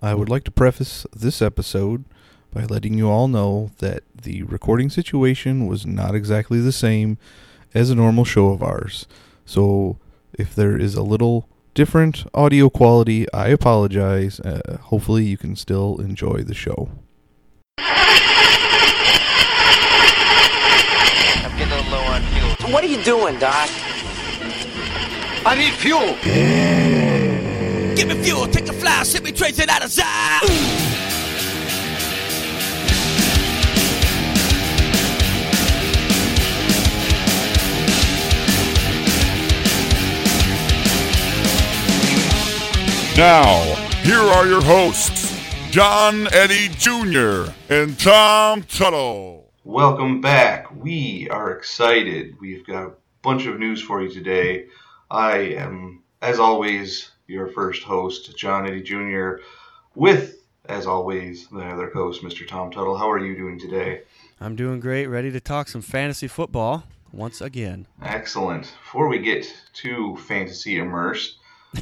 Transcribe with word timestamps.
I 0.00 0.14
would 0.14 0.28
like 0.28 0.44
to 0.44 0.52
preface 0.52 1.06
this 1.12 1.42
episode 1.42 2.04
by 2.52 2.64
letting 2.64 2.96
you 2.96 3.10
all 3.10 3.26
know 3.26 3.72
that 3.78 4.04
the 4.22 4.44
recording 4.44 4.90
situation 4.90 5.66
was 5.66 5.84
not 5.84 6.14
exactly 6.14 6.60
the 6.60 6.70
same 6.72 7.18
as 7.74 7.90
a 7.90 7.96
normal 7.96 8.24
show 8.24 8.50
of 8.50 8.62
ours. 8.62 9.06
So 9.44 9.98
if 10.32 10.54
there 10.54 10.78
is 10.78 10.94
a 10.94 11.02
little 11.02 11.48
different 11.74 12.26
audio 12.32 12.70
quality, 12.70 13.26
I 13.32 13.48
apologize. 13.48 14.38
Uh, 14.40 14.78
hopefully, 14.82 15.24
you 15.24 15.36
can 15.36 15.56
still 15.56 16.00
enjoy 16.00 16.42
the 16.42 16.54
show. 16.54 16.90
I'm 17.78 17.86
getting 21.58 21.72
a 21.72 21.76
little 21.76 21.90
low 21.90 22.04
on 22.04 22.22
fuel. 22.22 22.72
What 22.72 22.84
are 22.84 22.88
you 22.88 23.02
doing, 23.02 23.38
Doc? 23.38 23.68
I 25.44 25.56
need 25.56 25.72
fuel. 25.74 27.27
Give 27.98 28.06
me 28.06 28.22
fuel, 28.22 28.46
take 28.46 28.68
a 28.68 28.72
fly, 28.72 29.02
send 29.02 29.24
me 29.24 29.32
trace 29.32 29.58
it 29.58 29.68
out 29.68 29.84
of 29.84 29.90
sight. 29.90 30.44
Now, 43.16 43.64
here 44.04 44.20
are 44.20 44.46
your 44.46 44.62
hosts, 44.62 45.36
John 45.72 46.28
Eddie 46.32 46.68
Jr. 46.68 47.50
and 47.68 47.98
Tom 47.98 48.62
Tuttle. 48.62 49.50
Welcome 49.64 50.20
back. 50.20 50.72
We 50.72 51.28
are 51.32 51.50
excited. 51.50 52.36
We've 52.40 52.64
got 52.64 52.86
a 52.86 52.92
bunch 53.22 53.46
of 53.46 53.58
news 53.58 53.82
for 53.82 54.00
you 54.00 54.08
today. 54.08 54.66
I 55.10 55.38
am, 55.38 56.04
as 56.22 56.38
always, 56.38 57.10
your 57.28 57.46
first 57.48 57.82
host, 57.82 58.36
John 58.36 58.66
Eddie 58.66 58.82
Jr., 58.82 59.36
with, 59.94 60.42
as 60.64 60.86
always, 60.86 61.46
the 61.48 61.60
other 61.60 61.90
host, 61.90 62.22
Mr. 62.22 62.48
Tom 62.48 62.70
Tuttle. 62.70 62.96
How 62.96 63.10
are 63.10 63.18
you 63.24 63.36
doing 63.36 63.58
today? 63.60 64.02
I'm 64.40 64.56
doing 64.56 64.80
great, 64.80 65.06
ready 65.06 65.30
to 65.32 65.40
talk 65.40 65.68
some 65.68 65.82
fantasy 65.82 66.26
football 66.26 66.84
once 67.12 67.40
again. 67.40 67.86
Excellent. 68.02 68.72
Before 68.82 69.08
we 69.08 69.18
get 69.18 69.46
too 69.74 70.16
fantasy 70.26 70.78
immersed, 70.78 71.36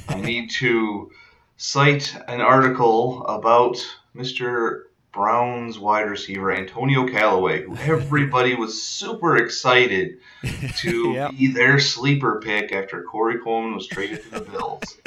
I 0.08 0.20
need 0.20 0.50
to 0.52 1.12
cite 1.58 2.14
an 2.26 2.40
article 2.40 3.24
about 3.26 3.76
Mr. 4.16 4.82
Brown's 5.12 5.78
wide 5.78 6.10
receiver, 6.10 6.50
Antonio 6.52 7.06
Callaway, 7.08 7.62
who 7.62 7.76
everybody 7.80 8.54
was 8.54 8.82
super 8.82 9.36
excited 9.36 10.18
to 10.78 11.12
Yep. 11.12 11.30
be 11.32 11.46
their 11.52 11.78
sleeper 11.78 12.40
pick 12.42 12.72
after 12.72 13.02
Corey 13.04 13.38
Coleman 13.38 13.74
was 13.76 13.86
traded 13.86 14.22
to 14.24 14.30
the 14.30 14.40
Bills. 14.40 14.98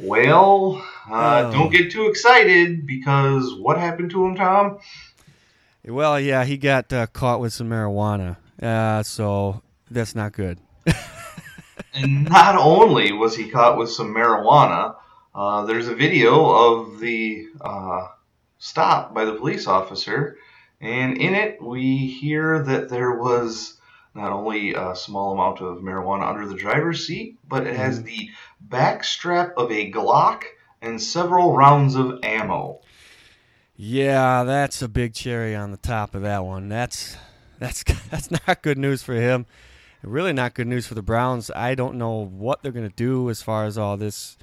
Well, 0.00 0.82
uh, 1.10 1.44
Oh. 1.46 1.52
don't 1.52 1.72
get 1.72 1.90
too 1.90 2.06
excited 2.06 2.86
because 2.86 3.54
what 3.58 3.78
happened 3.78 4.10
to 4.12 4.24
him, 4.24 4.36
Tom? 4.36 4.78
Well, 5.84 6.20
yeah, 6.20 6.44
he 6.44 6.56
got 6.56 6.92
uh, 6.92 7.06
caught 7.06 7.40
with 7.40 7.52
some 7.52 7.68
marijuana, 7.70 8.36
uh, 8.62 9.02
so 9.02 9.62
that's 9.90 10.14
not 10.14 10.32
good. 10.32 10.58
And 11.94 12.28
not 12.28 12.54
only 12.54 13.12
was 13.12 13.34
he 13.34 13.48
caught 13.48 13.78
with 13.78 13.90
some 13.90 14.14
marijuana, 14.14 14.94
uh, 15.34 15.64
there's 15.64 15.88
a 15.88 15.94
video 15.94 16.44
of 16.48 17.00
the 17.00 17.46
uh, 17.60 18.06
stop 18.58 19.14
by 19.14 19.24
the 19.24 19.34
police 19.34 19.66
officer, 19.66 20.36
and 20.80 21.16
in 21.16 21.34
it 21.34 21.60
we 21.62 22.06
hear 22.06 22.62
that 22.62 22.88
there 22.88 23.12
was 23.16 23.77
not 24.14 24.32
only 24.32 24.74
a 24.74 24.94
small 24.94 25.32
amount 25.32 25.60
of 25.60 25.78
marijuana 25.78 26.28
under 26.28 26.46
the 26.46 26.54
driver's 26.54 27.06
seat, 27.06 27.38
but 27.48 27.66
it 27.66 27.76
has 27.76 27.96
mm-hmm. 27.98 28.06
the 28.06 28.30
back 28.60 29.04
strap 29.04 29.52
of 29.56 29.70
a 29.70 29.90
Glock 29.90 30.44
and 30.82 31.00
several 31.00 31.56
rounds 31.56 31.94
of 31.94 32.20
ammo. 32.22 32.80
Yeah, 33.76 34.42
that's 34.44 34.82
a 34.82 34.88
big 34.88 35.14
cherry 35.14 35.54
on 35.54 35.70
the 35.70 35.76
top 35.76 36.14
of 36.14 36.22
that 36.22 36.44
one. 36.44 36.68
That's 36.68 37.16
that's 37.58 37.84
that's 38.10 38.30
not 38.30 38.62
good 38.62 38.78
news 38.78 39.02
for 39.02 39.14
him. 39.14 39.46
Really 40.02 40.32
not 40.32 40.54
good 40.54 40.68
news 40.68 40.86
for 40.86 40.94
the 40.94 41.02
Browns. 41.02 41.50
I 41.54 41.74
don't 41.74 41.96
know 41.96 42.24
what 42.24 42.62
they're 42.62 42.72
going 42.72 42.88
to 42.88 42.94
do 42.94 43.30
as 43.30 43.42
far 43.42 43.64
as 43.64 43.76
all 43.76 43.96
this 43.96 44.36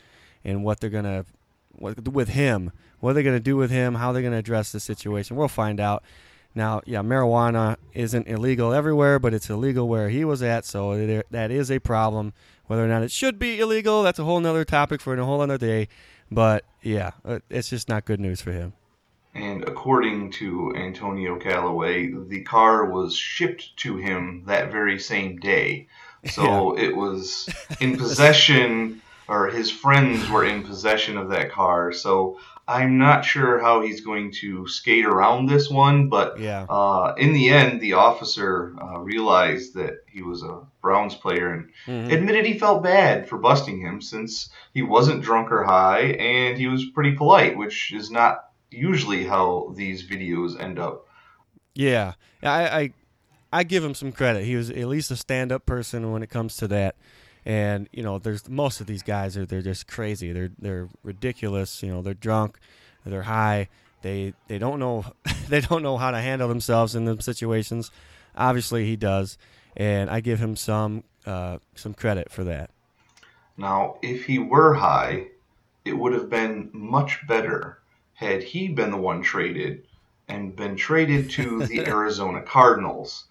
and 0.43 0.63
what 0.63 0.79
they're 0.79 0.89
going 0.89 1.05
to 1.05 1.25
what 1.71 2.01
do 2.03 2.11
with 2.11 2.29
him. 2.29 2.71
What 2.99 3.11
are 3.11 3.13
they're 3.13 3.23
going 3.23 3.35
to 3.35 3.41
do 3.43 3.57
with 3.57 3.71
him, 3.71 3.95
how 3.95 4.11
they're 4.11 4.21
going 4.21 4.33
to 4.33 4.39
address 4.39 4.71
the 4.71 4.79
situation. 4.79 5.35
We'll 5.35 5.47
find 5.47 5.79
out. 5.79 6.03
Now, 6.55 6.81
yeah, 6.85 7.01
marijuana 7.01 7.75
isn't 7.93 8.27
illegal 8.27 8.73
everywhere, 8.73 9.19
but 9.19 9.33
it's 9.33 9.49
illegal 9.49 9.89
where 9.89 10.07
he 10.07 10.23
was 10.23 10.41
at, 10.41 10.63
so 10.63 11.23
that 11.29 11.51
is 11.51 11.69
a 11.69 11.79
problem. 11.79 12.33
Whether 12.67 12.85
or 12.85 12.87
not 12.87 13.03
it 13.03 13.11
should 13.11 13.37
be 13.37 13.59
illegal, 13.59 14.03
that's 14.03 14.19
a 14.19 14.23
whole 14.23 14.39
nother 14.39 14.63
topic 14.63 15.01
for 15.01 15.13
a 15.15 15.25
whole 15.25 15.41
other 15.41 15.57
day. 15.57 15.89
But 16.31 16.63
yeah, 16.81 17.11
uh, 17.25 17.39
it's 17.49 17.69
just 17.69 17.89
not 17.89 18.05
good 18.05 18.21
news 18.21 18.41
for 18.41 18.53
him. 18.53 18.73
And 19.35 19.67
according 19.67 20.31
to 20.31 20.73
Antonio 20.77 21.37
Callaway, 21.37 22.13
the 22.29 22.41
car 22.43 22.85
was 22.85 23.15
shipped 23.15 23.75
to 23.77 23.97
him 23.97 24.43
that 24.47 24.71
very 24.71 24.97
same 24.97 25.37
day. 25.37 25.87
So 26.25 26.77
it 26.77 26.95
was 26.95 27.49
in 27.81 27.97
possession, 27.97 29.01
or 29.27 29.47
his 29.47 29.69
friends 29.69 30.29
were 30.29 30.45
in 30.45 30.63
possession 30.63 31.17
of 31.17 31.29
that 31.29 31.51
car. 31.51 31.91
So 31.91 32.39
I'm 32.67 32.97
not 32.97 33.23
sure 33.23 33.59
how 33.59 33.81
he's 33.81 34.01
going 34.01 34.31
to 34.41 34.67
skate 34.67 35.05
around 35.05 35.47
this 35.47 35.69
one, 35.69 36.09
but 36.09 36.39
Yeah. 36.39 36.65
uh, 36.67 37.13
in 37.17 37.33
the 37.33 37.49
end, 37.49 37.79
the 37.79 37.93
officer 37.93 38.75
uh, 38.81 38.99
realized 38.99 39.75
that 39.75 39.99
he 40.07 40.23
was 40.23 40.41
a 40.41 40.61
Browns 40.81 41.13
player 41.15 41.53
and 41.53 41.69
Mhm. 41.87 42.11
admitted 42.11 42.45
he 42.45 42.57
felt 42.57 42.81
bad 42.83 43.29
for 43.29 43.37
busting 43.37 43.79
him 43.81 44.01
since 44.01 44.49
he 44.73 44.81
wasn't 44.81 45.21
drunk 45.23 45.51
or 45.51 45.63
high 45.63 46.15
and 46.19 46.57
he 46.57 46.67
was 46.67 46.85
pretty 46.85 47.13
polite, 47.13 47.55
which 47.55 47.91
is 47.93 48.09
not 48.09 48.49
usually 48.71 49.25
how 49.25 49.71
these 49.75 50.07
videos 50.07 50.59
end 50.59 50.79
up. 50.79 51.05
Yeah, 51.75 52.13
I, 52.41 52.67
I 52.79 52.93
I 53.53 53.63
give 53.63 53.83
him 53.83 53.93
some 53.93 54.11
credit. 54.11 54.43
He 54.43 54.55
was 54.55 54.69
at 54.69 54.87
least 54.87 55.11
a 55.11 55.15
stand-up 55.15 55.65
person 55.65 56.11
when 56.11 56.23
it 56.23 56.29
comes 56.29 56.57
to 56.57 56.67
that. 56.69 56.95
And 57.45 57.87
you 57.91 58.01
know, 58.01 58.17
there's 58.17 58.49
most 58.49 58.81
of 58.81 58.87
these 58.87 59.03
guys 59.03 59.37
are 59.37 59.45
they're 59.45 59.61
just 59.61 59.87
crazy. 59.87 60.31
They're 60.31 60.51
they're 60.57 60.89
ridiculous. 61.03 61.83
You 61.83 61.91
know, 61.91 62.01
they're 62.01 62.13
drunk, 62.13 62.57
they're 63.05 63.23
high. 63.23 63.69
They 64.01 64.33
they 64.47 64.57
don't 64.57 64.79
know 64.79 65.05
they 65.47 65.61
don't 65.61 65.83
know 65.83 65.97
how 65.97 66.11
to 66.11 66.19
handle 66.19 66.47
themselves 66.47 66.95
in 66.95 67.05
them 67.05 67.21
situations. 67.21 67.91
Obviously, 68.35 68.85
he 68.85 68.95
does, 68.95 69.37
and 69.77 70.09
I 70.09 70.19
give 70.19 70.39
him 70.39 70.55
some 70.55 71.03
uh, 71.25 71.59
some 71.75 71.93
credit 71.93 72.31
for 72.31 72.43
that. 72.43 72.71
Now, 73.57 73.97
if 74.01 74.25
he 74.25 74.39
were 74.39 74.73
high, 74.73 75.27
it 75.85 75.93
would 75.93 76.13
have 76.13 76.29
been 76.29 76.69
much 76.73 77.25
better 77.27 77.79
had 78.15 78.43
he 78.43 78.67
been 78.67 78.91
the 78.91 78.97
one 78.97 79.21
traded 79.21 79.85
and 80.27 80.55
been 80.55 80.75
traded 80.75 81.29
to 81.31 81.65
the 81.65 81.79
Arizona 81.87 82.41
Cardinals 82.41 83.25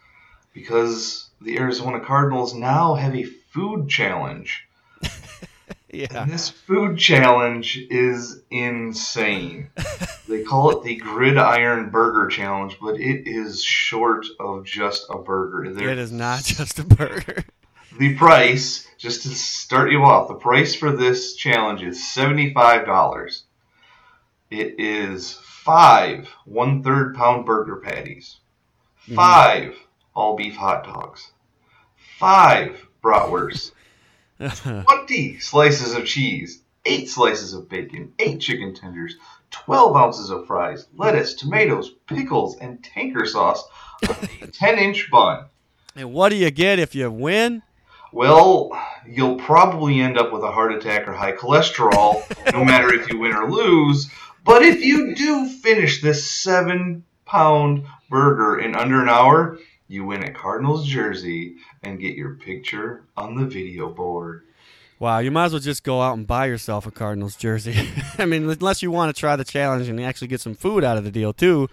because 0.52 1.30
the 1.40 1.58
Arizona 1.58 2.00
Cardinals 2.00 2.54
now 2.54 2.94
have 2.94 3.14
a 3.14 3.24
food 3.54 3.88
challenge. 3.88 4.66
Yeah, 5.92 6.22
And 6.24 6.32
this 6.32 6.50
food 6.50 6.98
challenge 6.98 7.78
is 7.88 8.42
insane. 8.50 9.70
they 10.28 10.42
call 10.42 10.70
it 10.72 10.82
the 10.82 10.96
Gridiron 10.96 11.90
Burger 11.90 12.26
Challenge, 12.26 12.76
but 12.82 12.98
it 12.98 13.28
is 13.28 13.62
short 13.62 14.26
of 14.40 14.64
just 14.64 15.06
a 15.08 15.18
burger. 15.18 15.72
There- 15.72 15.90
it 15.90 15.98
is 15.98 16.10
not 16.10 16.42
just 16.44 16.80
a 16.80 16.84
burger. 16.84 17.44
The 17.96 18.16
price, 18.16 18.88
just 18.98 19.22
to 19.22 19.28
start 19.28 19.92
you 19.92 20.02
off, 20.02 20.26
the 20.26 20.34
price 20.34 20.74
for 20.74 20.90
this 20.90 21.36
challenge 21.36 21.82
is 21.82 21.98
$75. 22.00 23.42
It 24.50 24.80
is 24.80 25.34
five 25.44 26.28
one 26.44 26.82
third 26.82 27.14
pound 27.14 27.46
burger 27.46 27.76
patties, 27.76 28.40
mm-hmm. 29.04 29.14
five 29.14 29.76
all 30.14 30.34
beef 30.34 30.56
hot 30.56 30.82
dogs, 30.82 31.30
five 32.18 32.84
bratwursts, 33.04 33.72
20 34.38 35.38
slices 35.38 35.94
of 35.94 36.06
cheese, 36.06 36.60
8 36.86 37.08
slices 37.08 37.52
of 37.52 37.68
bacon, 37.68 38.12
8 38.18 38.40
chicken 38.40 38.74
tenders, 38.74 39.16
12 39.50 39.94
ounces 39.96 40.30
of 40.30 40.46
fries, 40.46 40.86
lettuce, 40.96 41.34
tomatoes, 41.34 41.90
pickles, 42.08 42.56
and 42.56 42.82
tanker 42.82 43.26
sauce 43.26 43.62
a 44.02 44.46
10 44.52 44.78
inch 44.78 45.10
bun. 45.10 45.44
and 45.94 46.12
what 46.12 46.30
do 46.30 46.36
you 46.36 46.50
get 46.50 46.78
if 46.78 46.94
you 46.94 47.10
win? 47.10 47.62
Well, 48.12 48.70
you'll 49.08 49.36
probably 49.36 50.00
end 50.00 50.18
up 50.18 50.32
with 50.32 50.42
a 50.42 50.50
heart 50.50 50.72
attack 50.72 51.08
or 51.08 51.12
high 51.12 51.32
cholesterol, 51.32 52.22
no 52.52 52.64
matter 52.72 52.92
if 52.94 53.10
you 53.10 53.18
win 53.18 53.34
or 53.34 53.50
lose. 53.50 54.10
But 54.44 54.62
if 54.62 54.84
you 54.84 55.14
do 55.14 55.48
finish 55.48 56.00
this 56.02 56.30
7 56.30 57.04
pound 57.26 57.86
burger 58.10 58.58
in 58.58 58.76
under 58.76 59.02
an 59.02 59.08
hour, 59.08 59.58
you 59.88 60.04
win 60.04 60.24
a 60.24 60.32
Cardinals 60.32 60.86
jersey 60.86 61.56
and 61.82 62.00
get 62.00 62.16
your 62.16 62.34
picture 62.34 63.04
on 63.16 63.36
the 63.36 63.46
video 63.46 63.90
board. 63.90 64.42
Wow, 64.98 65.18
you 65.18 65.30
might 65.30 65.46
as 65.46 65.52
well 65.52 65.60
just 65.60 65.84
go 65.84 66.00
out 66.00 66.16
and 66.16 66.26
buy 66.26 66.46
yourself 66.46 66.86
a 66.86 66.90
Cardinals 66.90 67.36
jersey. 67.36 67.74
I 68.18 68.24
mean, 68.24 68.48
unless 68.48 68.82
you 68.82 68.90
want 68.90 69.14
to 69.14 69.18
try 69.18 69.36
the 69.36 69.44
challenge 69.44 69.88
and 69.88 70.00
actually 70.00 70.28
get 70.28 70.40
some 70.40 70.54
food 70.54 70.84
out 70.84 70.96
of 70.96 71.04
the 71.04 71.10
deal 71.10 71.32
too. 71.32 71.68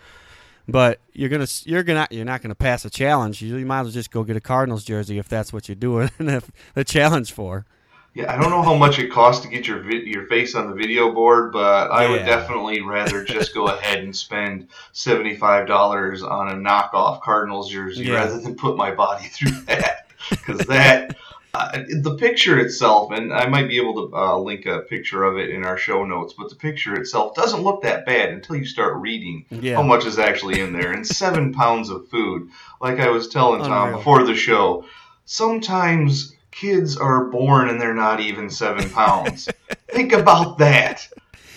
But 0.68 1.00
you're 1.14 1.30
gonna 1.30 1.48
you're 1.66 1.84
gonna 1.84 2.08
you're 2.12 2.26
not 2.26 2.42
gonna 2.42 2.56
pass 2.56 2.86
a 2.86 2.90
challenge. 2.90 3.42
You, 3.42 3.58
you 3.58 3.66
might 3.66 3.82
as 3.82 3.86
well 3.86 3.94
just 3.94 4.12
go 4.12 4.24
get 4.24 4.38
a 4.38 4.42
Cardinals 4.42 4.84
jersey 4.84 5.18
if 5.18 5.28
that's 5.28 5.52
what 5.52 5.68
you're 5.68 5.76
doing 5.76 6.10
the 6.20 6.84
challenge 6.86 7.32
for. 7.32 7.66
Yeah, 8.14 8.34
I 8.34 8.40
don't 8.42 8.50
know 8.52 8.62
how 8.62 8.76
much 8.76 9.00
it 9.00 9.10
costs 9.10 9.42
to 9.46 9.50
get 9.50 9.68
your 9.68 9.80
vi- 9.80 10.04
your 10.06 10.26
face 10.28 10.54
on 10.54 10.70
the 10.70 10.76
video 10.76 11.14
board, 11.14 11.54
but 11.54 11.90
I 11.92 12.10
would 12.10 12.26
definitely 12.26 12.82
rather 12.82 13.24
just 13.24 13.54
go 13.54 13.68
ahead 13.68 14.00
and 14.04 14.14
spend 14.14 14.68
seventy 14.92 15.36
five 15.38 15.66
dollars 15.66 16.22
on 16.22 16.50
a 16.50 16.56
knockoff 16.56 17.22
Cardinals 17.22 17.70
jersey 17.72 18.04
Yeah. 18.06 18.16
rather 18.16 18.38
than 18.40 18.56
put 18.56 18.76
my 18.76 18.92
body 18.94 19.26
through 19.30 19.52
that 19.68 20.08
because 20.30 20.60
that. 20.68 21.16
Uh, 21.54 21.80
the 22.02 22.16
picture 22.16 22.58
itself, 22.60 23.12
and 23.12 23.34
I 23.34 23.46
might 23.48 23.68
be 23.68 23.76
able 23.78 24.08
to 24.10 24.16
uh, 24.16 24.38
link 24.38 24.66
a 24.66 24.80
picture 24.84 25.26
of 25.26 25.38
it 25.38 25.50
in 25.50 25.66
our 25.66 25.78
show 25.78 26.06
notes, 26.06 26.34
but 26.38 26.50
the 26.50 26.56
picture 26.56 26.96
itself 26.96 27.36
doesn't 27.36 27.62
look 27.62 27.82
that 27.84 28.06
bad 28.06 28.30
until 28.30 28.56
you 28.56 28.64
start 28.64 28.96
reading 29.02 29.44
Yeah. 29.50 29.76
how 29.76 29.82
much 29.84 30.06
is 30.06 30.18
actually 30.18 30.62
in 30.62 30.72
there. 30.72 30.94
And 30.94 31.06
seven 31.06 31.52
pounds 31.54 31.90
of 31.90 32.08
food. 32.08 32.48
Like 32.80 33.02
I 33.02 33.10
was 33.10 33.28
telling 33.28 33.60
Tom 33.64 33.88
Unreal. 33.88 33.98
before 33.98 34.24
the 34.24 34.34
show, 34.34 34.86
sometimes 35.26 36.34
kids 36.52 36.98
are 36.98 37.26
born 37.26 37.70
and 37.70 37.80
they're 37.82 37.94
not 37.96 38.20
even 38.20 38.50
seven 38.50 38.90
pounds. 38.90 39.50
Think 39.90 40.14
about 40.14 40.58
that. 40.60 41.08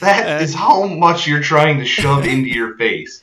That 0.00 0.42
is 0.42 0.54
how 0.54 0.86
much 0.86 1.26
you're 1.26 1.42
trying 1.42 1.78
to 1.78 1.84
shove 1.84 2.26
into 2.26 2.50
your 2.50 2.76
face. 2.76 3.22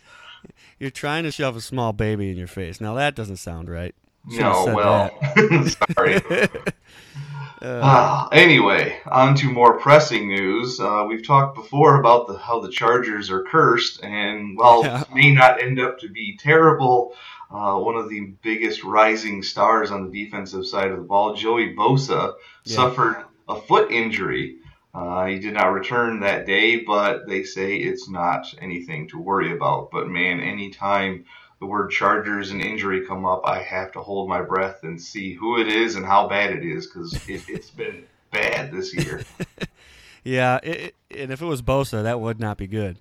You're 0.80 0.90
trying 0.90 1.24
to 1.24 1.32
shove 1.32 1.56
a 1.56 1.62
small 1.62 1.94
baby 1.94 2.32
in 2.32 2.38
your 2.38 2.48
face. 2.48 2.82
Now 2.82 2.96
that 2.96 3.16
doesn't 3.16 3.38
sound 3.38 3.70
right. 3.70 3.94
Should've 4.30 4.42
No, 4.42 4.76
well, 4.76 5.10
sorry. 5.96 6.22
Ah, 7.62 8.28
anyway, 8.32 8.98
on 9.06 9.36
to 9.36 9.52
more 9.52 9.78
pressing 9.80 10.28
news. 10.28 10.80
Uh, 10.80 11.06
we've 11.08 11.26
talked 11.26 11.56
before 11.56 12.00
about 12.00 12.28
the, 12.28 12.38
how 12.38 12.60
the 12.60 12.70
Chargers 12.72 13.30
are 13.30 13.44
cursed, 13.44 14.04
and 14.04 14.58
while 14.58 14.84
Yeah. 14.84 15.02
it 15.02 15.14
may 15.14 15.32
not 15.34 15.62
end 15.62 15.80
up 15.80 16.00
to 16.00 16.10
be 16.10 16.38
terrible, 16.38 17.14
uh, 17.52 17.78
one 17.78 17.96
of 17.96 18.10
the 18.10 18.34
biggest 18.42 18.84
rising 18.84 19.44
stars 19.44 19.92
on 19.92 20.10
the 20.10 20.24
defensive 20.26 20.66
side 20.66 20.92
of 20.92 20.98
the 20.98 21.04
ball, 21.04 21.34
Joey 21.36 21.76
Bosa, 21.76 22.34
Yeah. 22.66 22.76
suffered 22.76 23.26
a 23.50 23.60
foot 23.62 23.92
injury. 23.92 24.58
Uh, 24.94 25.26
he 25.26 25.40
did 25.40 25.54
not 25.54 25.68
return 25.68 26.20
that 26.22 26.46
day, 26.46 26.78
but 26.82 27.28
they 27.28 27.44
say 27.44 27.76
it's 27.78 28.10
not 28.10 28.46
anything 28.62 29.08
to 29.10 29.20
worry 29.20 29.52
about. 29.56 29.90
But 29.92 30.08
man, 30.10 30.40
anytime 30.40 31.26
the 31.60 31.66
word 31.66 31.92
Chargers 31.92 32.52
and 32.52 32.62
injury 32.62 33.06
come 33.06 33.26
up, 33.26 33.42
I 33.46 33.62
have 33.62 33.92
to 33.94 34.00
hold 34.02 34.28
my 34.28 34.42
breath 34.42 34.84
and 34.84 35.00
see 35.02 35.34
who 35.34 35.60
it 35.62 35.68
is 35.68 35.96
and 35.96 36.06
how 36.06 36.28
bad 36.28 36.52
it 36.52 36.66
is 36.66 36.88
because 36.88 37.14
it, 37.30 37.44
it's 37.48 37.70
been 37.70 38.04
bad 38.32 38.72
this 38.72 38.94
year. 38.94 39.22
Yeah, 40.24 40.60
it- 40.62 40.94
and 41.10 41.32
if 41.32 41.42
it 41.42 41.46
was 41.46 41.62
Bosa, 41.64 42.04
that 42.04 42.20
would 42.20 42.40
not 42.40 42.56
be 42.58 42.68
good. 42.68 42.98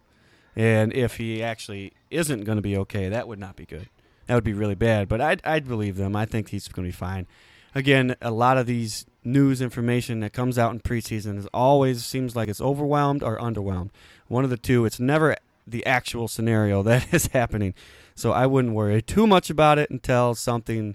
And 0.57 0.91
if 0.93 1.19
he 1.19 1.43
actually 1.43 1.93
isn't 2.11 2.45
going 2.45 2.57
to 2.57 2.63
be 2.63 2.77
okay, 2.79 3.09
that 3.11 3.29
would 3.29 3.39
not 3.39 3.57
be 3.57 3.67
good. 3.67 3.89
That 4.31 4.37
would 4.37 4.45
be 4.45 4.53
really 4.53 4.77
bad. 4.77 5.09
But 5.09 5.21
I'd, 5.21 5.41
I'd 5.45 5.67
believe 5.67 5.97
them. 5.97 6.15
I 6.15 6.25
think 6.25 6.51
he's 6.51 6.69
going 6.69 6.87
to 6.87 6.89
be 6.89 6.97
fine. 6.97 7.27
Again, 7.75 8.15
a 8.23 8.31
lot 8.31 8.59
of 8.59 8.67
these 8.67 9.05
news 9.25 9.61
information 9.61 10.21
that 10.21 10.33
comes 10.33 10.57
out 10.57 10.71
in 10.71 10.79
preseason 10.79 11.37
is 11.37 11.49
always 11.53 12.05
seems 12.05 12.37
like 12.37 12.49
it's 12.49 12.61
overwhelmed 12.61 13.25
or 13.25 13.39
underwhelmed. 13.39 13.91
One 14.29 14.45
of 14.45 14.51
the 14.51 14.57
two. 14.57 14.85
It's 14.85 15.01
never 15.01 15.35
the 15.67 15.85
actual 15.85 16.29
scenario 16.29 16.81
that 16.85 17.13
is 17.13 17.27
happening. 17.27 17.75
So 18.15 18.31
I 18.31 18.47
wouldn't 18.47 18.73
worry 18.73 19.03
too 19.03 19.27
much 19.27 19.51
about 19.51 19.81
it 19.81 19.91
until 19.91 20.37
something 20.37 20.95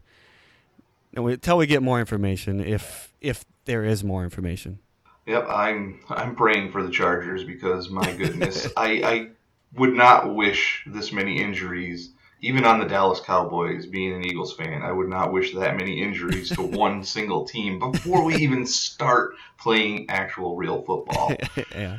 until 1.14 1.58
we 1.58 1.68
get 1.68 1.84
more 1.84 2.00
information 2.00 2.62
if 2.62 3.14
if 3.20 3.44
there 3.66 3.84
is 3.84 4.02
more 4.02 4.24
information. 4.24 4.80
Yep, 5.26 5.46
I'm 5.50 6.00
I'm 6.08 6.38
praying 6.38 6.72
for 6.72 6.82
the 6.84 6.90
Chargers 6.90 7.44
because 7.44 7.90
my 7.90 8.14
goodness, 8.18 8.70
I, 8.78 8.88
I 9.04 9.28
would 9.76 9.94
not 9.94 10.34
wish 10.34 10.86
this 10.88 11.12
many 11.12 11.42
injuries, 11.42 12.12
even 12.46 12.64
on 12.64 12.78
the 12.80 12.86
Dallas 12.86 13.20
Cowboys. 13.20 13.88
Being 13.88 14.14
an 14.14 14.24
Eagles 14.24 14.56
fan, 14.56 14.84
I 14.84 14.92
would 14.92 15.10
not 15.10 15.34
wish 15.34 15.56
that 15.56 15.76
many 15.76 16.00
injuries 16.00 16.50
to 16.52 16.62
one 16.62 17.04
single 17.04 17.44
team 17.44 17.80
before 17.80 18.24
we 18.24 18.36
even 18.36 18.68
start 18.68 19.34
playing 19.58 20.06
actual 20.10 20.56
real 20.56 20.84
football. 20.84 21.34
yeah. 21.76 21.98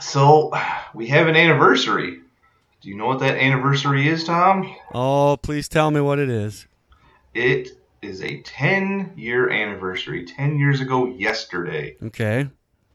So 0.00 0.50
we 0.94 1.08
have 1.08 1.28
an 1.28 1.36
anniversary. 1.36 2.20
Do 2.80 2.88
you 2.88 2.96
know 2.96 3.06
what 3.06 3.20
that 3.20 3.36
anniversary 3.36 4.08
is, 4.08 4.24
Tom? 4.24 4.74
Oh, 4.94 5.36
please 5.42 5.68
tell 5.68 5.90
me 5.90 6.00
what 6.00 6.18
it 6.18 6.30
is. 6.30 6.66
It 7.34 7.68
is 8.00 8.22
a 8.22 8.40
10 8.40 9.12
year 9.16 9.50
anniversary. 9.50 10.24
10 10.24 10.58
years 10.58 10.80
ago 10.80 11.06
yesterday 11.06 11.96
Okay. 12.02 12.48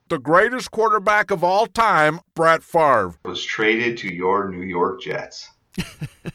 The 0.10 0.18
greatest 0.18 0.72
quarterback 0.72 1.30
of 1.30 1.44
all 1.44 1.68
time, 1.68 2.22
Brett 2.34 2.64
Favre. 2.64 3.14
was 3.24 3.44
traded 3.44 3.98
to 4.00 4.12
your 4.12 4.50
New 4.50 4.66
York 4.66 5.02
Jets. 5.02 5.50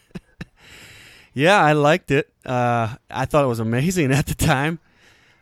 Yeah, 1.32 1.62
I 1.62 1.73
liked 1.73 2.11
it. 2.11 2.29
Uh, 2.44 2.97
I 3.11 3.25
thought 3.25 3.44
it 3.44 3.49
was 3.49 3.61
amazing 3.61 4.12
at 4.12 4.27
the 4.27 4.35
time, 4.35 4.79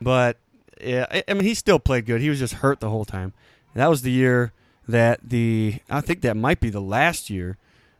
but 0.00 0.36
yeah, 0.80 1.06
I, 1.10 1.24
I 1.28 1.34
mean, 1.34 1.44
he 1.44 1.54
still 1.54 1.78
played 1.78 2.06
good. 2.06 2.20
He 2.20 2.28
was 2.28 2.38
just 2.38 2.54
hurt 2.54 2.80
the 2.80 2.90
whole 2.90 3.04
time. 3.04 3.32
That 3.74 3.88
was 3.88 4.02
the 4.02 4.10
year 4.10 4.52
that 4.88 5.20
the 5.22 5.80
I 5.90 6.00
think 6.00 6.22
that 6.22 6.36
might 6.36 6.60
be 6.60 6.70
the 6.70 6.80
last 6.80 7.30
year 7.30 7.58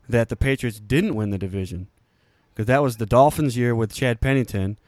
that 0.08 0.28
the 0.28 0.36
Patriots 0.36 0.80
didn't 0.80 1.14
win 1.14 1.30
the 1.30 1.38
division 1.38 1.88
because 2.54 2.66
that 2.66 2.82
was 2.82 2.96
the 2.96 3.06
Dolphins' 3.06 3.56
year 3.56 3.74
with 3.74 3.92
Chad 3.92 4.20
Pennington, 4.20 4.78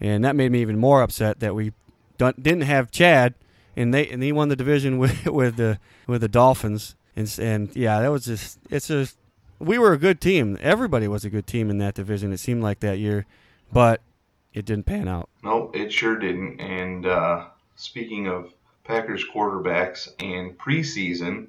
and 0.00 0.24
that 0.24 0.36
made 0.36 0.52
me 0.52 0.60
even 0.62 0.78
more 0.78 1.02
upset 1.02 1.40
that 1.40 1.54
we 1.54 1.72
didn't 2.18 2.62
have 2.62 2.90
Chad 2.90 3.34
and 3.78 3.94
they 3.94 4.08
and 4.08 4.22
he 4.22 4.32
won 4.32 4.48
the 4.48 4.56
division 4.56 4.98
with 5.02 5.26
with 5.26 5.56
the 5.56 5.78
with 6.06 6.20
the 6.20 6.28
Dolphins 6.28 6.96
and 7.16 7.38
and 7.40 7.74
yeah, 7.74 8.00
that 8.00 8.10
was 8.10 8.24
just 8.24 8.58
it's 8.70 8.88
just 8.88 9.16
we 9.58 9.78
were 9.78 9.92
a 9.92 9.98
good 9.98 10.20
team. 10.20 10.56
Everybody 10.60 11.08
was 11.08 11.24
a 11.24 11.30
good 11.30 11.46
team 11.46 11.70
in 11.70 11.78
that 11.78 11.94
division. 11.94 12.32
It 12.32 12.38
seemed 12.38 12.62
like 12.62 12.80
that 12.80 12.98
year, 12.98 13.26
but 13.72 14.00
it 14.54 14.64
didn't 14.64 14.86
pan 14.86 15.08
out. 15.08 15.28
No, 15.42 15.70
it 15.74 15.92
sure 15.92 16.16
didn't. 16.16 16.60
And 16.60 17.06
uh, 17.06 17.46
speaking 17.76 18.26
of 18.28 18.52
Packers 18.84 19.24
quarterbacks 19.24 20.08
and 20.20 20.56
preseason, 20.58 21.48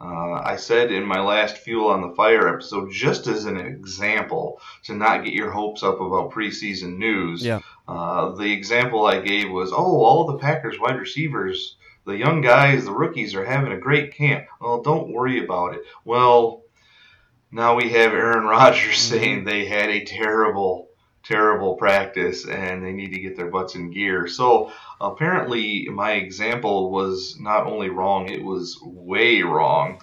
uh, 0.00 0.40
I 0.42 0.56
said 0.56 0.90
in 0.90 1.04
my 1.04 1.20
last 1.20 1.58
Fuel 1.58 1.88
on 1.88 2.00
the 2.00 2.14
Fire 2.14 2.48
episode, 2.48 2.90
just 2.90 3.26
as 3.26 3.44
an 3.44 3.58
example 3.58 4.58
to 4.84 4.94
not 4.94 5.24
get 5.24 5.34
your 5.34 5.50
hopes 5.50 5.82
up 5.82 6.00
about 6.00 6.30
preseason 6.32 6.96
news, 6.96 7.44
Yeah. 7.44 7.60
uh, 7.86 8.30
the 8.30 8.50
example 8.50 9.04
I 9.06 9.20
gave 9.20 9.50
was, 9.50 9.72
oh, 9.72 10.02
all 10.02 10.24
the 10.26 10.38
Packers 10.38 10.78
wide 10.80 10.98
receivers, 10.98 11.76
the 12.06 12.16
young 12.16 12.40
guys, 12.40 12.86
the 12.86 12.92
rookies 12.92 13.34
are 13.34 13.44
having 13.44 13.72
a 13.72 13.78
great 13.78 14.14
camp. 14.14 14.46
Well, 14.58 14.80
don't 14.82 15.12
worry 15.12 15.44
about 15.44 15.74
it. 15.74 15.82
Well, 16.06 16.62
now 17.52 17.74
we 17.76 17.90
have 17.90 18.12
Aaron 18.12 18.44
Rodgers 18.44 18.98
saying 18.98 19.44
they 19.44 19.64
had 19.66 19.90
a 19.90 20.04
terrible 20.04 20.88
terrible 21.22 21.74
practice 21.74 22.46
and 22.46 22.82
they 22.84 22.92
need 22.92 23.12
to 23.12 23.20
get 23.20 23.36
their 23.36 23.50
butts 23.50 23.74
in 23.74 23.90
gear. 23.90 24.26
So 24.26 24.72
apparently, 25.00 25.86
my 25.90 26.12
example 26.12 26.90
was 26.90 27.36
not 27.38 27.66
only 27.66 27.90
wrong, 27.90 28.28
it 28.28 28.42
was 28.42 28.78
way 28.82 29.42
wrong. 29.42 30.00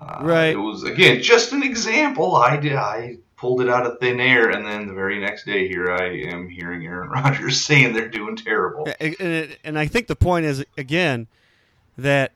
Uh, 0.00 0.18
Right. 0.22 0.52
It 0.52 0.56
was 0.56 0.82
again 0.82 1.22
just 1.22 1.52
an 1.52 1.62
example. 1.62 2.36
I 2.36 2.56
did. 2.56 2.74
I 2.74 3.18
pulled 3.36 3.60
it 3.60 3.68
out 3.68 3.86
of 3.86 3.98
thin 3.98 4.18
air, 4.18 4.50
and 4.50 4.66
then 4.66 4.86
the 4.86 4.94
very 4.94 5.20
next 5.20 5.44
day, 5.44 5.68
here 5.68 5.90
I 5.90 6.20
am 6.32 6.48
hearing 6.48 6.84
Aaron 6.86 7.08
Rodgers 7.10 7.60
saying 7.60 7.92
they're 7.92 8.08
doing 8.08 8.36
terrible. 8.36 8.88
And, 9.00 9.16
and, 9.20 9.56
and 9.64 9.78
I 9.78 9.86
think 9.86 10.06
the 10.06 10.16
point 10.16 10.46
is 10.46 10.64
again 10.76 11.28
that 11.96 12.32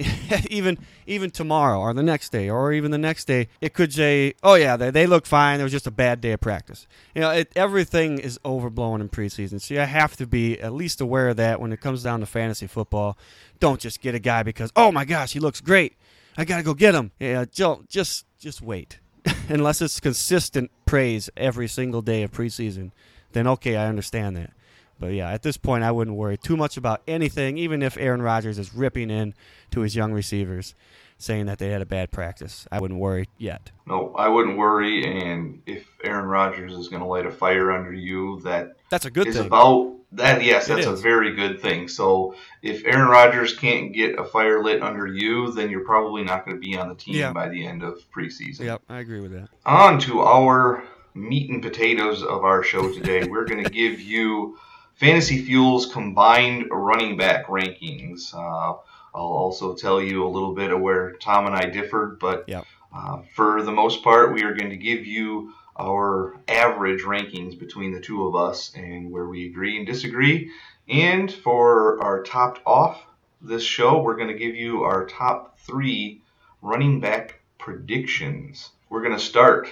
even 0.50 0.78
even 1.06 1.30
tomorrow 1.30 1.78
or 1.78 1.92
the 1.92 2.02
next 2.02 2.30
day 2.30 2.48
or 2.48 2.72
even 2.72 2.90
the 2.90 2.98
next 2.98 3.26
day, 3.26 3.48
it 3.60 3.74
could 3.74 3.92
say, 3.92 4.34
"Oh 4.42 4.54
yeah, 4.54 4.76
they, 4.76 4.90
they 4.90 5.06
look 5.06 5.26
fine. 5.26 5.60
It 5.60 5.62
was 5.62 5.72
just 5.72 5.86
a 5.86 5.90
bad 5.90 6.20
day 6.20 6.32
of 6.32 6.40
practice." 6.40 6.86
You 7.14 7.22
know, 7.22 7.30
it, 7.30 7.52
everything 7.54 8.18
is 8.18 8.38
overblown 8.44 9.00
in 9.00 9.08
preseason, 9.08 9.60
so 9.60 9.74
you 9.74 9.80
have 9.80 10.16
to 10.16 10.26
be 10.26 10.58
at 10.60 10.72
least 10.72 11.00
aware 11.00 11.28
of 11.28 11.36
that 11.36 11.60
when 11.60 11.72
it 11.72 11.80
comes 11.80 12.02
down 12.02 12.20
to 12.20 12.26
fantasy 12.26 12.66
football. 12.66 13.18
Don't 13.58 13.80
just 13.80 14.00
get 14.00 14.14
a 14.14 14.18
guy 14.18 14.42
because, 14.42 14.72
"Oh 14.74 14.90
my 14.92 15.04
gosh, 15.04 15.32
he 15.32 15.40
looks 15.40 15.60
great. 15.60 15.94
I 16.36 16.44
got 16.44 16.58
to 16.58 16.62
go 16.62 16.74
get 16.74 16.94
him." 16.94 17.12
Yeah, 17.18 17.44
just 17.44 18.24
just 18.38 18.62
wait. 18.62 18.98
Unless 19.48 19.82
it's 19.82 20.00
consistent 20.00 20.70
praise 20.86 21.28
every 21.36 21.68
single 21.68 22.00
day 22.00 22.22
of 22.22 22.32
preseason, 22.32 22.92
then 23.32 23.46
okay, 23.46 23.76
I 23.76 23.86
understand 23.86 24.36
that. 24.36 24.52
But 25.00 25.14
yeah, 25.14 25.30
at 25.30 25.42
this 25.42 25.56
point, 25.56 25.82
I 25.82 25.90
wouldn't 25.90 26.16
worry 26.16 26.36
too 26.36 26.56
much 26.56 26.76
about 26.76 27.00
anything, 27.08 27.56
even 27.56 27.82
if 27.82 27.96
Aaron 27.96 28.20
Rodgers 28.22 28.58
is 28.58 28.74
ripping 28.74 29.10
in 29.10 29.34
to 29.70 29.80
his 29.80 29.96
young 29.96 30.12
receivers, 30.12 30.74
saying 31.16 31.46
that 31.46 31.58
they 31.58 31.70
had 31.70 31.80
a 31.80 31.86
bad 31.86 32.10
practice. 32.10 32.68
I 32.70 32.80
wouldn't 32.80 33.00
worry 33.00 33.28
yet. 33.38 33.70
No, 33.86 34.14
I 34.14 34.28
wouldn't 34.28 34.58
worry. 34.58 35.04
And 35.04 35.62
if 35.66 35.86
Aaron 36.04 36.26
Rodgers 36.26 36.74
is 36.74 36.88
going 36.88 37.00
to 37.00 37.08
light 37.08 37.24
a 37.24 37.30
fire 37.30 37.72
under 37.72 37.94
you, 37.94 38.40
that 38.40 38.76
That's 38.90 39.06
a 39.06 39.10
good 39.10 39.26
is 39.26 39.36
thing. 39.36 39.46
about 39.46 39.96
that. 40.12 40.44
Yes, 40.44 40.66
that's 40.66 40.86
a 40.86 40.94
very 40.94 41.34
good 41.34 41.60
thing. 41.60 41.88
So 41.88 42.34
if 42.62 42.84
Aaron 42.84 43.08
Rodgers 43.08 43.56
can't 43.56 43.94
get 43.94 44.18
a 44.18 44.24
fire 44.24 44.62
lit 44.62 44.82
under 44.82 45.06
you, 45.06 45.50
then 45.52 45.70
you're 45.70 45.84
probably 45.84 46.24
not 46.24 46.44
going 46.44 46.56
to 46.56 46.60
be 46.60 46.76
on 46.76 46.90
the 46.90 46.94
team 46.94 47.32
by 47.32 47.48
the 47.48 47.66
end 47.66 47.82
of 47.82 47.98
preseason. 48.14 48.60
Yep, 48.60 48.82
I 48.90 48.98
agree 48.98 49.20
with 49.20 49.32
that. 49.32 49.48
On 49.64 49.98
to 50.00 50.20
our 50.20 50.84
meat 51.14 51.50
and 51.50 51.62
potatoes 51.62 52.22
of 52.22 52.44
our 52.44 52.62
show 52.62 52.92
today. 52.92 53.24
We're 53.24 53.46
going 53.46 53.64
to 53.64 53.70
give 53.70 53.98
you 54.00 54.58
Fantasy 55.00 55.40
Fuel's 55.40 55.86
combined 55.86 56.66
running 56.70 57.16
back 57.16 57.46
rankings. 57.46 58.34
Uh, 58.34 58.76
I'll 59.14 59.32
also 59.32 59.74
tell 59.74 60.02
you 60.02 60.26
a 60.26 60.28
little 60.28 60.54
bit 60.54 60.70
of 60.70 60.80
where 60.82 61.12
Tom 61.12 61.46
and 61.46 61.56
I 61.56 61.64
differed, 61.70 62.18
but 62.18 62.44
Yep. 62.46 62.66
uh, 62.94 63.22
for 63.34 63.62
the 63.62 63.72
most 63.72 64.04
part, 64.04 64.34
we 64.34 64.42
are 64.42 64.52
going 64.52 64.68
to 64.68 64.76
give 64.76 65.06
you 65.06 65.54
our 65.78 66.38
average 66.48 67.00
rankings 67.00 67.58
between 67.58 67.92
the 67.92 68.00
two 68.00 68.26
of 68.26 68.36
us 68.36 68.72
and 68.74 69.10
where 69.10 69.24
we 69.26 69.46
agree 69.46 69.78
and 69.78 69.86
disagree. 69.86 70.50
And 70.86 71.32
for 71.32 72.02
our 72.04 72.22
topped 72.22 72.60
off 72.66 73.02
this 73.40 73.62
show, 73.62 74.02
we're 74.02 74.16
going 74.16 74.28
to 74.28 74.34
give 74.34 74.54
you 74.54 74.82
our 74.82 75.06
top 75.06 75.58
three 75.60 76.20
running 76.60 77.00
back 77.00 77.40
predictions. 77.56 78.68
We're 78.90 79.00
going 79.02 79.16
to 79.16 79.18
start 79.18 79.68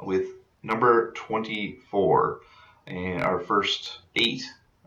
with 0.00 0.26
number 0.64 1.12
24. 1.12 2.40
And 2.88 3.22
our 3.22 3.38
first 3.38 4.00
eight 4.16 4.42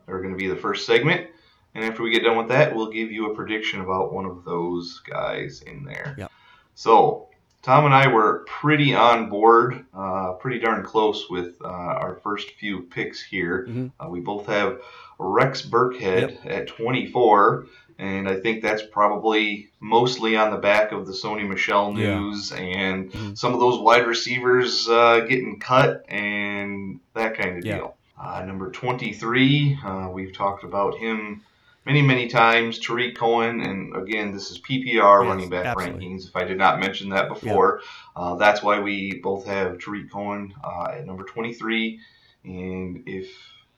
are 0.07 0.19
going 0.21 0.33
to 0.33 0.37
be 0.37 0.47
the 0.47 0.55
first 0.55 0.85
segment. 0.85 1.27
And 1.75 1.83
after 1.85 2.01
we 2.01 2.11
get 2.11 2.23
done 2.23 2.37
with 2.37 2.47
that, 2.47 2.75
we'll 2.75 2.89
give 2.91 3.11
you 3.11 3.31
a 3.31 3.35
prediction 3.35 3.81
about 3.81 4.13
one 4.13 4.25
of 4.25 4.43
those 4.43 5.01
guys 5.09 5.61
in 5.61 5.83
there. 5.83 6.15
Yep. 6.17 6.31
So, 6.75 7.27
Tom 7.61 7.85
and 7.85 7.93
I 7.93 8.07
were 8.07 8.45
pretty 8.47 8.95
on 8.95 9.29
board, 9.29 9.85
uh, 9.93 10.33
pretty 10.33 10.59
darn 10.59 10.83
close 10.83 11.29
with 11.29 11.55
uh, 11.63 11.67
our 11.67 12.15
first 12.23 12.51
few 12.51 12.81
picks 12.83 13.21
here. 13.21 13.67
Mhm. 13.69 13.91
Uh, 13.99 14.07
we 14.09 14.19
both 14.21 14.45
have 14.47 14.79
Rex 15.19 15.61
Burkhead 15.63 16.45
at 16.45 16.67
24, 16.67 17.65
and 17.99 18.27
I 18.29 18.39
think 18.39 18.61
that's 18.63 18.83
probably 18.91 19.69
mostly 19.79 20.37
on 20.37 20.51
the 20.51 20.57
back 20.57 20.91
of 20.91 21.05
the 21.07 21.13
Sony 21.13 21.47
Michel 21.47 21.93
Yeah. 21.97 22.19
news 22.19 22.51
and 22.53 23.11
Mhm. 23.11 23.37
some 23.37 23.53
of 23.53 23.59
those 23.59 23.79
wide 23.79 24.07
receivers 24.07 24.87
uh, 24.87 25.21
getting 25.27 25.59
cut 25.59 26.05
and 26.07 26.99
that 27.15 27.37
kind 27.37 27.57
of 27.57 27.65
Yeah. 27.65 27.75
deal. 27.77 27.96
Uh, 28.19 28.43
number 28.45 28.71
23, 28.71 29.77
uh, 29.85 30.09
we've 30.11 30.33
talked 30.33 30.63
about 30.63 30.97
him 30.97 31.43
many, 31.85 32.01
many 32.01 32.27
times. 32.27 32.79
Tarik 32.79 33.15
Cohen, 33.15 33.61
and 33.61 33.95
again, 33.95 34.31
this 34.33 34.49
is 34.49 34.59
PPR 34.59 35.23
Yes, 35.23 35.29
running 35.29 35.49
back 35.49 35.65
absolutely. 35.67 36.05
rankings. 36.07 36.27
If 36.27 36.35
I 36.35 36.43
did 36.43 36.57
not 36.57 36.79
mention 36.79 37.09
that 37.09 37.29
before, 37.29 37.81
uh, 38.15 38.35
that's 38.35 38.63
why 38.63 38.79
we 38.79 39.19
both 39.21 39.45
have 39.45 39.77
Tarik 39.79 40.11
Cohen 40.11 40.53
uh, 40.63 40.87
at 40.93 41.05
number 41.05 41.23
23. 41.23 41.99
And 42.43 43.03
if 43.05 43.29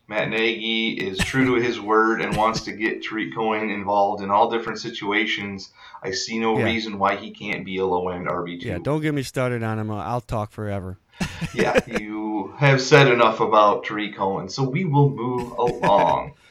Matt 0.08 0.30
Nagy 0.30 0.94
is 0.94 1.18
true 1.20 1.46
to 1.56 1.62
his 1.62 1.80
word 1.80 2.22
and 2.22 2.36
wants 2.36 2.62
to 2.62 2.72
get 2.72 3.04
Tarik 3.04 3.36
Cohen 3.36 3.70
involved 3.70 4.24
in 4.24 4.32
all 4.32 4.50
different 4.50 4.80
situations, 4.80 5.72
I 6.02 6.12
see 6.12 6.40
no 6.40 6.58
Yeah. 6.58 6.66
reason 6.66 6.98
why 6.98 7.18
he 7.18 7.32
can't 7.32 7.66
be 7.66 7.78
a 7.78 7.86
low 7.86 8.08
end 8.10 8.28
RB2. 8.28 8.64
Yeah, 8.64 8.78
don't 8.82 9.02
get 9.02 9.14
me 9.14 9.22
started 9.24 9.64
on 9.64 9.78
him. 9.80 9.92
I'll 9.92 10.22
talk 10.22 10.52
forever. 10.52 10.98
Yeah, 11.54 11.80
you 12.00 12.54
have 12.58 12.82
said 12.82 13.08
enough 13.12 13.40
about 13.40 13.84
Tarik 13.86 14.16
Cohen, 14.16 14.50
so 14.50 14.64
we 14.64 14.86
will 14.86 15.10
move 15.10 15.52
along. 15.52 16.34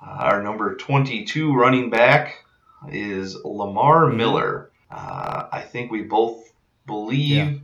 Uh, 0.00 0.10
our 0.20 0.42
number 0.44 0.76
22 0.76 1.52
running 1.52 1.90
back 1.90 2.44
is 2.88 3.34
Lamar 3.44 4.06
Mhm. 4.06 4.14
Miller. 4.16 4.70
Uh, 4.88 5.46
I 5.50 5.60
think 5.62 5.90
we 5.90 6.02
both 6.02 6.52
believe 6.86 7.36
Yeah. 7.36 7.54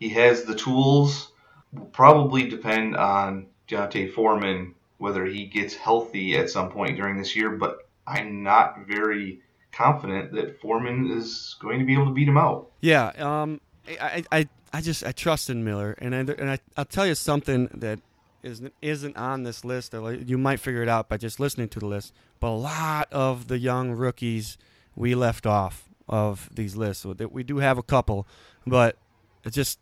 he 0.00 0.08
has 0.08 0.44
the 0.44 0.54
tools. 0.54 1.30
Will 1.70 1.84
probably 1.84 2.48
depend 2.48 2.96
on 2.96 3.46
D'Onta 3.68 4.10
Foreman 4.10 4.74
whether 4.96 5.26
he 5.26 5.44
gets 5.44 5.74
healthy 5.74 6.34
at 6.38 6.48
some 6.48 6.70
point 6.70 6.96
during 6.96 7.18
this 7.18 7.36
year, 7.36 7.50
but 7.50 7.86
I'm 8.06 8.42
not 8.42 8.86
very 8.86 9.40
confident 9.72 10.32
that 10.32 10.60
Foreman 10.62 11.10
is 11.10 11.56
going 11.60 11.78
to 11.78 11.84
be 11.84 11.92
able 11.92 12.06
to 12.06 12.12
beat 12.12 12.26
him 12.28 12.38
out. 12.38 12.70
Yeah, 12.80 13.08
um, 13.18 13.60
I, 14.00 14.24
I, 14.32 14.48
I 14.72 14.80
just 14.80 15.04
I 15.04 15.12
trust 15.12 15.50
in 15.50 15.64
Miller, 15.64 15.96
and 15.98 16.14
I, 16.14 16.18
and 16.18 16.50
I, 16.50 16.58
I'll 16.76 16.84
tell 16.84 17.06
you 17.06 17.14
something 17.14 17.68
that 17.74 18.00
isn't 18.42 18.72
isn't 18.80 19.16
on 19.16 19.42
this 19.42 19.64
list. 19.64 19.94
You 19.94 20.38
might 20.38 20.60
figure 20.60 20.82
it 20.82 20.88
out 20.88 21.08
by 21.08 21.16
just 21.16 21.38
listening 21.38 21.68
to 21.70 21.78
the 21.78 21.86
list. 21.86 22.12
But 22.40 22.48
a 22.48 22.56
lot 22.56 23.12
of 23.12 23.48
the 23.48 23.58
young 23.58 23.92
rookies 23.92 24.58
we 24.96 25.14
left 25.14 25.46
off 25.46 25.88
of 26.08 26.48
these 26.52 26.76
lists. 26.76 27.04
We 27.04 27.42
do 27.42 27.58
have 27.58 27.78
a 27.78 27.82
couple, 27.82 28.26
but 28.66 28.96
it 29.44 29.50
just 29.50 29.78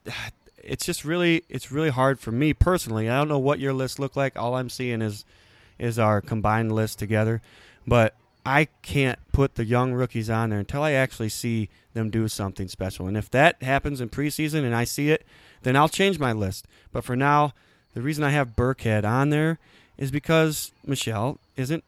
it's 0.58 0.84
just 0.84 1.04
really 1.04 1.44
it's 1.48 1.72
really 1.72 1.90
hard 1.90 2.20
for 2.20 2.32
me 2.32 2.52
personally. 2.52 3.08
I 3.08 3.16
don't 3.16 3.28
know 3.28 3.38
what 3.38 3.60
your 3.60 3.72
list 3.72 3.98
look 3.98 4.16
like. 4.16 4.36
All 4.38 4.54
I'm 4.56 4.68
seeing 4.68 5.02
is 5.02 5.24
is 5.78 5.98
our 5.98 6.20
combined 6.20 6.72
list 6.72 6.98
together, 6.98 7.40
but 7.86 8.14
I 8.50 8.66
can't 8.82 9.20
put 9.30 9.54
the 9.54 9.64
young 9.64 9.92
rookies 9.92 10.28
on 10.28 10.50
there 10.50 10.58
until 10.58 10.82
I 10.82 10.90
actually 10.90 11.28
see 11.28 11.68
them 11.94 12.10
do 12.10 12.26
something 12.26 12.66
special. 12.66 13.06
And 13.06 13.16
if 13.16 13.30
that 13.30 13.62
happens 13.62 14.00
in 14.00 14.08
preseason 14.08 14.64
and 14.64 14.74
I 14.74 14.82
see 14.82 15.10
it, 15.10 15.24
then 15.62 15.76
I'll 15.76 15.88
change 15.88 16.18
my 16.18 16.32
list. 16.32 16.66
But 16.90 17.04
for 17.04 17.14
now, 17.14 17.52
the 17.94 18.02
reason 18.02 18.24
I 18.24 18.30
have 18.30 18.56
Burkhead 18.56 19.04
on 19.04 19.30
there 19.30 19.60
is 19.98 20.10
because 20.10 20.72
Michel 20.84 21.38
isn't 21.56 21.84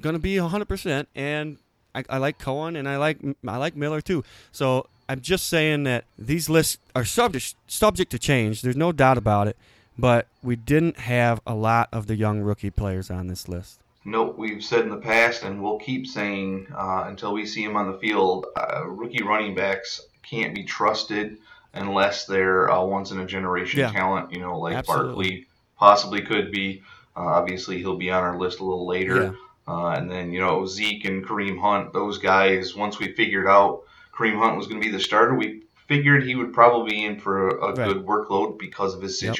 going 0.00 0.14
to 0.14 0.18
be 0.18 0.36
100%, 0.36 1.06
and 1.14 1.58
I, 1.94 2.04
I 2.08 2.16
like 2.16 2.38
Cohen 2.38 2.74
and 2.74 2.88
I 2.88 2.96
like 2.96 3.18
I 3.46 3.58
like 3.58 3.76
Miller 3.76 4.00
too. 4.00 4.24
So 4.50 4.86
I'm 5.10 5.20
just 5.20 5.46
saying 5.46 5.82
that 5.84 6.04
these 6.18 6.48
lists 6.48 6.78
are 6.96 7.04
subject 7.04 7.54
subject 7.66 8.10
to 8.12 8.18
change. 8.18 8.62
There's 8.62 8.76
no 8.76 8.92
doubt 8.92 9.18
about 9.18 9.46
it. 9.46 9.58
But 9.98 10.26
we 10.42 10.56
didn't 10.56 11.00
have 11.00 11.42
a 11.46 11.54
lot 11.54 11.90
of 11.92 12.06
the 12.06 12.16
young 12.16 12.40
rookie 12.40 12.70
players 12.70 13.10
on 13.10 13.26
this 13.26 13.46
list. 13.46 13.80
Note 14.08 14.38
we've 14.38 14.64
said 14.64 14.80
in 14.80 14.90
the 14.90 14.96
past, 14.96 15.42
and 15.42 15.62
we'll 15.62 15.78
keep 15.78 16.06
saying 16.06 16.66
uh, 16.74 17.04
until 17.06 17.32
we 17.34 17.44
see 17.46 17.62
him 17.62 17.76
on 17.76 17.92
the 17.92 17.98
field, 17.98 18.46
uh, 18.56 18.86
rookie 18.86 19.22
running 19.22 19.54
backs 19.54 20.00
can't 20.22 20.54
be 20.54 20.64
trusted 20.64 21.38
unless 21.74 22.24
they're 22.24 22.70
uh, 22.70 22.82
once 22.82 23.10
in 23.10 23.20
a 23.20 23.26
generation 23.26 23.80
Yeah. 23.80 23.92
talent. 23.92 24.32
You 24.32 24.40
know, 24.40 24.58
like 24.58 24.76
Absolutely. 24.76 25.10
Barkley 25.12 25.46
possibly 25.76 26.22
could 26.22 26.50
be. 26.50 26.82
Uh, 27.16 27.20
obviously, 27.20 27.78
he'll 27.78 27.96
be 27.98 28.10
on 28.10 28.22
our 28.22 28.38
list 28.38 28.60
a 28.60 28.64
little 28.64 28.86
later. 28.86 29.34
Uh, 29.66 29.88
and 29.90 30.10
then 30.10 30.32
you 30.32 30.40
know 30.40 30.64
Zeke 30.64 31.04
and 31.04 31.22
Kareem 31.26 31.60
Hunt, 31.60 31.92
those 31.92 32.16
guys. 32.16 32.74
Once 32.74 32.98
we 32.98 33.12
figured 33.12 33.46
out 33.46 33.82
Kareem 34.16 34.38
Hunt 34.38 34.56
was 34.56 34.66
going 34.66 34.80
to 34.80 34.86
be 34.86 34.90
the 34.92 35.00
starter, 35.02 35.34
we 35.34 35.64
figured 35.86 36.22
he 36.24 36.34
would 36.34 36.54
probably 36.54 36.92
be 36.92 37.04
in 37.04 37.20
for 37.20 37.48
a, 37.48 37.54
a 37.66 37.74
Right. 37.74 37.88
good 37.88 38.06
workload 38.06 38.58
because 38.58 38.94
of 38.94 39.02
his 39.02 39.22
Yep. 39.22 39.34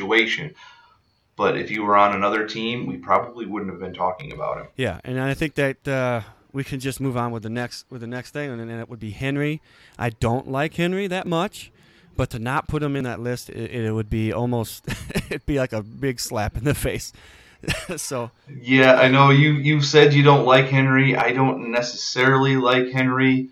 But 1.38 1.56
if 1.56 1.70
you 1.70 1.84
were 1.84 1.96
on 1.96 2.16
another 2.16 2.48
team, 2.48 2.86
we 2.86 2.96
probably 2.96 3.46
wouldn't 3.46 3.70
have 3.70 3.78
been 3.78 3.94
talking 3.94 4.32
about 4.32 4.58
him. 4.58 4.66
Yeah, 4.76 5.00
and 5.04 5.20
I 5.20 5.34
think 5.34 5.54
that 5.54 5.86
uh, 5.86 6.22
we 6.52 6.64
can 6.64 6.80
just 6.80 7.00
move 7.00 7.16
on 7.16 7.30
with 7.30 7.44
the 7.44 7.48
next 7.48 7.86
with 7.90 8.00
the 8.00 8.08
next 8.08 8.32
thing, 8.32 8.50
and 8.50 8.58
then 8.58 8.80
it 8.80 8.88
would 8.88 8.98
be 8.98 9.12
Henry. 9.12 9.62
I 9.96 10.10
don't 10.10 10.50
like 10.50 10.74
Henry 10.74 11.06
that 11.06 11.28
much, 11.28 11.70
but 12.16 12.28
to 12.30 12.40
not 12.40 12.66
put 12.66 12.82
him 12.82 12.96
in 12.96 13.04
that 13.04 13.20
list, 13.20 13.50
it, 13.50 13.70
it 13.70 13.92
would 13.92 14.10
be 14.10 14.32
almost 14.32 14.88
it'd 15.14 15.46
be 15.46 15.60
like 15.60 15.72
a 15.72 15.80
big 15.80 16.18
slap 16.18 16.56
in 16.56 16.64
the 16.64 16.74
face. 16.74 17.12
so 17.96 18.32
Yeah, 18.60 18.94
I 18.94 19.06
know 19.06 19.30
you 19.30 19.52
you 19.52 19.80
said 19.80 20.14
you 20.14 20.24
don't 20.24 20.44
like 20.44 20.66
Henry. 20.66 21.14
I 21.14 21.30
don't 21.30 21.70
necessarily 21.70 22.56
like 22.56 22.90
Henry, 22.90 23.50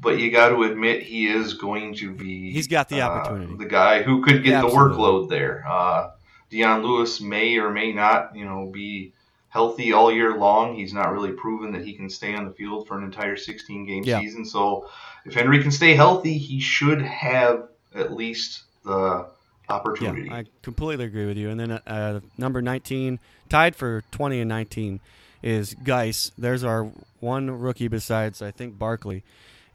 but 0.00 0.18
you 0.18 0.32
got 0.32 0.48
to 0.48 0.64
admit 0.64 1.04
he 1.04 1.28
is 1.28 1.54
going 1.54 1.94
to 1.98 2.10
be. 2.10 2.50
He's 2.50 2.66
got 2.66 2.88
the 2.88 3.00
uh, 3.00 3.08
opportunity. 3.08 3.54
the 3.54 3.66
guy 3.66 4.02
who 4.02 4.24
could 4.24 4.42
get 4.42 4.54
Absolutely. 4.54 4.96
the 4.96 4.96
workload 4.96 5.28
there. 5.28 5.64
Uh, 5.68 6.10
Dion 6.52 6.82
Lewis 6.82 7.20
may 7.20 7.56
or 7.56 7.70
may 7.70 7.92
not, 7.92 8.36
you 8.36 8.44
know, 8.44 8.66
be 8.66 9.12
healthy 9.48 9.92
all 9.92 10.12
year 10.12 10.36
long. 10.36 10.76
He's 10.76 10.92
not 10.92 11.10
really 11.10 11.32
proven 11.32 11.72
that 11.72 11.82
he 11.84 11.94
can 11.94 12.08
stay 12.10 12.34
on 12.34 12.44
the 12.44 12.52
field 12.52 12.86
for 12.86 12.96
an 12.98 13.04
entire 13.04 13.36
16 13.36 13.86
game 13.86 14.04
Yeah. 14.04 14.20
season. 14.20 14.44
So 14.44 14.86
if 15.24 15.32
Henry 15.34 15.62
can 15.62 15.70
stay 15.72 15.94
healthy, 15.94 16.36
he 16.36 16.60
should 16.60 17.00
have 17.00 17.68
at 17.94 18.12
least 18.12 18.64
the 18.84 19.26
opportunity. 19.70 20.28
yeah, 20.28 20.36
I 20.36 20.44
completely 20.62 21.06
agree 21.06 21.26
with 21.26 21.38
you. 21.38 21.48
And 21.48 21.58
then 21.58 21.70
uh, 21.72 22.20
number 22.36 22.60
19, 22.60 23.18
tied 23.48 23.74
for 23.74 24.04
20 24.10 24.40
and 24.40 24.48
19, 24.48 25.00
is 25.42 25.74
Guice. 25.74 26.32
There's 26.36 26.64
our 26.64 26.84
one 27.20 27.50
rookie 27.50 27.88
besides 27.88 28.42
I 28.42 28.50
think 28.50 28.78
Barkley. 28.78 29.22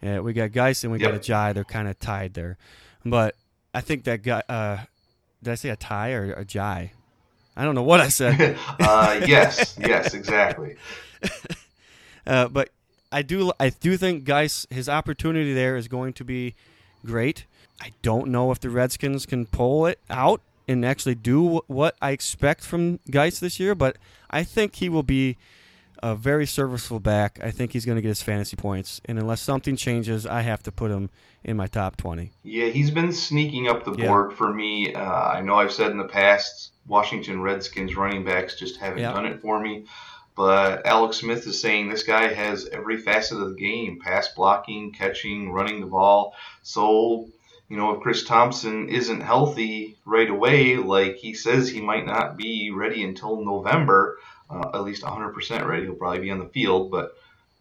Uh, 0.05 0.21
we 0.21 0.33
got 0.33 0.51
Guice 0.51 0.83
and 0.83 0.93
we 0.93 0.99
got 0.99 1.13
Yep. 1.13 1.21
a 1.21 1.23
Jai. 1.23 1.53
They're 1.53 1.63
kind 1.63 1.87
of 1.87 1.99
tied 1.99 2.35
there, 2.35 2.57
but 3.03 3.35
I 3.73 3.81
think 3.81 4.03
that 4.03 4.21
guy. 4.21 4.43
Uh, 4.47 4.77
did 5.47 5.53
I 5.53 5.55
say 5.55 5.69
a 5.69 5.77
tie 5.77 6.11
or 6.11 6.33
a 6.33 6.43
Jai? 6.43 6.91
I 7.55 7.63
don't 7.63 7.73
know 7.73 7.83
what 7.83 8.01
I 8.01 8.09
said. 8.09 8.57
uh, 8.81 9.21
yes, 9.25 9.77
yes, 9.79 10.13
exactly. 10.13 10.75
Uh, 12.25 12.45
but 12.49 12.67
I 13.09 13.21
do 13.21 13.53
I 13.57 13.69
do 13.69 13.95
think 13.95 14.25
Guice 14.25 14.67
his 14.69 14.89
opportunity 14.89 15.53
there 15.53 15.77
is 15.77 15.87
going 15.87 16.11
to 16.11 16.25
be 16.25 16.55
great. 17.05 17.45
I 17.81 17.93
don't 18.01 18.27
know 18.27 18.51
if 18.51 18.59
the 18.59 18.69
Redskins 18.69 19.25
can 19.25 19.45
pull 19.45 19.85
it 19.85 19.97
out 20.09 20.41
and 20.67 20.83
actually 20.83 21.15
do 21.15 21.61
what 21.67 21.95
I 22.01 22.11
expect 22.11 22.65
from 22.65 22.99
Guice 23.09 23.39
this 23.39 23.61
year, 23.61 23.75
but 23.75 23.95
I 24.29 24.43
think 24.43 24.75
he 24.75 24.89
will 24.89 25.03
be 25.03 25.37
a 26.03 26.15
very 26.15 26.45
serviceable 26.45 26.99
back. 26.99 27.39
I 27.43 27.51
think 27.51 27.73
he's 27.73 27.85
going 27.85 27.95
to 27.97 28.01
get 28.01 28.09
his 28.09 28.21
fantasy 28.21 28.55
points, 28.55 29.01
and 29.05 29.17
unless 29.19 29.41
something 29.41 29.75
changes, 29.75 30.25
I 30.25 30.41
have 30.41 30.63
to 30.63 30.71
put 30.71 30.91
him 30.91 31.09
in 31.43 31.57
my 31.57 31.67
top 31.67 31.97
twenty. 31.97 32.31
Yeah, 32.43 32.67
he's 32.67 32.91
been 32.91 33.11
sneaking 33.13 33.67
up 33.67 33.83
the 33.85 33.93
Yeah. 33.93 34.07
board 34.07 34.33
for 34.33 34.53
me. 34.53 34.93
Uh, 34.93 35.01
I 35.03 35.41
know 35.41 35.55
I've 35.55 35.71
said 35.71 35.91
in 35.91 35.97
the 35.97 36.03
past, 36.05 36.71
Washington 36.87 37.41
Redskins 37.41 37.95
running 37.95 38.23
backs 38.23 38.55
just 38.57 38.77
haven't 38.79 38.99
Yeah. 38.99 39.13
done 39.13 39.25
it 39.25 39.41
for 39.41 39.59
me. 39.59 39.85
But 40.35 40.85
Alex 40.85 41.17
Smith 41.17 41.47
is 41.47 41.59
saying 41.59 41.89
this 41.89 42.03
guy 42.03 42.31
has 42.31 42.67
every 42.67 42.97
facet 42.97 43.41
of 43.41 43.49
the 43.49 43.55
game 43.55 43.99
pass 43.99 44.29
blocking, 44.35 44.91
catching, 44.91 45.51
running 45.51 45.79
the 45.79 45.87
ball. 45.87 46.35
So, 46.61 47.27
you 47.69 47.75
know, 47.75 47.95
if 47.95 48.01
Chris 48.01 48.23
Thompson 48.23 48.87
isn't 48.87 49.21
healthy 49.21 49.97
right 50.05 50.29
away, 50.29 50.77
like 50.77 51.15
he 51.15 51.33
says 51.33 51.67
he 51.69 51.81
might 51.81 52.05
not 52.05 52.37
be 52.37 52.69
ready 52.71 53.03
until 53.03 53.43
November, 53.43 54.19
uh, 54.49 54.71
at 54.73 54.83
least 54.83 55.03
100% 55.03 55.65
ready, 55.65 55.85
he'll 55.85 55.95
probably 55.95 56.19
be 56.19 56.31
on 56.31 56.39
the 56.39 56.49
field, 56.49 56.91
but 56.91 57.17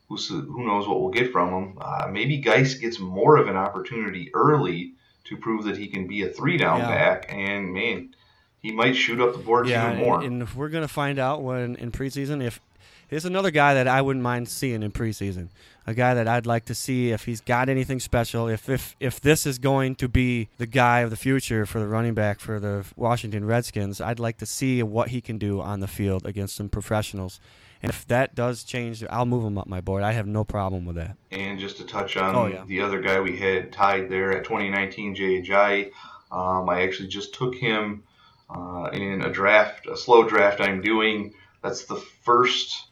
who's, 0.09 0.29
who 0.29 0.67
knows 0.67 0.87
what 0.87 1.01
we'll 1.01 1.11
get 1.11 1.33
from 1.33 1.49
him. 1.51 1.79
Uh, 1.81 2.09
maybe 2.11 2.39
Guice 2.39 2.75
gets 2.75 2.99
more 2.99 3.37
of 3.37 3.49
an 3.49 3.57
opportunity 3.57 4.31
early 4.35 4.93
to 5.25 5.37
prove 5.37 5.65
that 5.65 5.77
he 5.77 5.89
can 5.89 6.07
be 6.07 6.23
a 6.23 6.29
three 6.29 6.57
down 6.57 6.81
Yeah. 6.81 6.89
back. 6.89 7.27
And 7.29 7.73
man, 7.73 8.15
he 8.63 8.73
might 8.73 8.95
shoot 8.95 9.21
up 9.21 9.33
the 9.33 9.39
boards 9.39 9.69
yeah, 9.69 9.93
even 9.93 10.05
more. 10.05 10.23
and, 10.23 10.43
and 10.43 10.55
we're 10.55 10.69
gonna 10.69 10.89
find 10.89 11.19
out 11.19 11.43
when 11.43 11.77
in 11.77 11.91
preseason 11.91 12.43
if 12.43 12.61
here's 13.09 13.25
another 13.25 13.51
guy 13.51 13.75
that 13.75 13.89
I 13.89 14.03
wouldn't 14.03 14.23
mind 14.23 14.49
seeing 14.49 14.83
in 14.83 14.93
preseason. 14.93 15.49
A 15.87 15.95
guy 15.95 16.15
that 16.15 16.27
I'd 16.27 16.47
like 16.47 16.65
to 16.67 16.75
see 16.75 17.11
if 17.13 17.25
he's 17.27 17.41
got 17.41 17.69
anything 17.69 18.01
special. 18.01 18.49
If 18.49 18.69
if 18.69 18.97
if 18.99 19.21
this 19.21 19.47
is 19.47 19.59
going 19.59 19.95
to 19.97 20.09
be 20.09 20.49
the 20.59 20.67
guy 20.67 21.01
of 21.01 21.11
the 21.11 21.17
future 21.17 21.65
for 21.65 21.79
the 21.79 21.87
running 21.87 22.15
back 22.15 22.41
for 22.41 22.59
the 22.59 22.85
Washington 22.97 23.45
Redskins, 23.45 24.01
I'd 24.01 24.19
like 24.19 24.39
to 24.39 24.47
see 24.47 24.83
what 24.83 25.09
he 25.11 25.21
can 25.21 25.39
do 25.39 25.61
on 25.61 25.81
the 25.81 25.87
field 25.87 26.27
against 26.27 26.57
some 26.57 26.69
professionals. 26.69 27.39
And 27.83 27.91
if 27.91 28.07
that 28.09 28.35
does 28.35 28.65
change, 28.65 29.05
I'll 29.11 29.27
move 29.27 29.45
him 29.45 29.59
up 29.59 29.69
my 29.69 29.81
board. 29.81 30.03
I 30.03 30.13
have 30.13 30.27
no 30.27 30.43
problem 30.45 30.87
with 30.87 30.97
that. 30.97 31.17
And 31.31 31.59
just 31.61 31.77
to 31.77 31.85
touch 31.85 32.17
on 32.17 32.35
Oh, 32.35 32.47
yeah. 32.47 32.65
the 32.67 32.81
other 32.81 33.01
guy 33.01 33.21
we 33.21 33.37
had 33.39 33.71
tied 33.71 34.09
there 34.09 34.33
at 34.33 34.45
2019, 34.45 35.15
Jay 35.15 35.91
um, 36.33 36.69
I 36.69 36.83
actually 36.83 37.09
just 37.09 37.35
took 37.35 37.55
him 37.55 38.03
uh, 38.51 38.89
in 38.93 39.23
a 39.23 39.31
draft, 39.31 39.87
a 39.87 39.97
slow 39.97 40.27
draft 40.29 40.61
I'm 40.61 40.81
doing. 40.81 41.35
That's 41.63 41.85
the 41.85 41.97
first 42.25 42.89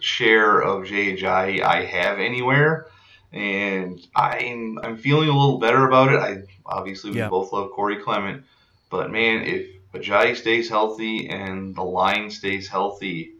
share 0.00 0.60
of 0.60 0.86
Jay 0.86 1.22
I 1.24 1.84
have 1.84 2.18
anywhere, 2.18 2.86
and 3.32 4.00
I'm 4.14 4.78
I'm 4.82 4.96
feeling 4.96 5.28
a 5.28 5.32
little 5.32 5.58
better 5.58 5.86
about 5.86 6.12
it. 6.12 6.20
I 6.20 6.42
obviously 6.66 7.10
we 7.10 7.18
Yeah. 7.18 7.28
both 7.28 7.52
love 7.52 7.70
Corey 7.72 7.96
Clement, 7.96 8.44
but 8.90 9.10
man, 9.10 9.42
if 9.42 9.66
Ajayi 9.94 10.36
stays 10.36 10.68
healthy 10.68 11.28
and 11.28 11.74
the 11.74 11.82
line 11.82 12.30
stays 12.30 12.68
healthy, 12.68 13.32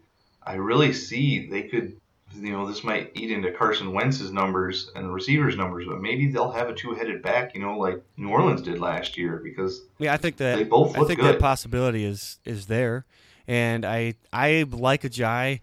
I 0.43 0.55
really 0.55 0.93
see 0.93 1.47
they 1.49 1.63
could 1.63 1.95
you 2.35 2.51
know, 2.51 2.67
this 2.67 2.83
might 2.83 3.11
eat 3.15 3.31
into 3.31 3.51
Carson 3.51 3.91
Wentz's 3.91 4.31
numbers 4.31 4.91
and 4.95 5.05
the 5.07 5.11
receivers' 5.11 5.57
numbers, 5.57 5.87
but 5.87 5.99
maybe 5.99 6.27
they'll 6.27 6.51
have 6.51 6.69
a 6.69 6.75
two-headed 6.75 7.23
back, 7.23 7.55
you 7.55 7.59
know, 7.59 7.77
like 7.77 8.03
New 8.17 8.29
Orleans 8.29 8.61
did 8.61 8.79
last 8.79 9.17
year, 9.17 9.41
because 9.43 9.81
Yeah, 9.97 10.13
I 10.13 10.17
think 10.17 10.37
that 10.37 10.55
They 10.57 10.63
both 10.63 10.95
I 10.95 11.03
think 11.05 11.19
good. 11.19 11.33
that 11.35 11.39
possibility 11.39 12.05
is 12.05 12.39
is 12.45 12.67
there, 12.67 13.05
and 13.47 13.83
I 13.83 14.13
I 14.31 14.65
like 14.69 15.01
Ajayi, 15.01 15.61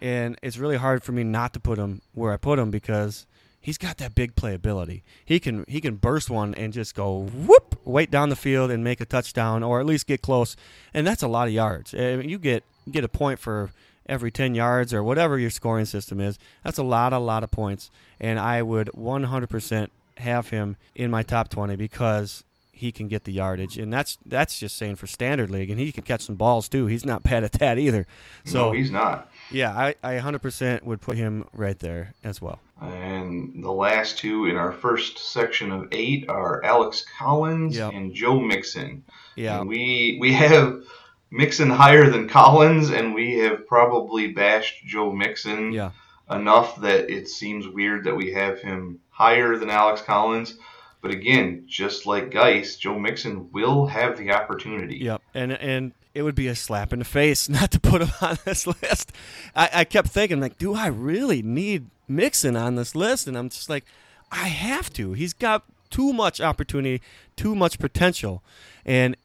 and 0.00 0.38
it's 0.42 0.58
really 0.58 0.76
hard 0.76 1.02
for 1.02 1.12
me 1.12 1.24
not 1.24 1.52
to 1.54 1.60
put 1.60 1.78
him 1.78 2.02
where 2.14 2.32
I 2.32 2.36
put 2.36 2.58
him 2.58 2.70
because 2.70 3.26
he's 3.60 3.78
got 3.78 3.98
that 3.98 4.14
big 4.14 4.34
playability. 4.34 5.02
He 5.24 5.40
can 5.40 5.64
he 5.68 5.80
can 5.80 5.96
burst 5.96 6.30
one 6.30 6.54
and 6.54 6.72
just 6.72 6.94
go 6.94 7.24
whoop 7.24 7.78
right 7.84 8.10
down 8.10 8.28
the 8.28 8.36
field 8.36 8.70
and 8.70 8.82
make 8.84 9.00
a 9.00 9.06
touchdown 9.06 9.62
or 9.62 9.80
at 9.80 9.86
least 9.86 10.06
get 10.06 10.22
close, 10.22 10.56
and 10.94 11.06
that's 11.06 11.22
a 11.22 11.28
lot 11.28 11.48
of 11.48 11.54
yards. 11.54 11.94
I 11.94 12.16
mean, 12.16 12.28
you 12.28 12.38
get 12.38 12.64
get 12.90 13.04
a 13.04 13.08
point 13.08 13.38
for 13.38 13.70
every 14.08 14.30
10 14.30 14.54
yards 14.54 14.94
or 14.94 15.02
whatever 15.02 15.38
your 15.38 15.50
scoring 15.50 15.84
system 15.84 16.20
is. 16.20 16.38
That's 16.64 16.78
a 16.78 16.82
lot, 16.82 17.12
a 17.12 17.18
lot 17.18 17.42
of 17.42 17.50
points. 17.50 17.90
And 18.20 18.38
I 18.38 18.62
would 18.62 18.88
100% 18.88 19.88
have 20.18 20.48
him 20.50 20.76
in 20.94 21.10
my 21.10 21.22
top 21.22 21.48
20 21.48 21.76
because 21.76 22.44
he 22.72 22.92
can 22.92 23.08
get 23.08 23.24
the 23.24 23.32
yardage. 23.32 23.78
And 23.78 23.92
that's 23.92 24.18
that's 24.24 24.58
just 24.58 24.76
saying 24.76 24.96
for 24.96 25.06
standard 25.06 25.50
league. 25.50 25.70
And 25.70 25.80
he 25.80 25.92
can 25.92 26.04
catch 26.04 26.22
some 26.22 26.36
balls 26.36 26.68
too. 26.68 26.86
He's 26.86 27.04
not 27.04 27.22
bad 27.24 27.44
at 27.44 27.52
that 27.52 27.78
either. 27.78 28.06
So, 28.44 28.66
no, 28.66 28.72
he's 28.72 28.90
not. 28.90 29.30
Yeah, 29.50 29.72
I, 29.76 29.94
I 30.02 30.18
100% 30.18 30.82
would 30.82 31.00
put 31.00 31.16
him 31.16 31.46
right 31.52 31.78
there 31.78 32.14
as 32.24 32.40
well. 32.42 32.58
And 32.80 33.62
the 33.62 33.70
last 33.72 34.18
two 34.18 34.46
in 34.46 34.56
our 34.56 34.72
first 34.72 35.18
section 35.18 35.70
of 35.72 35.88
eight 35.92 36.28
are 36.28 36.62
Alex 36.64 37.04
Collins 37.18 37.76
Yep. 37.76 37.92
and 37.94 38.12
Joe 38.14 38.38
Mixon. 38.40 39.04
Yeah. 39.36 39.60
And 39.60 39.68
we 39.68 40.18
we 40.20 40.32
have 40.34 40.82
Mixon 41.30 41.70
higher 41.70 42.10
than 42.10 42.28
Collins, 42.28 42.90
and 42.90 43.14
we 43.14 43.38
have 43.38 43.66
probably 43.66 44.28
bashed 44.32 44.84
Joe 44.84 45.12
Mixon 45.12 45.72
Yeah. 45.72 45.90
enough 46.30 46.80
that 46.82 47.08
it 47.10 47.28
seems 47.28 47.66
weird 47.68 48.04
that 48.04 48.14
we 48.16 48.32
have 48.32 48.60
him 48.60 49.00
higher 49.10 49.56
than 49.56 49.70
Alex 49.70 50.02
Collins. 50.02 50.58
But 51.02 51.10
again, 51.12 51.64
just 51.66 52.04
like 52.04 52.30
Guice, 52.30 52.76
Joe 52.76 52.98
Mixon 52.98 53.50
will 53.52 53.86
have 53.86 54.18
the 54.18 54.32
opportunity. 54.32 54.96
Yep, 54.96 55.22
and 55.34 55.52
and 55.52 55.92
it 56.16 56.22
would 56.22 56.34
be 56.34 56.48
a 56.48 56.54
slap 56.54 56.94
in 56.94 56.98
the 56.98 57.04
face 57.04 57.48
not 57.50 57.70
to 57.72 57.80
put 57.80 58.00
him 58.00 58.10
on 58.22 58.38
this 58.44 58.66
list. 58.66 59.12
I, 59.54 59.70
I 59.72 59.84
kept 59.84 60.08
thinking 60.08 60.40
like, 60.40 60.56
do 60.56 60.74
I 60.74 60.86
really 60.86 61.42
need 61.42 61.86
Mixon 62.08 62.56
on 62.56 62.76
this 62.76 62.94
list? 62.94 63.26
And 63.26 63.36
I'm 63.36 63.50
just 63.50 63.68
like, 63.68 63.84
I 64.32 64.48
have 64.48 64.92
to. 64.94 65.12
He's 65.12 65.34
got 65.34 65.64
too 65.90 66.12
much 66.12 66.40
opportunity, 66.40 67.02
too 67.36 67.54
much 67.54 67.78
potential, 67.78 68.42
and 68.84 69.16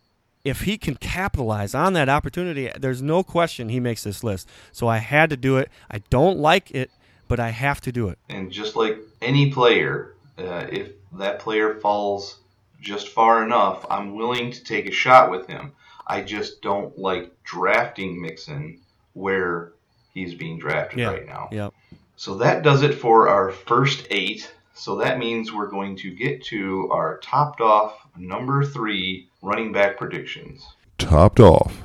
if 0.44 0.62
he 0.62 0.78
can 0.78 0.96
capitalize 0.96 1.76
on 1.76 1.94
that 1.94 2.10
opportunity, 2.10 2.70
there's 2.78 3.02
no 3.02 3.24
question 3.24 3.70
he 3.70 3.80
makes 3.80 4.04
this 4.04 4.24
list. 4.24 4.50
So 4.72 4.88
I 4.88 4.98
had 4.98 5.30
to 5.30 5.38
do 5.38 5.58
it. 5.58 5.70
I 5.90 6.00
don't 6.10 6.40
like 6.40 6.72
it, 6.72 6.90
but 7.28 7.40
I 7.40 7.50
have 7.50 7.80
to 7.82 7.92
do 7.92 8.08
it. 8.10 8.18
And 8.28 8.52
just 8.52 8.76
like 8.76 8.98
any 9.22 9.52
player, 9.52 10.16
uh, 10.40 10.66
if 10.72 10.94
that 11.14 11.40
player 11.40 11.76
falls 11.76 12.40
just 12.82 13.10
far 13.10 13.44
enough, 13.44 13.86
I'm 13.90 14.16
willing 14.16 14.52
to 14.52 14.64
take 14.64 14.88
a 14.88 14.92
shot 14.92 15.30
with 15.30 15.48
him. 15.48 15.74
I 16.08 16.22
just 16.22 16.62
don't 16.62 16.98
like 16.98 17.32
drafting 17.44 18.22
Mixon 18.22 18.80
where 19.14 19.74
he's 20.14 20.34
being 20.36 20.60
drafted 20.60 21.00
Yeah. 21.00 21.12
right 21.12 21.26
now. 21.26 21.50
Yep. 21.52 21.74
So 22.16 22.36
that 22.38 22.64
does 22.64 22.84
it 22.84 22.96
for 22.96 23.30
our 23.30 23.52
first 23.52 24.08
eight. 24.12 24.52
So 24.74 24.98
that 24.98 25.20
means 25.20 25.52
we're 25.54 25.68
going 25.70 25.96
to 25.98 26.12
get 26.14 26.44
to 26.46 26.90
our 26.92 27.18
topped 27.20 27.62
off 27.62 27.98
number 28.18 28.64
three 28.66 29.28
running 29.42 29.72
back 29.72 29.98
predictions. 29.98 30.66
Topped 30.98 31.40
off, 31.40 31.82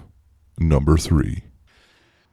number 0.58 0.96
three. 0.96 1.42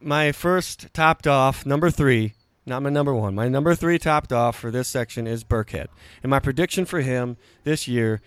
my 0.00 0.32
first 0.32 0.92
topped 0.92 1.26
off 1.26 1.64
number 1.64 1.90
three, 1.90 2.34
not 2.66 2.82
my 2.82 2.90
number 2.90 3.14
one. 3.14 3.34
My 3.34 3.48
number 3.48 3.74
three 3.74 3.98
topped 3.98 4.32
off 4.32 4.56
for 4.58 4.70
this 4.70 4.86
section 4.88 5.26
is 5.26 5.44
Burkhead, 5.44 5.86
and 6.22 6.28
my 6.30 6.38
prediction 6.40 6.84
for 6.84 7.00
him 7.00 7.36
this 7.64 7.88
year 7.88 8.20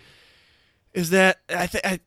is 0.94 1.12
that 1.12 1.38
I 1.50 1.68
think 1.68 1.86
I, 1.86 1.92
it 1.94 2.02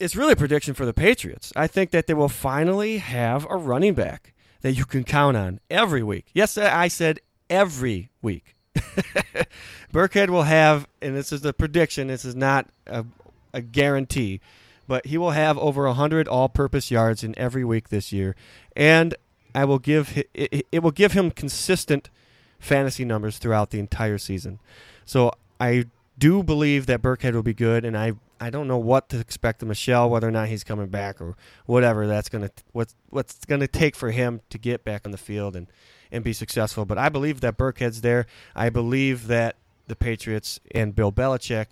it's 0.00 0.16
really 0.16 0.32
a 0.32 0.36
prediction 0.36 0.74
for 0.74 0.86
the 0.86 0.94
Patriots. 0.94 1.52
I 1.54 1.66
think 1.66 1.90
that 1.90 2.06
they 2.06 2.14
will 2.14 2.28
finally 2.28 2.98
have 2.98 3.46
a 3.48 3.56
running 3.56 3.94
back 3.94 4.32
that 4.62 4.72
you 4.72 4.84
can 4.84 5.04
count 5.04 5.36
on 5.36 5.60
every 5.70 6.02
week. 6.02 6.26
Yes, 6.32 6.56
I 6.58 6.88
said 6.88 7.20
every 7.48 8.10
week. 8.22 8.56
Burkhead 9.92 10.30
will 10.30 10.44
have, 10.44 10.88
and 11.02 11.14
this 11.14 11.32
is 11.32 11.44
a 11.44 11.52
prediction. 11.52 12.08
This 12.08 12.24
is 12.24 12.34
not 12.34 12.68
a, 12.86 13.04
a 13.52 13.60
guarantee, 13.60 14.40
but 14.88 15.06
he 15.06 15.18
will 15.18 15.32
have 15.32 15.58
over 15.58 15.84
100 15.84 16.26
all-purpose 16.26 16.90
yards 16.90 17.22
in 17.22 17.38
every 17.38 17.64
week 17.64 17.90
this 17.90 18.12
year, 18.12 18.34
and 18.74 19.14
I 19.54 19.64
will 19.64 19.78
give 19.78 20.22
it, 20.32 20.66
it 20.70 20.82
will 20.82 20.92
give 20.92 21.12
him 21.12 21.30
consistent 21.30 22.08
fantasy 22.58 23.04
numbers 23.04 23.38
throughout 23.38 23.70
the 23.70 23.80
entire 23.80 24.18
season. 24.18 24.60
So 25.04 25.32
I 25.58 25.86
do 26.18 26.42
believe 26.42 26.86
that 26.86 27.02
Burkhead 27.02 27.34
will 27.34 27.42
be 27.42 27.54
good, 27.54 27.84
and 27.84 27.98
I 27.98 28.12
I 28.40 28.50
don't 28.50 28.68
know 28.68 28.78
what 28.78 29.08
to 29.10 29.18
expect 29.20 29.62
of 29.62 29.68
Michel, 29.68 30.08
whether 30.08 30.26
or 30.26 30.32
not 30.32 30.48
he's 30.48 30.64
coming 30.64 30.88
back 30.88 31.20
or 31.20 31.36
whatever 31.66 32.06
that's 32.06 32.28
gonna 32.28 32.50
what's 32.72 32.94
what's 33.10 33.44
gonna 33.44 33.68
take 33.68 33.94
for 33.94 34.10
him 34.10 34.40
to 34.50 34.58
get 34.58 34.84
back 34.84 35.02
on 35.04 35.12
the 35.12 35.18
field 35.18 35.54
and 35.54 35.66
and 36.10 36.24
be 36.24 36.32
successful. 36.32 36.84
But 36.84 36.98
I 36.98 37.08
believe 37.08 37.40
that 37.40 37.58
Burkhead's 37.58 38.00
there. 38.00 38.26
I 38.56 38.70
believe 38.70 39.26
that 39.28 39.56
the 39.86 39.96
Patriots 39.96 40.60
and 40.74 40.94
Bill 40.94 41.12
Belichick 41.12 41.66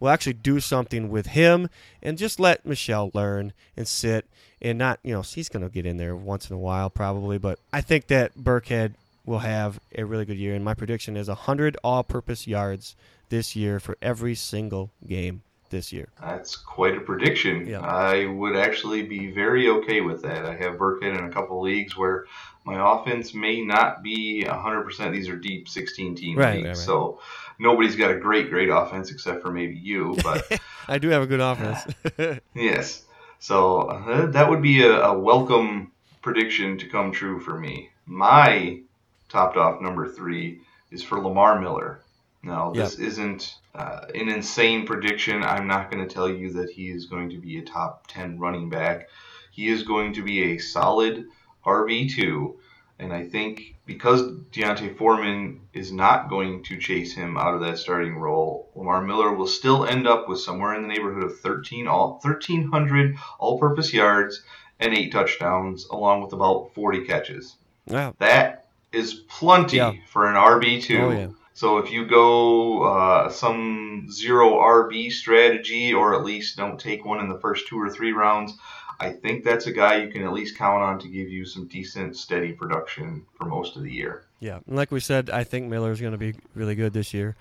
will 0.00 0.08
actually 0.08 0.34
do 0.34 0.60
something 0.60 1.08
with 1.08 1.26
him 1.26 1.68
and 2.02 2.18
just 2.18 2.38
let 2.38 2.66
Michel 2.66 3.10
learn 3.14 3.52
and 3.76 3.88
sit 3.88 4.26
and 4.60 4.78
not, 4.78 5.00
you 5.02 5.12
know, 5.12 5.22
he's 5.22 5.48
to 5.48 5.68
get 5.68 5.86
in 5.86 5.96
there 5.96 6.16
once 6.16 6.50
in 6.50 6.56
a 6.56 6.58
while 6.58 6.90
probably, 6.90 7.38
but 7.38 7.58
I 7.72 7.80
think 7.80 8.08
that 8.08 8.36
Burkhead 8.36 8.94
will 9.24 9.40
have 9.40 9.80
a 9.96 10.04
really 10.04 10.24
good 10.24 10.36
year 10.36 10.54
and 10.54 10.64
my 10.64 10.74
prediction 10.74 11.16
is 11.16 11.28
100 11.28 11.76
all-purpose 11.82 12.46
yards 12.46 12.94
this 13.28 13.56
year 13.56 13.80
for 13.80 13.96
every 14.00 14.34
single 14.34 14.90
game 15.06 15.42
this 15.76 15.92
year. 15.92 16.08
That's 16.20 16.56
quite 16.56 16.96
a 16.96 17.00
prediction. 17.00 17.66
Yeah. 17.66 17.80
I 17.80 18.26
would 18.26 18.56
actually 18.56 19.02
be 19.02 19.30
very 19.30 19.68
okay 19.68 20.00
with 20.00 20.22
that. 20.22 20.46
I 20.46 20.56
have 20.56 20.74
Burkhead 20.78 21.18
in 21.18 21.24
a 21.24 21.30
couple 21.30 21.60
leagues 21.60 21.96
where 21.96 22.24
my 22.64 22.76
offense 22.94 23.34
may 23.34 23.60
not 23.60 24.02
be 24.02 24.44
100%. 24.46 25.12
These 25.12 25.28
are 25.28 25.36
deep 25.36 25.68
16 25.68 26.14
team 26.16 26.38
Right, 26.38 26.56
leagues. 26.56 26.64
right, 26.66 26.68
right. 26.70 26.76
So 26.76 27.20
nobody's 27.58 27.94
got 27.94 28.10
a 28.10 28.18
great, 28.18 28.48
great 28.50 28.70
offense 28.70 29.10
except 29.10 29.42
for 29.42 29.52
maybe 29.52 29.76
you. 29.76 30.16
But 30.22 30.60
I 30.88 30.98
do 30.98 31.08
have 31.08 31.22
a 31.22 31.26
good 31.26 31.40
offense. 31.40 32.40
yes. 32.54 33.04
So 33.38 33.82
uh, 33.82 34.26
that 34.30 34.48
would 34.48 34.62
be 34.62 34.82
a, 34.82 35.00
a 35.02 35.18
welcome 35.18 35.92
prediction 36.22 36.78
to 36.78 36.88
come 36.88 37.12
true 37.12 37.38
for 37.38 37.58
me. 37.58 37.90
My 38.06 38.80
topped 39.28 39.56
off 39.58 39.80
number 39.82 40.08
three 40.08 40.60
is 40.90 41.02
for 41.02 41.20
Lamar 41.20 41.60
Miller. 41.60 42.00
Now, 42.46 42.72
this 42.72 42.94
isn't 42.98 43.56
uh, 43.74 44.06
an 44.14 44.28
insane 44.28 44.86
prediction. 44.86 45.42
I'm 45.42 45.66
not 45.66 45.90
going 45.90 46.06
to 46.06 46.12
tell 46.14 46.28
you 46.28 46.52
that 46.54 46.70
he 46.70 46.90
is 46.90 47.06
going 47.06 47.30
to 47.30 47.38
be 47.38 47.58
a 47.58 47.62
top 47.62 48.06
10 48.06 48.38
running 48.38 48.70
back. 48.70 49.08
He 49.50 49.68
is 49.68 49.82
going 49.82 50.12
to 50.14 50.22
be 50.22 50.52
a 50.54 50.58
solid 50.58 51.26
RB2. 51.66 52.54
And 52.98 53.12
I 53.12 53.24
think 53.24 53.74
because 53.84 54.22
D'Onta 54.52 54.96
Foreman 54.96 55.60
is 55.74 55.92
not 55.92 56.30
going 56.30 56.62
to 56.64 56.78
chase 56.78 57.14
him 57.14 57.36
out 57.36 57.54
of 57.54 57.60
that 57.60 57.78
starting 57.78 58.16
role, 58.16 58.70
Lamar 58.74 59.02
Miller 59.02 59.32
will 59.34 59.46
still 59.46 59.84
end 59.84 60.06
up 60.06 60.28
with 60.28 60.40
somewhere 60.40 60.74
in 60.74 60.82
the 60.82 60.88
neighborhood 60.88 61.24
of 61.24 61.38
13 61.40 61.86
all 61.86 62.18
1300 62.22 63.16
all-purpose 63.38 63.92
yards 63.92 64.42
and 64.80 64.94
eight 64.94 65.12
touchdowns, 65.12 65.86
along 65.86 66.22
with 66.22 66.32
about 66.32 66.70
40 66.74 67.04
catches. 67.04 67.56
wow. 67.88 68.14
That 68.18 68.66
is 68.92 69.14
plenty 69.14 69.76
Yeah. 69.78 69.92
for 70.08 70.26
an 70.26 70.36
RB2. 70.36 71.00
Oh, 71.00 71.10
yeah. 71.10 71.26
So 71.56 71.78
if 71.78 71.90
you 71.90 72.04
go 72.04 72.82
uh, 72.82 73.30
some 73.30 74.08
zero 74.10 74.56
RB 74.56 75.10
strategy, 75.10 75.94
or 75.94 76.14
at 76.14 76.22
least 76.22 76.58
don't 76.58 76.78
take 76.78 77.06
one 77.06 77.18
in 77.18 77.30
the 77.30 77.38
first 77.38 77.66
two 77.66 77.80
or 77.80 77.88
three 77.88 78.12
rounds, 78.12 78.52
I 79.00 79.08
think 79.08 79.42
that's 79.42 79.66
a 79.66 79.72
guy 79.72 79.96
you 79.96 80.08
can 80.08 80.22
at 80.22 80.34
least 80.34 80.58
count 80.58 80.82
on 80.82 80.98
to 80.98 81.08
give 81.08 81.30
you 81.30 81.46
some 81.46 81.66
decent, 81.66 82.14
steady 82.18 82.52
production 82.52 83.24
for 83.38 83.46
most 83.46 83.74
of 83.74 83.84
the 83.84 83.90
year. 83.90 84.24
Yeah, 84.38 84.58
and 84.66 84.76
like 84.76 84.90
we 84.90 85.00
said, 85.00 85.30
I 85.30 85.44
think 85.44 85.70
Miller 85.70 85.92
is 85.92 85.98
going 85.98 86.12
to 86.12 86.18
be 86.18 86.34
really 86.54 86.74
good 86.74 86.92
this 86.92 87.14
year. 87.14 87.36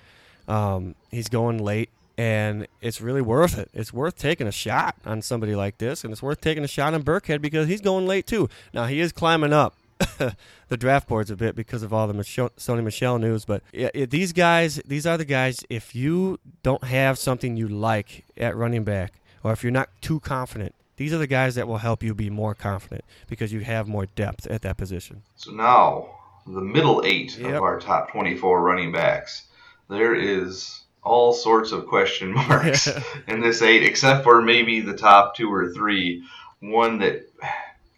Um, 0.48 0.96
he's 1.12 1.28
going 1.28 1.58
late, 1.58 1.90
and 2.18 2.68
it's 2.80 3.02
really 3.02 3.22
worth 3.22 3.58
it. 3.58 3.70
It's 3.74 3.92
worth 3.92 4.18
taking 4.18 4.48
a 4.48 4.52
shot 4.54 4.96
on 5.06 5.24
somebody 5.24 5.56
like 5.56 5.78
this, 5.78 6.06
and 6.06 6.14
it's 6.14 6.24
worth 6.24 6.40
taking 6.40 6.64
a 6.64 6.70
shot 6.70 6.94
on 6.94 7.04
Burkhead 7.04 7.42
because 7.42 7.68
he's 7.68 7.82
going 7.82 8.08
late 8.08 8.28
too. 8.28 8.48
Now 8.74 8.86
he 8.86 9.02
is 9.02 9.12
climbing 9.12 9.52
up 9.52 9.76
the 10.70 10.78
draft 10.78 11.08
boards 11.08 11.32
a 11.32 11.36
bit 11.36 11.56
because 11.56 11.84
of 11.84 11.94
all 11.94 12.08
the 12.08 12.14
Michel, 12.14 12.50
Sony 12.58 12.84
Michel 12.84 13.18
news, 13.20 13.46
but 13.46 13.62
yeah, 13.74 13.90
these 14.06 14.34
guys, 14.34 14.82
these 14.86 15.06
are 15.06 15.18
the 15.18 15.26
guys. 15.26 15.64
If 15.70 15.96
you 15.96 16.40
don't 16.64 16.84
have 16.84 17.18
something 17.18 17.56
you 17.58 17.68
like 17.68 18.26
at 18.38 18.56
running 18.56 18.84
back, 18.84 19.14
or 19.44 19.52
if 19.52 19.64
you're 19.64 19.72
not 19.72 19.90
too 20.02 20.20
confident, 20.20 20.74
these 20.98 21.14
are 21.14 21.18
the 21.18 21.28
guys 21.28 21.56
that 21.56 21.68
will 21.68 21.78
help 21.80 22.02
you 22.04 22.14
be 22.14 22.30
more 22.30 22.56
confident 22.56 23.04
because 23.28 23.52
you 23.52 23.62
have 23.62 23.88
more 23.88 24.06
depth 24.06 24.48
at 24.48 24.62
that 24.62 24.78
position. 24.78 25.24
So 25.36 25.52
now, 25.52 26.10
the 26.48 26.62
middle 26.62 27.02
eight 27.06 27.38
Yep. 27.38 27.56
of 27.56 27.62
our 27.64 27.80
top 27.80 28.12
24 28.12 28.62
running 28.62 28.92
backs. 28.92 29.44
There 29.90 30.16
is 30.16 30.82
all 31.04 31.34
sorts 31.34 31.72
of 31.72 31.86
question 31.88 32.34
marks 32.34 32.88
in 33.28 33.42
this 33.42 33.62
eight, 33.62 33.84
except 33.84 34.24
for 34.24 34.42
maybe 34.42 34.80
the 34.82 34.96
top 34.96 35.36
two 35.36 35.54
or 35.54 35.72
three. 35.74 36.24
One 36.62 37.00
that 37.00 37.28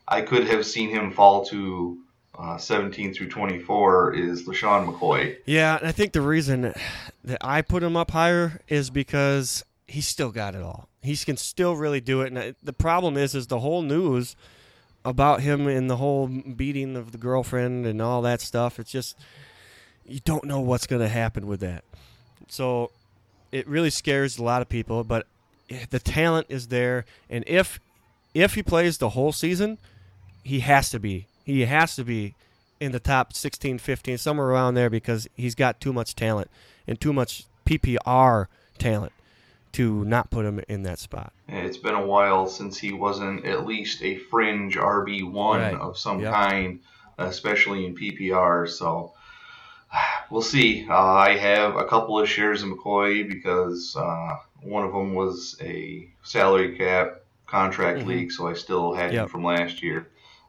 I 0.08 0.22
could 0.22 0.48
have 0.48 0.66
seen 0.66 0.90
him 0.90 1.12
fall 1.12 1.46
to 1.46 1.98
uh, 2.38 2.58
17 2.58 3.14
through 3.14 3.30
24 3.30 4.14
is 4.14 4.44
LeSean 4.44 4.88
McCoy. 4.88 5.38
Yeah, 5.46 5.78
and 5.78 5.88
I 5.88 5.92
think 5.92 6.14
the 6.14 6.22
reason 6.22 6.74
that 7.24 7.38
I 7.42 7.62
put 7.62 7.84
him 7.84 7.96
up 7.96 8.12
higher 8.12 8.62
is 8.68 8.90
because 8.90 9.66
he's 9.88 10.08
still 10.08 10.32
got 10.32 10.54
it 10.56 10.62
all. 10.62 10.88
He 11.02 11.16
can 11.18 11.38
still 11.38 11.76
really 11.76 12.02
do 12.02 12.22
it. 12.22 12.32
And 12.32 12.56
the 12.62 12.74
problem 12.74 13.18
is, 13.18 13.34
is 13.34 13.48
the 13.48 13.60
whole 13.60 13.82
news 13.82 14.36
about 15.04 15.42
him 15.42 15.68
and 15.68 15.90
the 15.90 15.96
whole 15.98 16.28
beating 16.28 16.96
of 16.96 17.12
the 17.12 17.18
girlfriend 17.18 17.86
and 17.86 18.02
all 18.02 18.22
that 18.22 18.42
stuff. 18.42 18.80
It's 18.80 18.92
just 18.92 19.18
you 20.06 20.20
don't 20.20 20.46
know 20.46 20.60
what's 20.60 20.88
going 20.88 21.02
to 21.02 21.08
happen 21.08 21.48
with 21.48 21.60
that. 21.62 21.84
So 22.50 22.92
it 23.52 23.68
really 23.68 23.90
scares 23.90 24.38
a 24.38 24.44
lot 24.44 24.62
of 24.62 24.70
people. 24.70 25.04
But 25.04 25.28
the 25.90 26.00
talent 26.00 26.48
is 26.50 26.68
there, 26.68 27.06
and 27.30 27.44
if 27.48 27.80
if 28.34 28.54
he 28.54 28.64
plays 28.64 28.98
the 28.98 29.10
whole 29.10 29.32
season, 29.32 29.78
he 30.44 30.60
has 30.60 30.90
to 30.92 31.00
be. 31.00 31.26
He 31.48 31.64
has 31.64 31.96
to 31.96 32.04
be 32.04 32.36
in 32.82 32.92
the 32.92 33.00
top 33.00 33.32
16, 33.32 33.78
15, 33.78 34.18
somewhere 34.18 34.48
around 34.48 34.74
there 34.74 34.90
because 34.90 35.30
he's 35.38 35.56
got 35.56 35.80
too 35.80 35.94
much 35.94 36.14
talent 36.14 36.52
and 36.86 37.00
too 37.00 37.14
much 37.14 37.46
PPR 37.66 38.48
talent 38.78 39.14
to 39.72 40.04
not 40.04 40.30
put 40.30 40.46
him 40.46 40.60
in 40.68 40.84
that 40.84 41.00
spot. 41.00 41.32
It's 41.48 41.78
been 41.78 41.96
a 41.96 42.06
while 42.06 42.48
since 42.50 42.78
he 42.78 42.92
wasn't 42.92 43.46
at 43.46 43.66
least 43.66 44.02
a 44.04 44.18
fringe 44.18 44.76
RB1 44.76 45.34
Right. 45.62 45.74
of 45.74 45.98
some 45.98 46.20
Yep. 46.20 46.34
kind, 46.34 46.80
especially 47.18 47.86
in 47.86 47.96
PPR. 47.96 48.68
So 48.68 49.14
we'll 50.30 50.42
see. 50.42 50.86
Uh, 50.90 50.96
I 50.98 51.38
have 51.38 51.78
a 51.78 51.86
couple 51.86 52.20
of 52.20 52.28
shares 52.28 52.62
of 52.62 52.68
McCoy 52.70 53.26
because 53.26 53.96
uh, 53.96 54.36
one 54.64 54.84
of 54.84 54.92
them 54.92 55.14
was 55.14 55.56
a 55.62 56.10
salary 56.24 56.78
cap 56.78 57.22
contract 57.46 58.00
Mhm. 58.00 58.06
league, 58.08 58.32
so 58.34 58.48
I 58.50 58.54
still 58.54 58.94
had 58.94 59.14
him 59.14 59.30
from 59.30 59.46
last 59.46 59.82
year. 59.82 60.08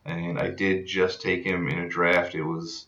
And 0.08 0.38
I 0.38 0.48
did 0.48 0.86
just 0.86 1.20
take 1.20 1.44
him 1.44 1.68
in 1.68 1.78
a 1.78 1.88
draft. 1.88 2.34
It 2.34 2.42
was 2.42 2.86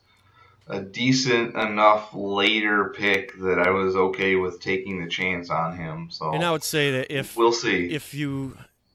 a 0.66 0.80
decent 0.80 1.56
enough 1.56 2.14
later 2.14 2.92
pick 2.96 3.38
that 3.40 3.58
I 3.58 3.70
was 3.70 3.96
okay 3.96 4.36
with 4.36 4.60
taking 4.60 5.02
the 5.02 5.08
chance 5.08 5.50
on 5.50 5.76
him. 5.76 6.08
So 6.10 6.32
And 6.32 6.44
I 6.44 6.50
would 6.52 6.62
say 6.62 6.90
that 6.92 7.12
if 7.12 7.36
we'll 7.36 7.52
see. 7.52 7.90
if 7.90 8.14
you 8.14 8.56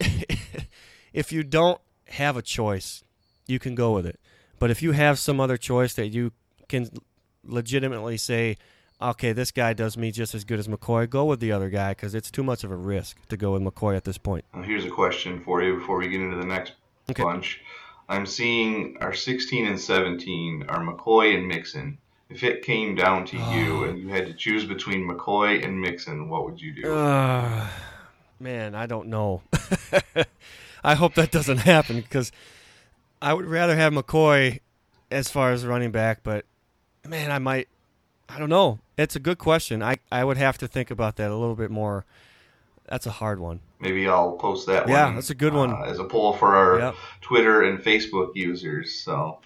if 1.12 1.32
you 1.32 1.42
don't 1.42 1.80
have 2.08 2.36
a 2.36 2.42
choice, 2.42 3.02
you 3.46 3.58
can 3.58 3.74
go 3.74 3.92
with 3.92 4.06
it. 4.06 4.18
But 4.58 4.70
if 4.70 4.82
you 4.82 4.92
have 4.92 5.18
some 5.18 5.40
other 5.40 5.56
choice 5.56 5.94
that 5.94 6.08
you 6.08 6.32
can 6.68 6.88
legitimately 7.44 8.16
say, 8.16 8.56
okay, 9.00 9.32
this 9.32 9.50
guy 9.50 9.72
does 9.74 9.96
me 9.98 10.10
just 10.10 10.34
as 10.34 10.44
good 10.44 10.58
as 10.58 10.66
McCoy, 10.68 11.08
go 11.08 11.26
with 11.26 11.40
the 11.40 11.52
other 11.52 11.68
guy 11.68 11.90
because 11.90 12.14
it's 12.14 12.30
too 12.30 12.42
much 12.42 12.64
of 12.64 12.70
a 12.70 12.76
risk 12.76 13.18
to 13.28 13.36
go 13.36 13.52
with 13.52 13.62
McCoy 13.62 13.96
at 13.96 14.04
this 14.04 14.16
point. 14.18 14.44
Now, 14.54 14.62
here's 14.62 14.84
a 14.86 14.90
question 14.90 15.40
for 15.40 15.62
you 15.62 15.76
before 15.76 15.98
we 15.98 16.08
get 16.08 16.20
into 16.20 16.36
the 16.36 16.46
next 16.46 16.72
Okay. 17.10 17.22
bunch. 17.22 17.60
I'm 18.08 18.26
seeing 18.26 18.96
our 19.00 19.14
16 19.14 19.66
and 19.66 19.80
17 19.80 20.66
are 20.68 20.80
McCoy 20.80 21.34
and 21.34 21.48
Mixon. 21.48 21.98
If 22.28 22.42
it 22.42 22.62
came 22.62 22.94
down 22.94 23.24
to 23.26 23.36
you 23.36 23.84
and 23.84 23.98
you 23.98 24.08
had 24.08 24.26
to 24.26 24.32
choose 24.32 24.64
between 24.64 25.08
McCoy 25.08 25.64
and 25.64 25.80
Mixon, 25.80 26.28
what 26.28 26.44
would 26.44 26.60
you 26.60 26.72
do? 26.72 26.92
Uh, 26.92 27.68
man, 28.40 28.74
I 28.74 28.86
don't 28.86 29.08
know. 29.08 29.42
I 30.84 30.94
hope 30.94 31.14
that 31.14 31.30
doesn't 31.30 31.58
happen 31.58 32.00
because 32.00 32.32
I 33.22 33.34
would 33.34 33.46
rather 33.46 33.76
have 33.76 33.92
McCoy 33.92 34.60
as 35.10 35.28
far 35.28 35.52
as 35.52 35.64
running 35.64 35.90
back, 35.90 36.20
but 36.22 36.44
man, 37.06 37.30
I 37.30 37.38
might. 37.38 37.68
I 38.28 38.40
don't 38.40 38.50
know. 38.50 38.80
It's 38.98 39.14
a 39.14 39.20
good 39.20 39.38
question. 39.38 39.82
I, 39.82 39.98
I 40.10 40.24
would 40.24 40.36
have 40.36 40.58
to 40.58 40.66
think 40.66 40.90
about 40.90 41.14
that 41.16 41.30
a 41.30 41.36
little 41.36 41.54
bit 41.54 41.70
more. 41.70 42.04
That's 42.88 43.06
a 43.06 43.12
hard 43.12 43.38
one. 43.38 43.60
Maybe 43.80 44.08
I'll 44.08 44.32
post 44.32 44.66
that 44.68 44.88
Yeah, 44.88 45.04
one. 45.06 45.14
that's 45.16 45.30
a 45.30 45.34
good 45.34 45.52
one. 45.54 45.70
uh, 45.72 45.82
as 45.86 45.98
a 45.98 46.04
poll 46.04 46.32
for 46.32 46.56
our 46.56 46.78
Yep. 46.78 46.94
Twitter 47.20 47.62
and 47.62 47.78
Facebook 47.78 48.30
users. 48.34 48.94
So, 49.00 49.40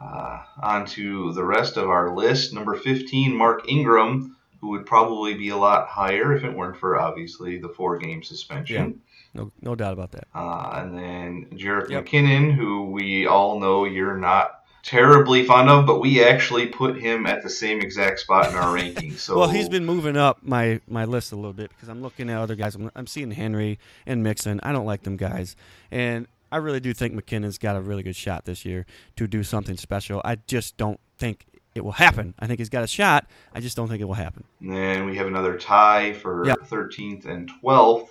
uh, 0.00 0.38
on 0.62 0.84
to 0.86 1.32
the 1.32 1.44
rest 1.44 1.76
of 1.76 1.88
our 1.88 2.14
list. 2.14 2.52
Number 2.52 2.74
15, 2.74 3.34
Mark 3.36 3.68
Ingram, 3.68 4.36
who 4.60 4.68
would 4.70 4.86
probably 4.86 5.34
be 5.34 5.50
a 5.50 5.56
lot 5.56 5.86
higher 5.88 6.32
if 6.34 6.42
it 6.44 6.52
weren't 6.54 6.76
for 6.76 6.98
obviously 7.00 7.58
the 7.58 7.68
four 7.68 7.98
game 7.98 8.22
suspension. 8.22 9.00
No, 9.34 9.52
no 9.60 9.74
doubt 9.76 9.92
about 9.92 10.10
that. 10.12 10.26
Uh, 10.34 10.70
and 10.82 10.96
then 10.98 11.46
Jerick 11.56 11.90
Yep. 11.90 12.06
McKinnon, 12.06 12.52
who 12.54 12.90
we 12.90 13.26
all 13.26 13.60
know 13.60 13.84
you're 13.84 14.16
not 14.16 14.57
terribly 14.82 15.44
fond 15.44 15.68
of, 15.68 15.86
but 15.86 16.00
we 16.00 16.22
actually 16.24 16.66
put 16.66 16.98
him 16.98 17.26
at 17.26 17.42
the 17.42 17.50
same 17.50 17.80
exact 17.80 18.20
spot 18.20 18.48
in 18.48 18.54
our 18.54 18.74
rankings. 18.76 19.18
So 19.18 19.38
well, 19.38 19.48
he's 19.48 19.68
been 19.68 19.84
moving 19.84 20.16
up 20.16 20.38
my, 20.42 20.80
my 20.88 21.04
list 21.04 21.32
a 21.32 21.36
little 21.36 21.52
bit 21.52 21.70
because 21.70 21.88
I'm 21.88 22.02
looking 22.02 22.30
at 22.30 22.38
other 22.38 22.54
guys. 22.54 22.74
I'm, 22.74 22.90
I'm 22.94 23.06
seeing 23.06 23.30
Henry 23.30 23.78
and 24.06 24.22
Mixon. 24.22 24.60
I 24.62 24.72
don't 24.72 24.86
like 24.86 25.02
them 25.02 25.16
guys, 25.16 25.56
and 25.90 26.26
I 26.50 26.56
really 26.58 26.80
do 26.80 26.94
think 26.94 27.14
McKinnon's 27.14 27.58
got 27.58 27.76
a 27.76 27.80
really 27.80 28.02
good 28.02 28.16
shot 28.16 28.44
this 28.44 28.64
year 28.64 28.86
to 29.16 29.26
do 29.26 29.42
something 29.42 29.76
special. 29.76 30.22
I 30.24 30.36
just 30.46 30.76
don't 30.76 30.98
think 31.18 31.44
it 31.74 31.84
will 31.84 31.92
happen. 31.92 32.34
I 32.38 32.46
think 32.46 32.58
he's 32.58 32.70
got 32.70 32.82
a 32.84 32.88
shot. 32.88 33.26
I 33.54 33.60
just 33.60 33.76
don't 33.76 33.88
think 33.88 34.00
it 34.00 34.04
will 34.06 34.14
happen. 34.14 34.44
And 34.60 34.74
then 34.74 35.06
we 35.06 35.16
have 35.16 35.26
another 35.26 35.58
tie 35.58 36.12
for 36.14 36.46
Yep. 36.46 36.60
13th 36.68 37.26
and 37.26 37.50
12th. 37.62 38.08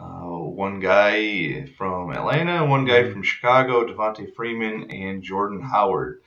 Uh, 0.00 0.26
one 0.38 0.80
guy 0.80 1.66
from 1.76 2.10
Atlanta, 2.12 2.64
one 2.64 2.84
guy 2.86 3.10
from 3.10 3.22
Chicago, 3.22 3.86
Devonta 3.86 4.32
Freeman, 4.34 4.90
and 4.90 5.22
Jordan 5.22 5.60
Howard. 5.60 6.22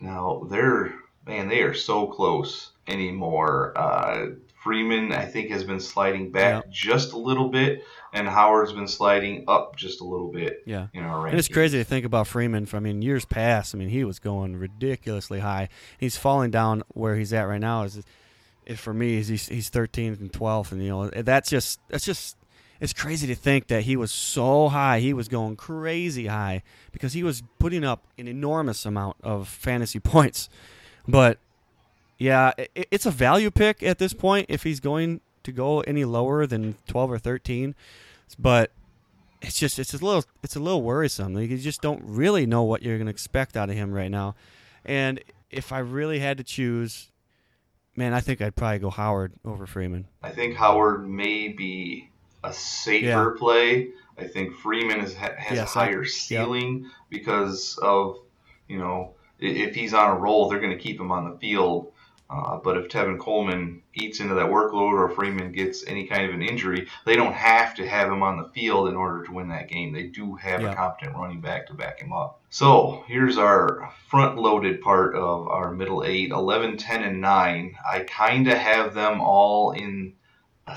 Now 0.00 0.46
they're 0.50 0.94
man, 1.26 1.48
they 1.48 1.60
are 1.62 1.74
so 1.74 2.06
close 2.06 2.70
anymore. 2.86 3.72
Uh, 3.76 4.26
Freeman, 4.62 5.12
I 5.12 5.24
think, 5.24 5.50
has 5.50 5.64
been 5.64 5.80
sliding 5.80 6.32
back 6.32 6.68
just 6.70 7.12
a 7.12 7.18
little 7.18 7.48
bit, 7.48 7.82
and 8.12 8.28
Howard's 8.28 8.72
been 8.72 8.88
sliding 8.88 9.44
up 9.48 9.74
just 9.76 10.00
a 10.02 10.04
little 10.04 10.30
bit 10.30 10.62
Yeah. 10.66 10.88
in 10.92 11.02
our 11.02 11.24
rankings. 11.24 11.30
And 11.30 11.38
it's 11.38 11.48
crazy 11.48 11.78
to 11.78 11.84
think 11.84 12.04
about 12.04 12.26
Freeman. 12.26 12.66
From 12.66 12.78
I 12.84 12.88
mean, 12.92 13.00
years 13.02 13.24
past, 13.24 13.74
I 13.74 13.78
mean, 13.78 13.88
he 13.88 14.04
was 14.04 14.18
going 14.18 14.56
ridiculously 14.56 15.40
high. 15.40 15.68
He's 15.98 16.16
falling 16.18 16.50
down 16.50 16.82
where 16.88 17.16
he's 17.16 17.32
at 17.32 17.44
right 17.44 17.60
now. 17.60 17.84
Is 17.84 18.02
if 18.66 18.78
for 18.80 18.92
me, 18.92 19.16
is 19.18 19.28
he's 19.28 19.48
he's 19.48 19.70
13th 19.70 20.20
and 20.20 20.30
12th, 20.30 20.72
and 20.72 20.82
you 20.82 20.88
know 20.90 21.08
that's 21.08 21.48
just 21.48 21.80
that's 21.88 22.04
just 22.04 22.36
it's 22.80 22.92
crazy 22.94 23.26
to 23.26 23.34
think 23.34 23.66
that 23.68 23.82
he 23.82 23.96
was 23.96 24.10
so 24.10 24.68
high. 24.68 25.00
He 25.00 25.12
was 25.12 25.28
going 25.28 25.56
crazy 25.56 26.26
high 26.26 26.62
because 26.92 27.12
he 27.12 27.22
was 27.22 27.42
putting 27.58 27.84
up 27.84 28.06
an 28.18 28.26
enormous 28.26 28.86
amount 28.86 29.16
of 29.22 29.48
fantasy 29.48 30.00
points. 30.00 30.48
But 31.06 31.38
yeah, 32.18 32.52
it, 32.56 32.88
it's 32.90 33.06
a 33.06 33.10
value 33.10 33.50
pick 33.50 33.82
at 33.82 33.98
this 33.98 34.14
point 34.14 34.46
if 34.48 34.62
he's 34.62 34.80
going 34.80 35.20
to 35.42 35.52
go 35.52 35.80
any 35.80 36.04
lower 36.04 36.46
than 36.46 36.76
12 36.86 37.12
or 37.12 37.18
13. 37.18 37.74
But 38.38 38.70
it's 39.42 39.58
just 39.58 39.78
it's 39.78 39.94
a 39.94 39.98
little 39.98 40.24
it's 40.42 40.56
a 40.56 40.60
little 40.60 40.82
worrisome. 40.82 41.34
Like, 41.34 41.50
you 41.50 41.58
just 41.58 41.82
don't 41.82 42.02
really 42.04 42.46
know 42.46 42.62
what 42.62 42.82
you're 42.82 42.96
going 42.96 43.06
to 43.06 43.12
expect 43.12 43.56
out 43.56 43.68
of 43.68 43.76
him 43.76 43.92
right 43.92 44.10
now. 44.10 44.34
And 44.84 45.20
if 45.50 45.72
I 45.72 45.78
really 45.80 46.20
had 46.20 46.38
to 46.38 46.44
choose, 46.44 47.10
man, 47.96 48.14
I 48.14 48.20
think 48.20 48.40
I'd 48.40 48.56
probably 48.56 48.78
go 48.78 48.90
Howard 48.90 49.32
over 49.44 49.66
Freeman. 49.66 50.06
I 50.22 50.30
think 50.30 50.56
Howard 50.56 51.08
may 51.08 51.48
be 51.48 52.10
a 52.44 52.52
safer 52.52 53.06
Yeah. 53.06 53.30
play. 53.38 53.88
I 54.18 54.24
think 54.24 54.54
Freeman 54.54 55.00
is, 55.00 55.14
has 55.14 55.56
Yes, 55.56 55.72
higher 55.74 56.04
ceiling 56.04 56.90
because 57.08 57.78
of, 57.82 58.18
you 58.68 58.78
know, 58.78 59.14
if 59.38 59.74
he's 59.74 59.94
on 59.94 60.10
a 60.10 60.18
roll, 60.18 60.48
they're 60.48 60.60
going 60.60 60.76
to 60.76 60.82
keep 60.82 61.00
him 61.00 61.10
on 61.10 61.30
the 61.30 61.38
field. 61.38 61.92
Uh, 62.28 62.58
but 62.58 62.76
if 62.76 62.86
Tevin 62.88 63.18
Coleman 63.18 63.82
eats 63.94 64.20
into 64.20 64.34
that 64.34 64.46
workload 64.46 64.92
or 64.92 65.08
Freeman 65.08 65.50
gets 65.50 65.84
any 65.88 66.06
kind 66.06 66.28
of 66.28 66.32
an 66.34 66.42
injury, 66.42 66.86
they 67.04 67.16
don't 67.16 67.32
have 67.32 67.74
to 67.74 67.88
have 67.88 68.06
him 68.12 68.22
on 68.22 68.36
the 68.36 68.48
field 68.50 68.88
in 68.88 68.94
order 68.94 69.24
to 69.24 69.32
win 69.32 69.48
that 69.48 69.68
game. 69.68 69.92
They 69.92 70.04
do 70.04 70.36
have 70.36 70.60
Yeah. 70.60 70.70
a 70.70 70.76
competent 70.76 71.16
running 71.16 71.40
back 71.40 71.66
to 71.68 71.74
back 71.74 71.98
him 72.00 72.12
up. 72.12 72.40
So 72.50 73.02
here's 73.08 73.36
our 73.36 73.90
front 74.06 74.36
loaded 74.38 74.80
part 74.80 75.16
of 75.16 75.48
our 75.48 75.72
middle 75.72 76.04
eight 76.04 76.30
11, 76.30 76.76
10, 76.76 77.02
and 77.02 77.20
9. 77.20 77.74
I 77.90 78.00
kind 78.00 78.46
of 78.46 78.58
have 78.58 78.94
them 78.94 79.20
all 79.20 79.72
in 79.72 80.12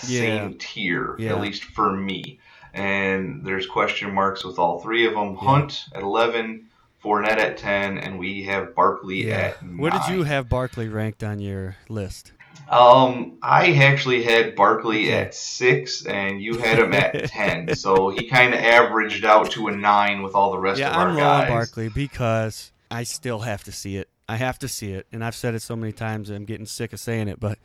Yeah. 0.08 0.20
same 0.20 0.54
tier, 0.60 1.16
Yeah. 1.20 1.32
at 1.32 1.42
least 1.42 1.64
for 1.64 1.92
me. 1.92 2.40
and 2.76 3.46
there's 3.46 3.68
question 3.68 4.12
marks 4.16 4.44
with 4.44 4.58
all 4.58 4.80
three 4.80 5.06
of 5.06 5.14
them. 5.14 5.36
Hunt 5.36 5.86
at 5.94 6.02
11, 6.02 6.66
Fournette 7.04 7.38
at 7.38 7.58
10, 7.58 8.00
and 8.00 8.18
we 8.18 8.44
have 8.46 8.74
Barkley 8.74 9.32
at 9.32 9.62
9. 9.64 9.78
Where 9.78 9.92
did 9.92 10.08
you 10.10 10.24
have 10.24 10.50
Barkley 10.50 10.88
ranked 10.88 11.24
on 11.24 11.38
your 11.40 11.76
list? 11.88 12.32
Um, 12.70 13.34
I 13.44 13.74
actually 13.74 14.24
had 14.24 14.56
Barkley 14.56 15.12
at 15.14 15.36
six, 15.36 16.04
and 16.06 16.42
you 16.42 16.58
had 16.58 16.80
him 16.80 16.94
at 16.94 17.26
ten. 17.30 17.76
So 17.76 18.10
he 18.10 18.28
kind 18.28 18.54
of 18.56 18.60
averaged 18.60 19.24
out 19.26 19.52
to 19.52 19.68
a 19.68 19.72
nine 19.76 20.24
with 20.24 20.34
all 20.34 20.52
the 20.52 20.58
rest 20.60 20.80
yeah, 20.80 20.90
of 20.92 20.96
our 20.96 21.08
I'm 21.10 21.16
low 21.16 21.20
guys. 21.22 21.44
on 21.44 21.50
Barkley 21.50 21.90
because 21.90 22.72
I 22.90 23.04
still 23.04 23.40
have 23.42 23.64
to 23.66 23.72
see 23.72 23.98
it. 23.98 24.10
I 24.28 24.38
have 24.38 24.58
to 24.60 24.68
see 24.68 24.94
it, 24.94 25.06
and 25.12 25.24
I've 25.24 25.36
said 25.36 25.54
it 25.54 25.62
so 25.62 25.76
many 25.76 25.92
times. 25.92 26.30
I'm 26.32 26.46
getting 26.46 26.66
sick 26.66 26.94
of 26.94 27.00
saying 27.00 27.28
it, 27.28 27.40
but 27.40 27.60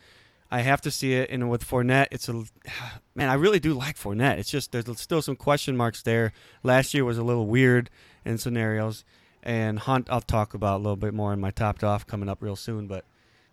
I 0.51 0.61
have 0.61 0.81
to 0.83 0.91
see 0.91 1.15
it. 1.15 1.31
And 1.31 1.51
with 1.51 1.69
Fournette, 1.69 2.09
it's 2.11 2.29
a 2.29 2.33
man. 3.15 3.29
I 3.29 3.35
really 3.35 3.61
do 3.61 3.75
like 3.75 3.97
Fournette. 3.97 4.39
It's 4.39 4.51
just 4.51 4.73
there's 4.73 5.01
still 5.01 5.23
some 5.23 5.37
question 5.37 5.77
marks 5.77 6.03
there. 6.03 6.33
Last 6.63 6.95
year 6.95 7.05
was 7.05 7.19
a 7.19 7.25
little 7.25 7.47
weird 7.47 7.91
in 8.25 8.39
scenarios, 8.39 9.05
and 9.43 9.79
Hunt 9.79 10.09
I'll 10.11 10.21
talk 10.21 10.55
about 10.55 10.77
a 10.77 10.83
little 10.83 10.97
bit 10.97 11.15
more 11.15 11.33
in 11.33 11.41
my 11.41 11.51
topped 11.51 11.85
off 11.85 12.07
coming 12.07 12.29
up 12.29 12.43
real 12.43 12.57
soon. 12.57 12.87
But 12.87 13.05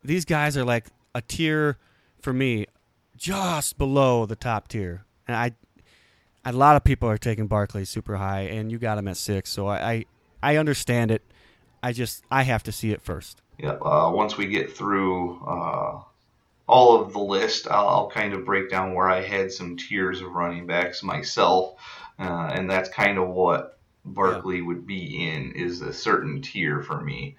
these 0.04 0.26
guys 0.26 0.58
are 0.58 0.66
like 0.66 0.88
a 1.14 1.22
tier 1.22 1.78
for 2.22 2.34
me, 2.34 2.66
just 3.18 3.78
below 3.78 4.26
the 4.26 4.36
top 4.36 4.68
tier, 4.68 5.06
and 5.28 5.36
I 5.36 5.54
a 6.46 6.54
lot 6.54 6.76
of 6.76 6.84
people 6.84 7.10
are 7.10 7.18
taking 7.18 7.48
Barkley 7.48 7.86
super 7.86 8.18
high, 8.18 8.42
and 8.42 8.72
you 8.72 8.78
got 8.78 8.98
him 8.98 9.08
at 9.08 9.18
six. 9.18 9.50
So 9.50 9.68
I, 9.68 9.92
I, 9.92 10.06
I 10.44 10.58
understand 10.58 11.12
it. 11.12 11.24
I 11.82 11.92
just 11.92 12.24
I 12.32 12.44
have 12.44 12.64
to 12.64 12.72
see 12.72 12.92
it 12.92 13.02
first. 13.02 13.42
Yep. 13.58 13.82
Uh, 13.82 14.12
once 14.14 14.38
we 14.38 14.48
get 14.48 14.72
through 14.72 15.44
uh, 15.46 16.02
all 16.68 17.02
of 17.02 17.14
the 17.14 17.20
list, 17.20 17.68
I'll, 17.70 17.88
I'll 17.88 18.10
kind 18.10 18.34
of 18.34 18.46
break 18.46 18.70
down 18.70 18.94
where 18.94 19.10
I 19.10 19.22
had 19.22 19.52
some 19.52 19.78
tiers 19.78 20.22
of 20.22 20.32
running 20.32 20.66
backs 20.66 21.04
myself, 21.04 21.76
uh, 22.20 22.52
and 22.54 22.70
that's 22.70 22.90
kind 22.90 23.18
of 23.18 23.30
what 23.30 23.78
Barkley 24.04 24.62
would 24.62 24.86
be 24.86 25.28
in 25.28 25.52
is 25.54 25.82
a 25.82 25.94
certain 25.94 26.42
tier 26.42 26.82
for 26.82 27.00
me. 27.02 27.38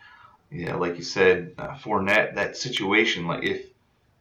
Yeah, 0.51 0.77
like 0.77 0.97
you 0.97 1.03
said, 1.03 1.55
uh, 1.59 1.75
Fournette, 1.75 2.35
that 2.37 2.57
situation, 2.57 3.27
like 3.27 3.45
if 3.45 3.67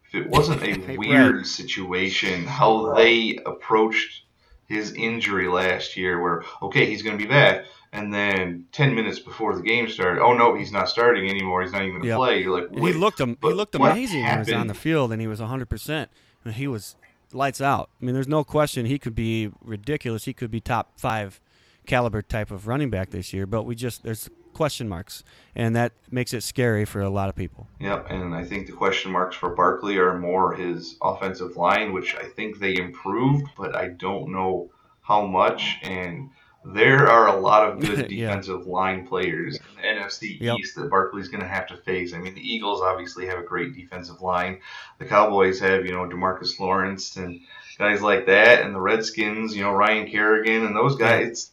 if 0.07 0.15
it 0.15 0.29
wasn't 0.29 0.63
a 0.63 0.95
weird 0.97 1.45
situation, 1.45 2.45
how 2.45 2.93
they 2.93 3.39
approached 3.45 4.24
his 4.67 4.93
injury 4.93 5.47
last 5.47 5.95
year, 5.97 6.21
where 6.21 6.43
okay, 6.61 6.85
he's 6.85 7.01
going 7.03 7.17
to 7.17 7.23
be 7.23 7.29
back, 7.29 7.65
and 7.93 8.13
then 8.13 8.65
ten 8.71 8.95
minutes 8.95 9.19
before 9.19 9.55
the 9.55 9.61
game 9.61 9.87
started, 9.89 10.21
oh 10.21 10.33
no, 10.33 10.55
he's 10.55 10.71
not 10.71 10.89
starting 10.89 11.29
anymore. 11.29 11.61
He's 11.61 11.71
not 11.71 11.81
even 11.83 11.91
going 11.93 12.01
to 12.03 12.07
Yep. 12.09 12.17
play. 12.17 12.41
You're 12.41 12.61
like, 12.61 12.71
he 12.85 12.93
looked 12.93 13.21
am- 13.21 13.37
he 13.41 13.53
looked 13.53 13.75
amazing 13.75 14.23
when 14.23 14.31
he 14.33 14.39
was 14.39 14.51
on 14.53 14.67
the 14.67 14.73
field, 14.73 15.11
and 15.11 15.21
he 15.21 15.27
was 15.27 15.39
100. 15.39 15.67
percent 15.69 16.09
He 16.53 16.67
was 16.67 16.95
lights 17.33 17.59
out. 17.61 17.89
I 18.01 18.05
mean, 18.05 18.13
there's 18.15 18.27
no 18.27 18.43
question 18.43 18.85
he 18.85 18.97
could 18.99 19.15
be 19.15 19.51
ridiculous. 19.61 20.25
He 20.25 20.33
could 20.33 20.51
be 20.51 20.61
top 20.61 20.91
five 20.97 21.39
caliber 21.85 22.21
type 22.21 22.49
of 22.51 22.67
running 22.67 22.89
back 22.89 23.09
this 23.11 23.33
year. 23.33 23.45
But 23.45 23.63
we 23.63 23.75
just 23.75 24.03
there's 24.03 24.29
question 24.55 24.89
marks, 24.89 25.23
and 25.55 25.75
that 25.75 25.91
makes 26.09 26.33
it 26.33 26.41
scary 26.41 26.85
for 26.85 27.01
a 27.01 27.09
lot 27.09 27.29
of 27.29 27.35
people. 27.35 27.67
Yep, 27.79 28.07
and 28.09 28.33
I 28.33 28.43
think 28.43 28.65
the 28.67 28.73
question 28.73 29.11
marks 29.11 29.35
for 29.35 29.49
Barkley 29.55 29.97
are 29.97 30.17
more 30.17 30.53
his 30.55 30.97
offensive 31.01 31.55
line, 31.57 31.93
which 31.93 32.15
I 32.15 32.23
think 32.23 32.57
they 32.59 32.75
improved, 32.77 33.47
but 33.57 33.75
I 33.75 33.89
don't 33.89 34.31
know 34.31 34.69
how 35.01 35.25
much. 35.25 35.77
And 35.83 36.29
there 36.63 37.07
are 37.07 37.27
a 37.27 37.39
lot 37.39 37.69
of 37.69 37.79
good 37.79 38.09
Yeah. 38.11 38.27
defensive 38.27 38.65
line 38.65 39.05
players 39.05 39.57
in 39.57 39.61
the 39.81 40.01
NFC 40.01 40.39
Yep. 40.41 40.57
East 40.59 40.75
that 40.77 40.89
Barkley's 40.89 41.27
going 41.27 41.41
to 41.43 41.47
have 41.47 41.67
to 41.67 41.77
face. 41.77 42.13
I 42.13 42.17
mean, 42.17 42.33
the 42.33 42.41
Eagles 42.41 42.81
obviously 42.81 43.27
have 43.27 43.37
a 43.37 43.43
great 43.43 43.75
defensive 43.75 44.21
line. 44.21 44.61
The 44.97 45.05
Cowboys 45.05 45.59
have, 45.59 45.85
you 45.85 45.91
know, 45.91 46.07
Demarcus 46.07 46.59
Lawrence 46.59 47.17
and 47.17 47.41
guys 47.77 48.01
like 48.01 48.25
that, 48.25 48.63
and 48.65 48.73
the 48.73 48.79
Redskins, 48.79 49.55
you 49.55 49.61
know, 49.61 49.73
Ryan 49.73 50.09
Kerrigan 50.09 50.65
and 50.65 50.75
those 50.75 50.95
guys. 50.95 51.51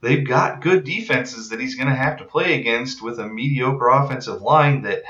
They've 0.00 0.26
got 0.26 0.60
good 0.60 0.84
defenses 0.84 1.48
that 1.48 1.60
he's 1.60 1.74
going 1.74 1.88
to 1.88 1.94
have 1.94 2.18
to 2.18 2.24
play 2.24 2.60
against 2.60 3.02
with 3.02 3.18
a 3.18 3.26
mediocre 3.26 3.88
offensive 3.88 4.40
line 4.42 4.82
that 4.82 5.02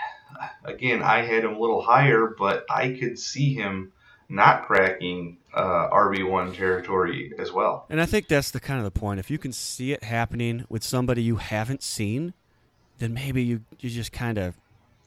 again 0.65 1.03
i 1.03 1.23
had 1.23 1.45
him 1.45 1.55
a 1.55 1.59
little 1.59 1.83
higher 1.83 2.35
but 2.39 2.65
i 2.71 2.91
could 2.91 3.19
see 3.19 3.55
him 3.55 3.93
not 4.29 4.67
cracking 4.67 5.39
uh, 5.55 5.89
rb1 5.91 6.55
territory 6.55 7.33
as 7.39 7.51
well 7.51 7.87
And 7.89 8.01
I 8.01 8.07
think 8.07 8.29
that's 8.29 8.51
the 8.51 8.61
kind 8.61 8.79
of 8.79 8.85
the 8.85 8.99
point. 8.99 9.19
If 9.19 9.31
you 9.31 9.39
can 9.39 9.53
see 9.53 9.93
it 9.93 10.05
happening 10.05 10.65
with 10.69 10.85
somebody 10.85 11.23
you 11.23 11.37
haven't 11.37 11.83
seen, 11.83 12.35
then 12.99 13.15
maybe 13.15 13.43
you, 13.43 13.63
you 13.81 13.89
just 13.89 14.13
kind 14.13 14.37
of 14.37 14.59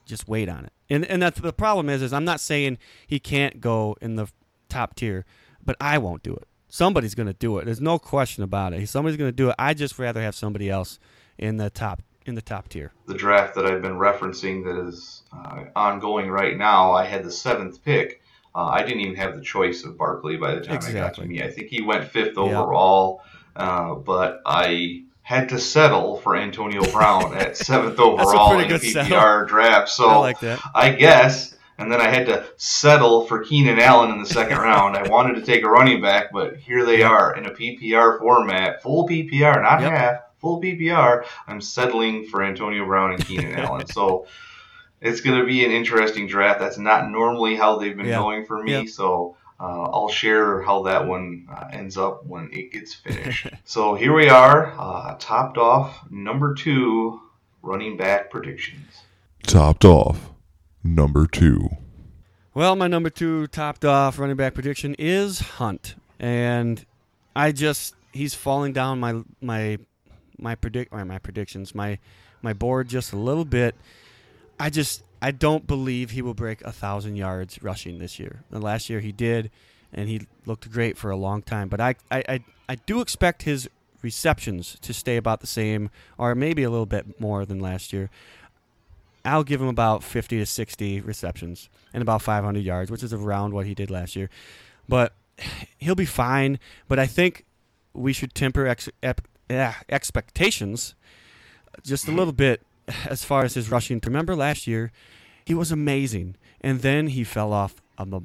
just 0.04 0.26
wait 0.26 0.48
on 0.48 0.64
it. 0.64 0.72
And 0.90 1.04
and 1.06 1.22
that's 1.22 1.40
the 1.40 1.52
problem 1.52 1.88
is 1.88 2.02
is 2.02 2.12
I'm 2.12 2.24
not 2.24 2.40
saying 2.40 2.78
he 3.06 3.20
can't 3.20 3.60
go 3.60 3.96
in 4.00 4.16
the 4.16 4.26
top 4.68 4.96
tier, 4.96 5.24
but 5.64 5.76
I 5.80 5.98
won't 5.98 6.24
do 6.24 6.34
it. 6.34 6.48
Somebody's 6.74 7.14
going 7.14 7.26
to 7.26 7.34
do 7.34 7.58
it. 7.58 7.66
There's 7.66 7.82
no 7.82 7.98
question 7.98 8.42
about 8.42 8.72
it. 8.72 8.88
Somebody's 8.88 9.18
going 9.18 9.28
to 9.28 9.36
do 9.36 9.50
it. 9.50 9.54
I 9.58 9.74
just 9.74 9.98
rather 9.98 10.22
have 10.22 10.34
somebody 10.34 10.70
else 10.70 10.98
in 11.36 11.58
the 11.58 11.68
top 11.68 12.00
in 12.24 12.34
the 12.34 12.40
top 12.40 12.68
tier. 12.68 12.92
the 13.06 13.14
draft 13.14 13.54
that 13.56 13.66
i've 13.66 13.82
been 13.82 13.98
referencing 13.98 14.62
that 14.64 14.86
is 14.86 15.22
uh, 15.36 15.64
ongoing 15.74 16.30
right 16.30 16.56
now 16.56 16.92
i 16.92 17.04
had 17.04 17.24
the 17.24 17.30
seventh 17.32 17.84
pick 17.84 18.22
uh, 18.54 18.62
i 18.66 18.82
didn't 18.84 19.00
even 19.00 19.16
have 19.16 19.34
the 19.34 19.40
choice 19.42 19.82
of 19.82 19.98
barkley 19.98 20.36
by 20.36 20.54
the 20.54 20.60
time 20.60 20.78
I 20.86 20.92
got 20.92 21.14
to 21.14 21.24
me 21.24 21.42
i 21.42 21.50
think 21.50 21.66
he 21.68 21.82
went 21.82 22.04
fifth 22.08 22.36
Yeah. 22.36 22.42
overall 22.42 23.22
uh, 23.56 23.94
but 23.96 24.40
i 24.46 25.02
had 25.22 25.48
to 25.48 25.58
settle 25.58 26.18
for 26.18 26.36
antonio 26.36 26.84
brown 26.92 27.36
at 27.36 27.56
seventh 27.56 27.98
overall 28.08 28.56
in 28.60 28.70
a 28.70 28.78
settle. 28.78 29.10
ppr 29.18 29.48
draft 29.48 29.88
so 29.88 30.06
I 30.08 30.16
like 30.18 30.38
that. 30.40 30.60
I 30.76 30.90
guess. 30.92 31.56
And 31.82 31.92
then 31.92 32.00
I 32.00 32.08
had 32.08 32.26
to 32.26 32.44
settle 32.56 33.26
for 33.26 33.44
Keenan 33.44 33.78
Allen 33.78 34.10
in 34.10 34.18
the 34.20 34.26
second 34.26 34.58
round. 34.68 34.96
I 34.96 35.08
wanted 35.08 35.34
to 35.34 35.42
take 35.42 35.64
a 35.64 35.68
running 35.68 36.00
back, 36.00 36.32
but 36.32 36.56
here 36.56 36.84
they 36.84 37.02
are 37.02 37.34
in 37.36 37.46
a 37.46 37.50
PPR 37.50 38.18
format, 38.18 38.82
full 38.82 39.08
PPR, 39.08 39.60
not 39.62 39.80
Yep. 39.80 39.90
half, 39.92 40.16
full 40.38 40.60
PPR. 40.60 41.24
I'm 41.46 41.60
settling 41.60 42.26
for 42.26 42.42
Antonio 42.42 42.84
Brown 42.86 43.12
and 43.12 43.24
Keenan 43.26 43.54
Allen. 43.58 43.86
So 43.86 44.26
it's 45.00 45.20
going 45.20 45.38
to 45.40 45.46
be 45.46 45.64
an 45.64 45.70
interesting 45.72 46.26
draft. 46.26 46.60
That's 46.60 46.78
not 46.78 47.08
normally 47.10 47.56
how 47.56 47.76
they've 47.78 47.96
been 47.96 48.06
Yeah. 48.06 48.18
going 48.18 48.44
for 48.46 48.62
me. 48.62 48.72
Yep. 48.72 48.88
So 48.88 49.36
uh, 49.60 49.82
I'll 49.92 50.08
share 50.08 50.62
how 50.62 50.82
that 50.84 51.06
one 51.06 51.46
uh, 51.52 51.68
ends 51.72 51.96
up 51.96 52.24
when 52.26 52.48
it 52.52 52.72
gets 52.72 52.94
finished. 52.94 53.46
so 53.64 53.94
here 53.94 54.12
we 54.14 54.28
are, 54.28 54.74
uh, 54.78 55.16
topped 55.20 55.56
off 55.58 56.04
number 56.10 56.54
two 56.54 57.20
running 57.62 57.96
back 57.96 58.30
predictions. 58.30 59.02
Topped 59.44 59.84
off. 59.84 60.30
Number 60.84 61.26
two. 61.26 61.68
Well, 62.54 62.76
my 62.76 62.86
number 62.86 63.08
two 63.08 63.46
topped 63.46 63.84
off 63.84 64.18
running 64.18 64.36
back 64.36 64.54
prediction 64.54 64.94
is 64.98 65.40
Hunt, 65.40 65.94
and 66.18 66.84
I 67.34 67.52
just 67.52 67.94
he's 68.12 68.34
falling 68.34 68.72
down 68.72 69.00
my 69.00 69.22
my 69.40 69.78
my 70.38 70.54
predict 70.54 70.92
or 70.92 71.04
my 71.04 71.18
predictions 71.18 71.74
my 71.74 71.98
my 72.42 72.52
board 72.52 72.88
just 72.88 73.12
a 73.12 73.16
little 73.16 73.44
bit. 73.44 73.74
I 74.58 74.70
just 74.70 75.02
I 75.22 75.30
don't 75.30 75.66
believe 75.66 76.10
he 76.10 76.20
will 76.20 76.34
break 76.34 76.62
a 76.62 76.72
thousand 76.72 77.16
yards 77.16 77.62
rushing 77.62 77.98
this 77.98 78.18
year. 78.18 78.42
Last 78.50 78.90
year 78.90 79.00
he 79.00 79.12
did, 79.12 79.50
and 79.92 80.08
he 80.08 80.26
looked 80.44 80.70
great 80.70 80.98
for 80.98 81.10
a 81.10 81.16
long 81.16 81.42
time. 81.42 81.68
But 81.68 81.80
I 81.80 81.94
I 82.10 82.24
I, 82.28 82.44
I 82.68 82.74
do 82.74 83.00
expect 83.00 83.42
his 83.42 83.68
receptions 84.02 84.76
to 84.82 84.92
stay 84.92 85.16
about 85.16 85.40
the 85.40 85.46
same, 85.46 85.90
or 86.18 86.34
maybe 86.34 86.64
a 86.64 86.70
little 86.70 86.86
bit 86.86 87.20
more 87.20 87.46
than 87.46 87.60
last 87.60 87.92
year. 87.92 88.10
I'll 89.24 89.44
give 89.44 89.60
him 89.60 89.68
about 89.68 90.02
50 90.02 90.38
to 90.38 90.46
60 90.46 91.00
receptions 91.00 91.68
and 91.92 92.02
about 92.02 92.22
500 92.22 92.60
yards, 92.60 92.90
which 92.90 93.02
is 93.02 93.12
around 93.12 93.54
what 93.54 93.66
he 93.66 93.74
did 93.74 93.90
last 93.90 94.16
year. 94.16 94.28
But 94.88 95.14
he'll 95.78 95.94
be 95.94 96.04
fine. 96.04 96.58
But 96.88 96.98
I 96.98 97.06
think 97.06 97.44
we 97.92 98.12
should 98.12 98.34
temper 98.34 98.66
ex- 98.66 98.88
ep- 99.02 99.28
expectations 99.88 100.94
just 101.82 102.08
a 102.08 102.12
little 102.12 102.32
bit 102.32 102.62
as 103.06 103.24
far 103.24 103.44
as 103.44 103.54
his 103.54 103.70
rushing. 103.70 104.00
Remember 104.04 104.34
last 104.34 104.66
year, 104.66 104.92
he 105.44 105.54
was 105.54 105.72
amazing, 105.72 106.36
and 106.60 106.80
then 106.80 107.08
he 107.08 107.24
fell 107.24 107.52
off 107.52 107.76
on 107.98 108.10
the 108.10 108.20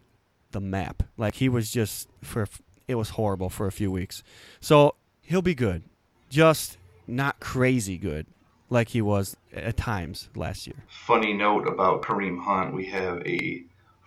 the 0.51 0.61
map. 0.61 1.03
Like 1.17 1.35
he 1.35 1.49
was 1.49 1.71
just 1.71 2.07
for 2.23 2.47
it 2.87 2.95
was 2.95 3.11
horrible 3.11 3.49
for 3.49 3.67
a 3.67 3.71
few 3.71 3.91
weeks. 3.91 4.23
So 4.59 4.95
he'll 5.21 5.41
be 5.41 5.55
good, 5.55 5.83
just 6.29 6.77
not 7.07 7.39
crazy 7.39 7.97
good 7.97 8.25
like 8.69 8.89
he 8.89 9.01
was 9.01 9.35
at 9.53 9.77
times 9.77 10.29
last 10.35 10.67
year. 10.67 10.75
funny 10.87 11.33
note 11.33 11.67
about 11.67 12.01
Kareem 12.03 12.43
Hunt. 12.43 12.73
We 12.73 12.85
have 12.87 13.25
a 13.25 13.63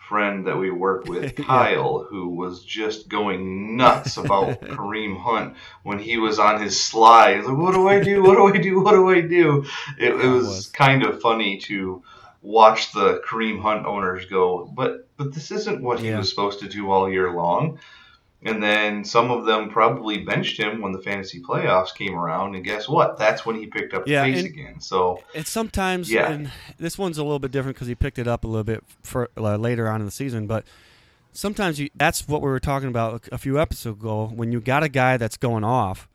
friend 0.09 0.47
that 0.49 0.57
we 0.57 0.71
work 0.71 1.05
with, 1.07 1.23
Yeah. 1.39 1.45
Kyle, 1.45 2.05
who 2.11 2.29
was 2.31 2.65
just 2.65 3.09
going 3.09 3.77
nuts 3.77 4.17
about 4.17 4.61
Kareem 4.77 5.17
Hunt 5.21 5.55
when 5.85 5.99
he 5.99 6.19
was 6.19 6.39
on 6.39 6.61
his 6.61 6.83
slide. 6.83 7.45
Like, 7.45 7.57
"What 7.57 7.75
do 7.75 7.89
I 7.89 8.01
do? 8.03 8.23
What 8.23 8.35
do 8.37 8.47
I 8.49 8.61
do? 8.61 8.81
What 8.81 8.93
do 8.93 9.09
I 9.09 9.21
do?" 9.21 9.65
It, 9.99 10.11
it 10.11 10.27
was, 10.27 10.47
was. 10.47 10.67
kind 10.69 11.05
of 11.05 11.21
funny 11.21 11.59
to 11.69 12.03
watch 12.43 12.93
the 12.93 13.23
Kareem 13.27 13.61
Hunt 13.63 13.87
owners 13.87 14.27
go, 14.27 14.65
"But 14.75 15.07
but 15.17 15.33
this 15.33 15.51
isn't 15.53 15.83
what 15.83 16.01
he 16.01 16.11
was 16.13 16.29
supposed 16.29 16.61
to 16.61 16.69
do 16.69 16.91
all 16.91 17.09
year 17.11 17.33
long." 17.33 17.79
And 18.43 18.63
then 18.63 19.05
some 19.05 19.31
of 19.31 19.45
them 19.45 19.69
probably 19.69 20.19
benched 20.25 20.59
him 20.59 20.81
when 20.81 20.93
the 20.93 21.01
fantasy 21.03 21.43
playoffs 21.43 21.95
came 21.95 22.15
around, 22.15 22.55
and 22.55 22.65
guess 22.65 22.89
what? 22.89 23.19
That's 23.19 23.45
when 23.45 23.57
he 23.57 23.67
picked 23.67 23.93
up 23.93 24.07
the 24.07 24.13
Yeah, 24.13 24.25
pace 24.25 24.39
and- 24.39 24.47
again. 24.47 24.81
So 24.81 25.23
And 25.35 25.47
sometimes, 25.47 26.11
Yeah. 26.11 26.31
and 26.33 26.51
this 26.79 26.97
one's 26.97 27.19
a 27.19 27.23
little 27.23 27.39
bit 27.39 27.51
different 27.51 27.77
because 27.77 27.89
he 27.89 27.95
picked 27.95 28.19
it 28.19 28.27
up 28.27 28.45
a 28.45 28.47
little 28.47 28.65
bit 28.65 28.83
for 29.03 29.29
uh, 29.37 29.57
later 29.57 29.89
on 29.89 30.01
in 30.01 30.07
the 30.07 30.11
season. 30.11 30.47
But 30.47 30.65
sometimes 31.33 31.79
you 31.79 31.91
that's 31.95 32.27
what 32.27 32.41
we 32.43 32.49
were 32.49 32.59
talking 32.61 32.89
about 32.89 33.29
a 33.31 33.39
few 33.39 33.61
episodes 33.61 33.99
ago 34.01 34.31
when 34.35 34.51
you 34.53 34.61
got 34.61 34.83
a 34.83 34.89
guy 34.89 35.17
that's 35.17 35.37
going 35.37 35.63
off 35.63 36.09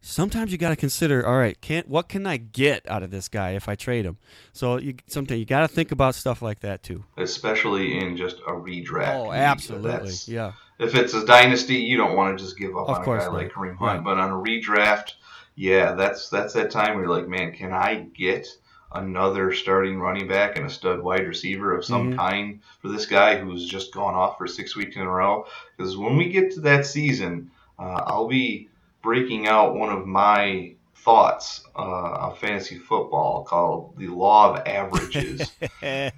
sometimes 0.00 0.52
you 0.52 0.56
got 0.56 0.68
to 0.70 0.76
consider 0.76 1.26
all 1.26 1.36
right 1.38 1.60
can 1.60 1.82
what 1.88 2.08
can 2.08 2.24
i 2.24 2.36
get 2.36 2.88
out 2.88 3.02
of 3.02 3.10
this 3.10 3.28
guy 3.28 3.50
if 3.50 3.68
i 3.68 3.74
trade 3.74 4.04
him 4.06 4.16
so 4.52 4.78
you 4.78 4.94
sometimes 5.08 5.40
you 5.40 5.44
got 5.44 5.60
to 5.62 5.68
think 5.68 5.90
about 5.90 6.14
stuff 6.14 6.40
like 6.40 6.60
that 6.60 6.84
too 6.84 7.02
especially 7.18 7.98
in 7.98 8.16
just 8.16 8.36
a 8.46 8.52
redraft. 8.52 9.12
oh 9.26 9.32
absolutely 9.32 10.12
yeah 10.26 10.52
If 10.80 10.94
it's 10.94 11.14
a 11.14 11.24
dynasty, 11.26 11.76
you 11.76 11.96
don't 11.96 12.16
want 12.16 12.36
to 12.38 12.42
just 12.44 12.58
give 12.58 12.76
up 12.76 12.88
Of 12.88 12.96
on 12.96 13.02
a 13.02 13.06
guy 13.18 13.24
not. 13.26 13.34
like 13.34 13.52
Kareem 13.52 13.76
Hunt. 13.76 13.80
Right. 13.98 14.04
But 14.04 14.18
on 14.18 14.30
a 14.30 14.34
redraft, 14.34 15.12
yeah, 15.54 15.92
that's 15.92 16.28
that's 16.30 16.54
that 16.54 16.70
time 16.70 16.94
where 16.94 17.04
you're 17.04 17.14
like, 17.14 17.28
man, 17.28 17.52
can 17.52 17.72
I 17.72 18.06
get 18.16 18.48
another 18.92 19.52
starting 19.52 20.00
running 20.00 20.26
back 20.26 20.56
and 20.56 20.66
a 20.66 20.70
stud 20.70 21.00
wide 21.00 21.26
receiver 21.28 21.76
of 21.76 21.84
some 21.84 22.12
Mhm. 22.12 22.16
kind 22.16 22.60
for 22.82 22.88
this 22.88 23.06
guy 23.06 23.36
who's 23.38 23.68
just 23.68 23.92
gone 23.94 24.14
off 24.14 24.36
for 24.38 24.46
six 24.48 24.74
weeks 24.74 24.96
in 24.96 25.02
a 25.02 25.08
row? 25.10 25.46
Because 25.76 25.96
when 25.96 26.16
we 26.16 26.28
get 26.30 26.50
to 26.52 26.60
that 26.62 26.86
season, 26.86 27.50
uh, 27.78 28.02
I'll 28.06 28.26
be 28.26 28.68
breaking 29.02 29.46
out 29.46 29.74
one 29.76 29.90
of 29.90 30.06
my 30.06 30.74
thoughts 30.96 31.62
uh, 31.76 31.80
of 32.26 32.38
fantasy 32.38 32.78
football 32.78 33.44
called 33.44 33.94
the 33.96 34.08
law 34.08 34.52
of 34.54 34.62
averages. 34.66 35.52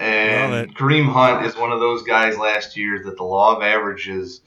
And 0.00 0.74
Kareem 0.76 1.10
Hunt 1.10 1.46
is 1.46 1.56
one 1.56 1.72
of 1.72 1.80
those 1.80 2.02
guys 2.02 2.36
last 2.36 2.76
year 2.76 3.02
that 3.04 3.16
the 3.16 3.24
law 3.24 3.56
of 3.56 3.62
averages 3.62 4.40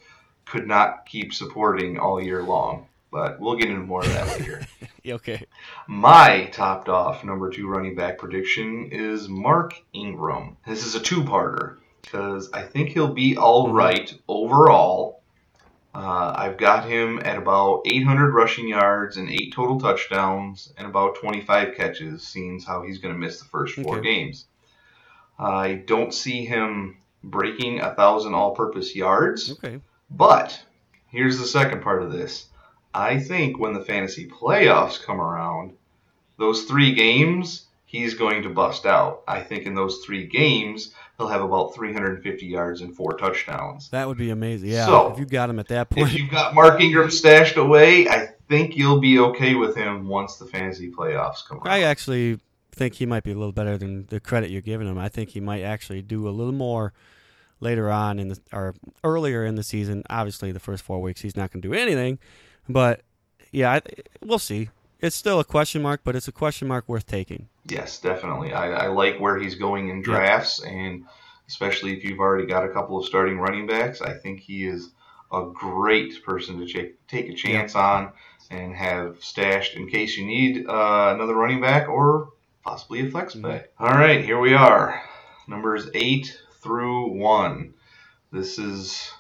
could 0.46 0.68
not 0.68 1.06
keep 1.06 1.34
supporting 1.34 2.00
all 2.00 2.22
year 2.22 2.44
long. 2.44 2.88
But 3.12 3.40
we'll 3.40 3.56
get 3.56 3.70
into 3.70 3.82
more 3.82 4.02
of 4.02 4.10
that 4.10 4.40
later. 4.40 4.62
okay 5.08 5.44
My 5.88 6.46
topped 6.52 6.90
off 6.90 7.24
number 7.24 7.50
two 7.50 7.68
running 7.68 7.96
back 7.96 8.20
prediction 8.20 8.90
is 8.92 9.28
Mark 9.28 9.74
Ingram. 9.94 10.58
This 10.68 10.86
is 10.86 10.94
a 10.96 11.00
two 11.00 11.24
parter 11.24 11.78
because 12.04 12.52
I 12.54 12.62
think 12.64 12.90
he'll 12.90 13.14
be 13.14 13.38
all 13.38 13.72
right 13.74 14.14
overall. 14.28 15.24
Uh, 15.94 16.34
I've 16.38 16.58
got 16.58 16.88
him 16.88 17.20
at 17.26 17.38
about 17.38 17.82
800 17.88 18.32
rushing 18.32 18.68
yards 18.68 19.18
and 19.18 19.28
eight 19.30 19.54
total 19.54 19.80
touchdowns 19.80 20.72
and 20.78 20.88
about 20.88 21.16
25 21.16 21.76
catches, 21.76 22.28
seeing 22.28 22.62
how 22.62 22.84
he's 22.84 23.00
going 23.00 23.14
to 23.14 23.20
miss 23.20 23.40
the 23.40 23.46
first 23.46 23.76
four 23.76 23.98
Okay. 23.98 24.04
games. 24.04 24.46
I 25.40 25.76
don't 25.86 26.14
see 26.14 26.46
him 26.46 26.98
breaking 27.24 27.80
a 27.80 27.94
thousand 27.96 28.34
all-purpose 28.34 28.96
yards. 28.96 29.52
okay 29.54 29.80
But 30.10 30.62
here's 31.08 31.40
the 31.40 31.46
second 31.46 31.82
part 31.82 32.04
of 32.04 32.12
this. 32.12 32.48
I 32.94 33.20
think 33.20 33.60
when 33.60 33.74
the 33.74 33.84
fantasy 33.86 34.28
playoffs 34.28 35.02
come 35.02 35.22
around, 35.22 35.74
those 36.38 36.64
three 36.64 36.94
games, 36.94 37.68
he's 37.86 38.14
going 38.16 38.44
to 38.44 38.50
bust 38.50 38.86
out. 38.86 39.22
I 39.28 39.42
think 39.42 39.66
in 39.66 39.76
those 39.76 40.00
three 40.06 40.26
games, 40.26 40.94
he'll 41.18 41.28
have 41.28 41.42
about 41.44 41.76
350 41.76 42.46
yards 42.46 42.82
and 42.82 42.96
four 42.96 43.14
touchdowns. 43.18 43.90
that 43.90 44.08
would 44.08 44.18
be 44.18 44.30
amazing 44.32 44.70
yeah 44.70 44.86
So, 44.86 45.12
if 45.12 45.20
you 45.20 45.26
got 45.26 45.50
him 45.50 45.60
at 45.60 45.68
that 45.68 45.90
point, 45.90 46.08
if 46.08 46.18
you've 46.18 46.32
got 46.32 46.56
Mark 46.56 46.82
Ingram 46.82 47.12
stashed 47.12 47.58
away, 47.58 48.08
I 48.08 48.30
think 48.48 48.76
you'll 48.76 49.00
be 49.00 49.20
okay 49.20 49.56
with 49.56 49.76
him 49.76 50.08
once 50.08 50.38
the 50.38 50.46
fantasy 50.46 50.90
playoffs 50.92 51.46
come 51.48 51.60
I 51.64 51.80
around. 51.82 51.84
actually 51.84 52.40
think 52.72 52.96
he 52.96 53.06
might 53.06 53.24
be 53.24 53.32
a 53.32 53.36
little 53.36 53.52
better 53.52 53.78
than 53.78 54.06
the 54.08 54.20
credit 54.20 54.50
you're 54.50 54.62
giving 54.62 54.88
him. 54.88 54.98
I 54.98 55.10
think 55.10 55.30
he 55.30 55.40
might 55.40 55.62
actually 55.62 56.02
do 56.02 56.28
a 56.28 56.32
little 56.32 56.54
more 56.54 56.94
later 57.60 57.92
on 57.92 58.20
in 58.20 58.30
the 58.30 58.40
or 58.54 58.76
earlier 59.04 59.46
in 59.46 59.56
the 59.56 59.64
season. 59.64 60.04
Obviously, 60.10 60.52
the 60.52 60.60
first 60.60 60.84
four 60.84 61.02
weeks 61.02 61.22
he's 61.22 61.36
not 61.36 61.52
going 61.52 61.62
to 61.62 61.68
do 61.68 61.74
anything, 61.74 62.20
but 62.68 63.02
yeah, 63.52 63.74
I, 63.74 63.82
we'll 64.24 64.40
see. 64.40 64.70
It's 65.02 65.16
still 65.16 65.40
a 65.40 65.46
question 65.46 65.82
mark, 65.82 66.02
but 66.04 66.16
it's 66.16 66.28
a 66.28 66.32
question 66.32 66.68
mark 66.68 66.88
worth 66.88 67.08
taking. 67.08 67.48
Yes, 67.66 68.00
definitely. 68.00 68.54
I, 68.54 68.86
I 68.86 68.88
like 68.88 69.20
where 69.20 69.38
he's 69.38 69.56
going 69.56 69.90
in 69.90 70.02
drafts, 70.02 70.62
and 70.64 71.06
especially 71.48 71.96
if 71.96 72.04
you've 72.04 72.20
already 72.20 72.46
got 72.46 72.66
a 72.66 72.70
couple 72.70 72.98
of 72.98 73.06
starting 73.06 73.40
running 73.40 73.66
backs, 73.66 74.02
I 74.02 74.14
think 74.14 74.42
he 74.42 74.66
is 74.66 74.92
a 75.32 75.46
great 75.54 76.24
person 76.24 76.60
to 76.60 76.66
take 76.66 77.08
take 77.08 77.30
a 77.30 77.34
chance 77.34 77.76
on 77.76 78.12
and 78.50 78.76
have 78.76 79.18
stashed 79.24 79.76
in 79.76 79.88
case 79.88 80.18
you 80.18 80.26
need 80.26 80.66
uh, 80.68 81.12
another 81.14 81.36
running 81.36 81.62
back 81.62 81.88
or 81.88 82.30
possibly 82.70 83.08
a 83.08 83.10
flex 83.10 83.34
play. 83.34 83.64
All 83.80 83.90
right, 83.90 84.24
here 84.24 84.40
we 84.40 84.54
are, 84.54 85.02
numbers 85.48 85.90
eight 85.96 86.40
through 86.62 87.14
one. 87.18 87.74
This 88.32 88.60
is 88.60 89.12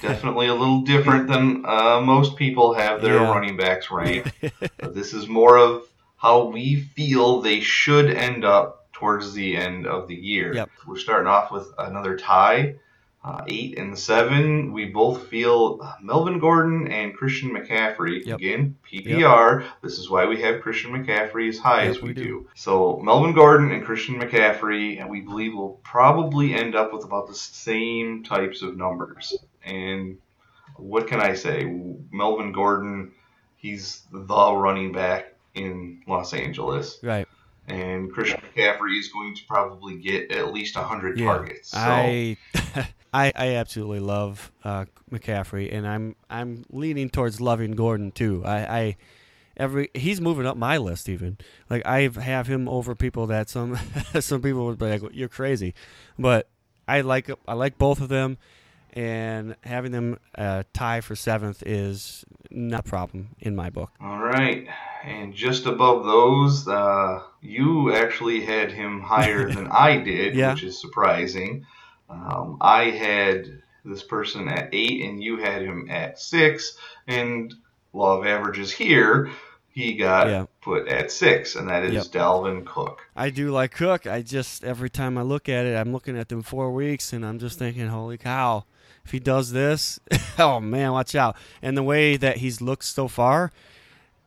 definitely 0.00 0.46
a 0.46 0.54
little 0.54 0.82
different 0.82 1.26
than 1.26 1.64
uh, 1.66 2.00
most 2.00 2.36
people 2.36 2.74
have 2.74 3.02
their 3.02 3.16
Yeah. 3.16 3.28
running 3.32 3.56
backs 3.56 3.90
ranked. 3.90 4.30
This 4.94 5.14
is 5.14 5.26
more 5.26 5.58
of 5.58 5.82
how 6.16 6.44
we 6.46 6.76
feel 6.76 7.40
they 7.40 7.58
should 7.60 8.08
end 8.08 8.44
up 8.44 8.88
towards 8.92 9.34
the 9.34 9.56
end 9.56 9.88
of 9.88 10.06
the 10.06 10.14
year. 10.14 10.54
Yep. 10.54 10.70
We're 10.86 10.96
starting 10.96 11.26
off 11.26 11.50
with 11.50 11.66
another 11.78 12.16
tie, 12.16 12.76
uh, 13.26 13.42
eight 13.48 13.76
and 13.76 13.98
seven. 13.98 14.72
We 14.72 14.84
both 14.84 15.26
feel 15.26 15.80
uh, 15.82 15.94
Melvin 16.00 16.38
Gordon 16.38 16.86
and 16.86 17.12
Christian 17.12 17.50
McCaffrey. 17.50 18.24
Yep. 18.24 18.38
Again, 18.38 18.76
PPR. 18.88 19.66
This 19.82 19.98
is 19.98 20.08
why 20.08 20.26
we 20.26 20.40
have 20.42 20.62
Christian 20.62 20.92
McCaffrey 20.92 21.48
as 21.48 21.58
high 21.58 21.82
Yep, 21.82 21.90
as 21.90 22.02
we, 22.02 22.08
we 22.10 22.14
do. 22.14 22.22
do. 22.22 22.48
So 22.54 23.00
Melvin 23.02 23.34
Gordon 23.34 23.72
and 23.72 23.84
Christian 23.84 24.20
McCaffrey, 24.20 25.00
and 25.00 25.10
we 25.10 25.22
believe 25.22 25.54
will 25.54 25.80
probably 25.82 26.54
end 26.54 26.76
up 26.76 26.92
with 26.92 27.04
about 27.04 27.26
the 27.26 27.34
same 27.34 28.22
types 28.22 28.62
of 28.62 28.76
numbers. 28.76 29.36
And 29.64 30.18
what 30.76 31.08
can 31.08 31.20
I 31.20 31.34
say? 31.34 31.64
Melvin 32.12 32.52
Gordon, 32.52 33.10
he's 33.56 34.02
the 34.12 34.20
running 34.54 34.92
back 34.92 35.34
in 35.54 36.02
Los 36.06 36.32
Angeles, 36.32 37.00
Right. 37.02 37.26
And 37.68 38.12
Christian 38.12 38.40
McCaffrey 38.40 38.98
is 38.98 39.08
going 39.08 39.34
to 39.34 39.44
probably 39.46 39.98
get 39.98 40.30
at 40.32 40.52
least 40.52 40.76
100 40.76 41.18
Yeah. 41.18 41.26
targets. 41.26 41.70
So 41.70 41.78
I, 41.78 42.36
I 43.12 43.32
I 43.34 43.48
absolutely 43.54 44.00
love 44.00 44.52
uh, 44.64 44.84
McCaffrey, 45.10 45.72
and 45.72 45.86
I'm 45.86 46.16
I'm 46.28 46.64
leaning 46.70 47.10
towards 47.10 47.40
loving 47.40 47.72
Gordon 47.72 48.10
too. 48.12 48.42
I, 48.44 48.78
I 48.78 48.96
every 49.56 49.90
he's 49.94 50.20
moving 50.20 50.46
up 50.46 50.56
my 50.56 50.76
list 50.76 51.08
even. 51.08 51.38
Like 51.70 51.84
I 51.86 52.08
have 52.20 52.46
him 52.46 52.68
over 52.68 52.94
people 52.94 53.26
that 53.28 53.48
some 53.48 53.78
some 54.20 54.42
people 54.42 54.66
would 54.66 54.78
be 54.78 54.86
like 54.86 55.02
you're 55.12 55.28
crazy, 55.28 55.74
but 56.18 56.48
I 56.86 57.00
like 57.00 57.30
I 57.48 57.54
like 57.54 57.78
both 57.78 58.00
of 58.00 58.08
them, 58.08 58.38
and 58.92 59.56
having 59.62 59.92
them 59.92 60.18
uh, 60.36 60.64
tie 60.72 61.00
for 61.00 61.16
seventh 61.16 61.62
is 61.64 62.24
not 62.56 62.80
a 62.80 62.82
problem 62.88 63.28
in 63.40 63.54
my 63.54 63.70
book. 63.70 63.90
All 64.00 64.18
right, 64.18 64.66
and 65.04 65.34
just 65.34 65.66
above 65.66 66.04
those, 66.04 66.66
uh, 66.66 67.22
you 67.40 67.94
actually 67.94 68.40
had 68.44 68.72
him 68.72 69.00
higher 69.00 69.48
than 69.54 69.68
I 69.68 69.98
did, 69.98 70.34
Yeah. 70.34 70.52
which 70.54 70.62
is 70.64 70.80
surprising. 70.80 71.64
Um, 72.08 72.56
I 72.60 72.84
had 72.84 73.46
this 73.84 74.02
person 74.02 74.48
at 74.48 74.70
eight, 74.72 75.04
and 75.04 75.22
you 75.22 75.36
had 75.36 75.62
him 75.62 75.88
at 75.90 76.18
six. 76.18 76.76
And 77.06 77.54
law 77.92 78.18
of 78.18 78.26
averages 78.26 78.72
here, 78.72 79.30
he 79.68 79.94
got 79.96 80.26
Yeah. 80.28 80.46
put 80.60 80.88
at 80.88 81.12
six, 81.12 81.54
and 81.54 81.68
that 81.68 81.84
is 81.84 81.92
Yep. 81.92 82.04
Dalvin 82.06 82.64
Cook. 82.64 83.02
I 83.14 83.30
do 83.30 83.50
like 83.50 83.72
Cook. 83.72 84.06
I 84.06 84.22
just 84.22 84.64
every 84.64 84.90
time 84.90 85.16
I 85.18 85.22
look 85.22 85.48
at 85.48 85.66
it, 85.66 85.76
I'm 85.76 85.92
looking 85.92 86.16
at 86.18 86.28
them 86.28 86.42
four 86.42 86.72
weeks, 86.72 87.12
and 87.12 87.24
I'm 87.24 87.38
just 87.38 87.58
thinking, 87.58 87.88
holy 87.88 88.18
cow! 88.18 88.64
If 89.06 89.12
he 89.12 89.20
does 89.20 89.52
this, 89.52 90.00
oh 90.38 90.58
man, 90.58 90.90
watch 90.90 91.14
out! 91.14 91.36
And 91.62 91.76
the 91.76 91.84
way 91.84 92.16
that 92.16 92.38
he's 92.38 92.60
looked 92.60 92.82
so 92.82 93.06
far, 93.06 93.52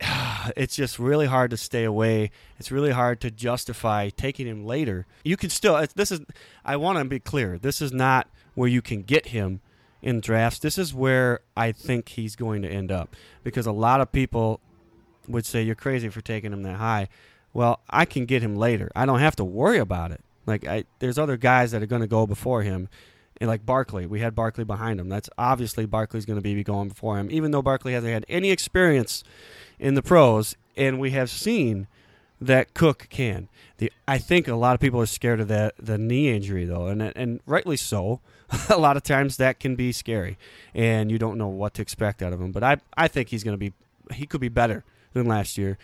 it's 0.56 0.74
just 0.74 0.98
really 0.98 1.26
hard 1.26 1.50
to 1.50 1.58
stay 1.58 1.84
away. 1.84 2.30
It's 2.58 2.70
really 2.72 2.92
hard 2.92 3.20
to 3.20 3.30
justify 3.30 4.08
taking 4.08 4.46
him 4.46 4.64
later. 4.64 5.04
You 5.22 5.36
can 5.36 5.50
still. 5.50 5.86
This 5.94 6.10
is. 6.10 6.22
I 6.64 6.76
want 6.76 6.98
to 6.98 7.04
be 7.04 7.20
clear. 7.20 7.58
This 7.58 7.82
is 7.82 7.92
not 7.92 8.26
where 8.54 8.70
you 8.70 8.80
can 8.80 9.02
get 9.02 9.26
him 9.26 9.60
in 10.00 10.22
drafts. 10.22 10.60
This 10.60 10.78
is 10.78 10.94
where 10.94 11.40
I 11.54 11.72
think 11.72 12.08
he's 12.08 12.34
going 12.34 12.62
to 12.62 12.68
end 12.68 12.90
up 12.90 13.14
because 13.44 13.66
a 13.66 13.72
lot 13.72 14.00
of 14.00 14.10
people 14.12 14.60
would 15.28 15.44
say 15.44 15.62
you're 15.62 15.74
crazy 15.74 16.08
for 16.08 16.22
taking 16.22 16.54
him 16.54 16.62
that 16.62 16.76
high. 16.76 17.08
Well, 17.52 17.80
I 17.90 18.06
can 18.06 18.24
get 18.24 18.40
him 18.40 18.56
later. 18.56 18.90
I 18.96 19.04
don't 19.04 19.20
have 19.20 19.36
to 19.36 19.44
worry 19.44 19.78
about 19.78 20.10
it. 20.10 20.22
Like 20.46 20.66
I, 20.66 20.84
there's 21.00 21.18
other 21.18 21.36
guys 21.36 21.72
that 21.72 21.82
are 21.82 21.86
going 21.86 22.00
to 22.00 22.08
go 22.08 22.26
before 22.26 22.62
him, 22.62 22.88
and 23.40 23.48
like 23.48 23.64
Barkley, 23.64 24.06
we 24.06 24.20
had 24.20 24.34
Barkley 24.34 24.64
behind 24.64 25.00
him. 25.00 25.08
That's 25.08 25.30
obviously 25.38 25.86
Barkley's 25.86 26.26
going 26.26 26.38
to 26.38 26.42
be 26.42 26.62
going 26.62 26.88
before 26.88 27.18
him, 27.18 27.30
even 27.30 27.50
though 27.50 27.62
Barkley 27.62 27.94
hasn't 27.94 28.12
had 28.12 28.26
any 28.28 28.50
experience 28.50 29.24
in 29.78 29.94
the 29.94 30.02
pros, 30.02 30.56
and 30.76 31.00
we 31.00 31.12
have 31.12 31.30
seen 31.30 31.86
that 32.40 32.74
Cook 32.74 33.06
can. 33.10 33.48
The 33.78 33.90
I 34.06 34.18
think 34.18 34.46
a 34.46 34.54
lot 34.54 34.74
of 34.74 34.80
people 34.80 35.00
are 35.00 35.06
scared 35.06 35.40
of 35.40 35.48
that 35.48 35.74
the 35.78 35.98
knee 35.98 36.28
injury 36.28 36.66
though, 36.66 36.86
and 36.86 37.02
and 37.02 37.40
rightly 37.46 37.76
so. 37.76 38.20
a 38.68 38.78
lot 38.78 38.96
of 38.96 39.04
times 39.04 39.36
that 39.36 39.60
can 39.60 39.76
be 39.76 39.92
scary, 39.92 40.36
and 40.74 41.10
you 41.10 41.18
don't 41.18 41.38
know 41.38 41.46
what 41.46 41.72
to 41.74 41.82
expect 41.82 42.20
out 42.20 42.32
of 42.32 42.40
him. 42.40 42.52
But 42.52 42.64
I 42.64 42.76
I 42.96 43.08
think 43.08 43.28
he's 43.28 43.44
going 43.44 43.58
to 43.58 43.58
be 43.58 43.72
he 44.12 44.26
could 44.26 44.40
be 44.40 44.48
better 44.48 44.84
than 45.12 45.26
last 45.26 45.56
year. 45.56 45.78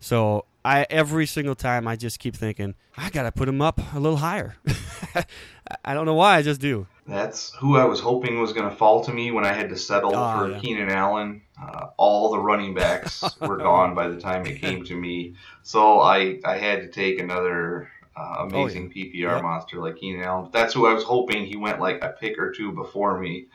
So 0.00 0.46
I 0.64 0.86
every 0.88 1.26
single 1.26 1.54
time 1.54 1.88
I 1.88 1.96
just 1.96 2.18
keep 2.18 2.36
thinking 2.36 2.74
I 2.96 3.10
got 3.10 3.24
to 3.24 3.32
put 3.32 3.48
him 3.48 3.60
up 3.60 3.80
a 3.94 3.98
little 3.98 4.18
higher. 4.18 4.56
I 5.84 5.94
don't 5.94 6.06
know 6.06 6.14
why 6.14 6.36
I 6.36 6.42
just 6.42 6.60
do. 6.60 6.86
That's 7.06 7.52
who 7.56 7.76
I 7.76 7.84
was 7.84 8.00
hoping 8.00 8.40
was 8.40 8.52
going 8.52 8.68
to 8.70 8.76
fall 8.76 9.04
to 9.04 9.12
me 9.12 9.32
when 9.32 9.44
I 9.44 9.52
had 9.52 9.70
to 9.70 9.76
settle 9.76 10.14
Oh, 10.14 10.32
for 10.32 10.50
yeah. 10.50 10.58
Keenan 10.58 10.88
Allen. 10.88 11.42
Uh, 11.60 11.88
all 11.96 12.30
the 12.30 12.38
running 12.38 12.74
backs 12.74 13.36
were 13.40 13.56
gone 13.58 13.94
by 13.94 14.08
the 14.08 14.20
time 14.20 14.46
it 14.46 14.60
came 14.60 14.84
to 14.84 14.94
me, 14.94 15.34
so 15.62 16.00
I 16.00 16.38
I 16.44 16.56
had 16.58 16.82
to 16.82 16.88
take 16.88 17.18
another 17.20 17.90
uh, 18.16 18.36
amazing 18.40 18.86
Oh, 18.88 18.92
yeah. 18.94 19.04
PPR 19.12 19.34
Yep. 19.36 19.42
monster 19.42 19.80
like 19.80 19.96
Keenan 19.96 20.22
Allen. 20.24 20.50
That's 20.52 20.74
who 20.74 20.86
I 20.86 20.94
was 20.94 21.04
hoping 21.04 21.44
he 21.44 21.56
went 21.56 21.80
like 21.80 22.02
a 22.04 22.10
pick 22.10 22.38
or 22.38 22.52
two 22.52 22.72
before 22.72 23.18
me. 23.18 23.46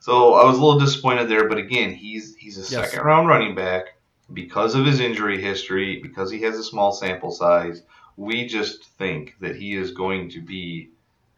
So 0.00 0.34
I 0.34 0.44
was 0.44 0.58
a 0.58 0.60
little 0.64 0.78
disappointed 0.78 1.28
there, 1.28 1.48
but 1.48 1.58
again, 1.58 1.92
he's 1.92 2.36
he's 2.36 2.58
a 2.58 2.60
Yes. 2.60 2.90
second 2.90 3.04
round 3.06 3.28
running 3.28 3.54
back 3.54 3.96
because 4.32 4.74
of 4.74 4.86
his 4.86 5.00
injury 5.00 5.40
history, 5.40 6.00
because 6.00 6.30
he 6.30 6.40
has 6.42 6.58
a 6.58 6.64
small 6.64 6.92
sample 6.92 7.30
size. 7.30 7.82
We 8.16 8.46
just 8.46 8.84
think 8.98 9.34
that 9.40 9.56
he 9.56 9.74
is 9.74 9.90
going 9.92 10.30
to 10.30 10.40
be 10.40 10.90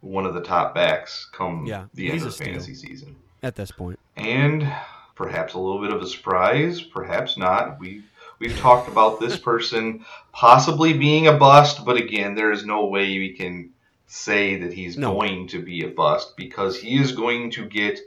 one 0.07 0.26
of 0.26 0.34
the 0.34 0.40
top 0.40 0.74
backs 0.74 1.28
come 1.32 1.66
Yeah, 1.66 1.86
the 1.94 2.11
end 2.11 2.22
of 2.22 2.36
the 2.36 2.44
fantasy 2.44 2.74
season 2.74 3.16
At 3.42 3.57
this 3.57 3.70
point, 3.70 3.98
and 4.16 4.66
perhaps 5.14 5.54
a 5.54 5.59
little 5.59 5.80
bit 5.80 5.92
of 5.92 6.00
a 6.02 6.07
surprise, 6.07 6.80
perhaps 6.80 7.36
not. 7.36 7.78
We 7.80 8.02
we've 8.38 8.57
talked 8.59 8.88
about 8.88 9.20
this 9.20 9.36
person 9.50 10.04
possibly 10.32 10.92
being 10.92 11.26
a 11.26 11.32
bust, 11.32 11.84
but 11.84 11.96
again, 11.96 12.34
there 12.34 12.52
is 12.52 12.64
no 12.64 12.86
way 12.86 13.07
we 13.18 13.32
can 13.32 13.70
say 14.07 14.57
that 14.61 14.72
he's 14.72 14.96
No. 14.96 15.12
going 15.14 15.48
to 15.48 15.61
be 15.62 15.84
a 15.84 15.88
bust 15.88 16.36
because 16.36 16.78
he 16.78 16.96
is 16.98 17.12
going 17.12 17.50
to 17.52 17.66
get 17.66 17.98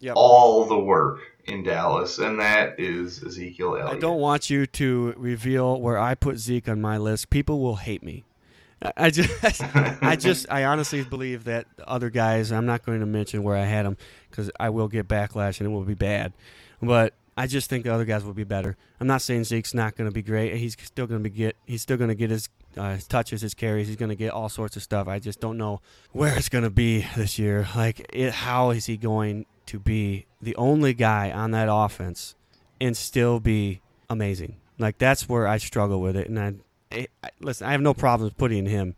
Yep. 0.00 0.14
all 0.16 0.64
the 0.64 0.78
work 0.78 1.20
in 1.44 1.62
Dallas, 1.62 2.18
and 2.18 2.40
that 2.40 2.78
is 2.78 3.22
Ezekiel 3.22 3.76
Elliott. 3.76 3.96
I 3.96 4.00
don't 4.00 4.18
want 4.20 4.50
you 4.50 4.66
to 4.66 5.14
reveal 5.16 5.80
where 5.80 5.96
I 5.98 6.14
put 6.16 6.38
Zeke 6.38 6.68
on 6.68 6.80
my 6.80 6.98
list. 6.98 7.30
People 7.30 7.60
will 7.60 7.76
hate 7.76 8.02
me. 8.02 8.24
I- 8.96 9.10
just, 9.10 9.62
I 10.02 10.16
just, 10.16 10.46
I 10.50 10.64
honestly 10.64 11.02
believe 11.04 11.44
that 11.44 11.66
other 11.86 12.10
guys. 12.10 12.50
I'm 12.52 12.66
not 12.66 12.84
going 12.84 13.00
to 13.00 13.06
mention 13.06 13.42
where 13.42 13.56
I 13.56 13.64
had 13.64 13.86
them 13.86 13.96
because 14.30 14.50
I 14.58 14.70
will 14.70 14.88
get 14.88 15.08
backlash 15.08 15.60
and 15.60 15.68
it 15.68 15.72
will 15.72 15.84
be 15.84 15.94
bad. 15.94 16.32
But 16.80 17.14
I 17.36 17.46
just 17.46 17.70
think 17.70 17.84
the 17.84 17.94
other 17.94 18.04
guys 18.04 18.24
will 18.24 18.34
be 18.34 18.44
better. 18.44 18.76
I'm 19.00 19.06
not 19.06 19.22
saying 19.22 19.44
Zeke's 19.44 19.72
not 19.72 19.96
going 19.96 20.08
to 20.10 20.12
be 20.14 20.22
great. 20.22 20.56
He's 20.56 20.76
still 20.82 21.06
going 21.06 21.22
to 21.22 21.30
be 21.30 21.34
get. 21.34 21.56
He's 21.66 21.80
still 21.82 21.96
going 21.96 22.08
to 22.08 22.14
get 22.14 22.30
his, 22.30 22.48
uh, 22.76 22.94
his 22.94 23.06
touches, 23.06 23.40
his 23.42 23.54
carries. 23.54 23.86
He's 23.88 23.96
going 23.96 24.08
to 24.10 24.16
get 24.16 24.32
all 24.32 24.48
sorts 24.48 24.76
of 24.76 24.82
stuff. 24.82 25.06
I 25.08 25.18
just 25.18 25.40
don't 25.40 25.56
know 25.56 25.80
where 26.12 26.36
it's 26.36 26.48
going 26.48 26.64
to 26.64 26.70
be 26.70 27.06
this 27.16 27.38
year. 27.38 27.66
Like, 27.76 28.04
it, 28.12 28.32
how 28.32 28.70
is 28.70 28.86
he 28.86 28.96
going 28.96 29.46
to 29.66 29.78
be 29.78 30.26
the 30.42 30.56
only 30.56 30.92
guy 30.92 31.30
on 31.30 31.52
that 31.52 31.68
offense 31.70 32.34
and 32.80 32.96
still 32.96 33.38
be 33.40 33.80
amazing? 34.10 34.56
Like 34.78 34.98
that's 34.98 35.28
where 35.28 35.46
I 35.46 35.58
struggle 35.58 36.00
with 36.00 36.16
it. 36.16 36.28
And 36.28 36.38
I- 36.38 36.54
listen, 37.40 37.66
I 37.66 37.72
have 37.72 37.80
no 37.80 37.94
problems 37.94 38.34
putting 38.34 38.66
him 38.66 38.94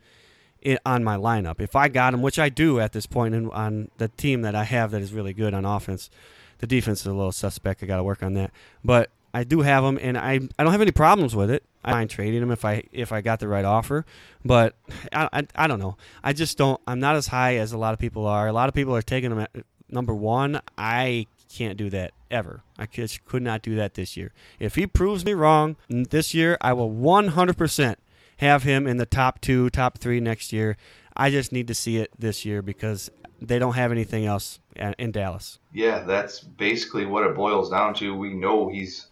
in, 0.62 0.78
on 0.84 1.05
my 1.05 1.16
lineup 1.16 1.61
if 1.61 1.76
I 1.76 1.88
got 1.88 2.14
him, 2.14 2.22
which 2.22 2.38
I 2.38 2.49
do 2.49 2.80
at 2.80 2.92
this 2.92 3.07
point 3.07 3.34
in, 3.34 3.51
on 3.51 3.90
the 3.99 4.09
team 4.09 4.42
that 4.42 4.55
I 4.55 4.64
have 4.64 4.90
that 4.92 5.03
is 5.03 5.12
really 5.12 5.32
good 5.32 5.55
on 5.55 5.64
offense. 5.64 6.11
The 6.59 6.66
defense 6.66 7.01
is 7.01 7.07
a 7.07 7.12
little 7.12 7.32
suspect. 7.32 7.82
I 7.82 7.86
got 7.86 7.97
to 7.97 8.05
work 8.05 8.22
on 8.22 8.34
that, 8.34 8.51
but 8.84 9.11
I 9.34 9.42
do 9.45 9.62
have 9.62 9.82
him, 9.82 9.99
and 10.01 10.16
I 10.16 10.40
I 10.59 10.62
don't 10.62 10.72
have 10.72 10.80
any 10.80 10.92
problems 10.92 11.34
with 11.34 11.51
it. 11.51 11.64
I 11.84 11.90
mind 11.90 12.11
trading 12.11 12.40
him 12.40 12.51
if 12.51 12.64
I 12.64 12.84
if 12.92 13.12
I 13.12 13.20
got 13.20 13.40
the 13.40 13.49
right 13.49 13.64
offer, 13.64 14.07
but 14.45 14.74
I, 15.12 15.28
I, 15.32 15.47
I 15.57 15.66
don't 15.66 15.80
know. 15.80 15.97
I 16.22 16.32
just 16.32 16.57
don't. 16.57 16.80
I'm 16.86 17.01
not 17.01 17.16
as 17.16 17.26
high 17.26 17.57
as 17.57 17.72
a 17.72 17.78
lot 17.78 17.92
of 17.92 17.99
people 17.99 18.26
are. 18.26 18.47
A 18.47 18.53
lot 18.53 18.68
of 18.68 18.74
people 18.74 18.95
are 18.95 19.03
taking 19.03 19.32
him 19.32 19.40
at 19.40 19.51
number 19.90 20.14
one. 20.14 20.61
I 20.78 21.26
can't 21.53 21.76
do 21.76 21.90
that 21.90 22.12
ever. 22.35 22.62
I 22.78 22.87
just 22.87 23.24
could 23.24 23.43
not 23.43 23.62
do 23.62 23.74
that 23.76 23.95
this 23.95 24.16
year. 24.16 24.32
If 24.59 24.74
he 24.74 24.87
proves 24.87 25.24
me 25.24 25.32
wrong 25.32 25.76
this 25.89 26.35
year, 26.35 26.59
I 26.61 26.72
will 26.74 26.91
100% 26.91 27.97
have 28.39 28.64
him 28.64 28.87
in 28.87 28.97
the 28.97 29.07
top 29.07 29.41
two, 29.41 29.70
top 29.70 29.99
three 29.99 30.20
next 30.20 30.53
year. 30.53 30.76
I 31.16 31.30
just 31.30 31.53
need 31.53 31.68
to 31.68 31.74
see 31.74 31.97
it 31.99 32.11
this 32.18 32.45
year 32.45 32.61
because 32.61 33.11
they 33.41 33.59
don't 33.59 33.74
have 33.74 33.93
anything 33.93 34.26
else 34.26 34.59
in 34.99 35.12
Dallas. 35.12 35.61
Yeah, 35.72 36.01
that's 36.01 36.41
basically 36.41 37.07
what 37.07 37.24
it 37.24 37.37
boils 37.37 37.70
down 37.70 37.95
to. 37.95 38.14
We 38.14 38.35
know 38.35 38.68
he's 38.68 39.07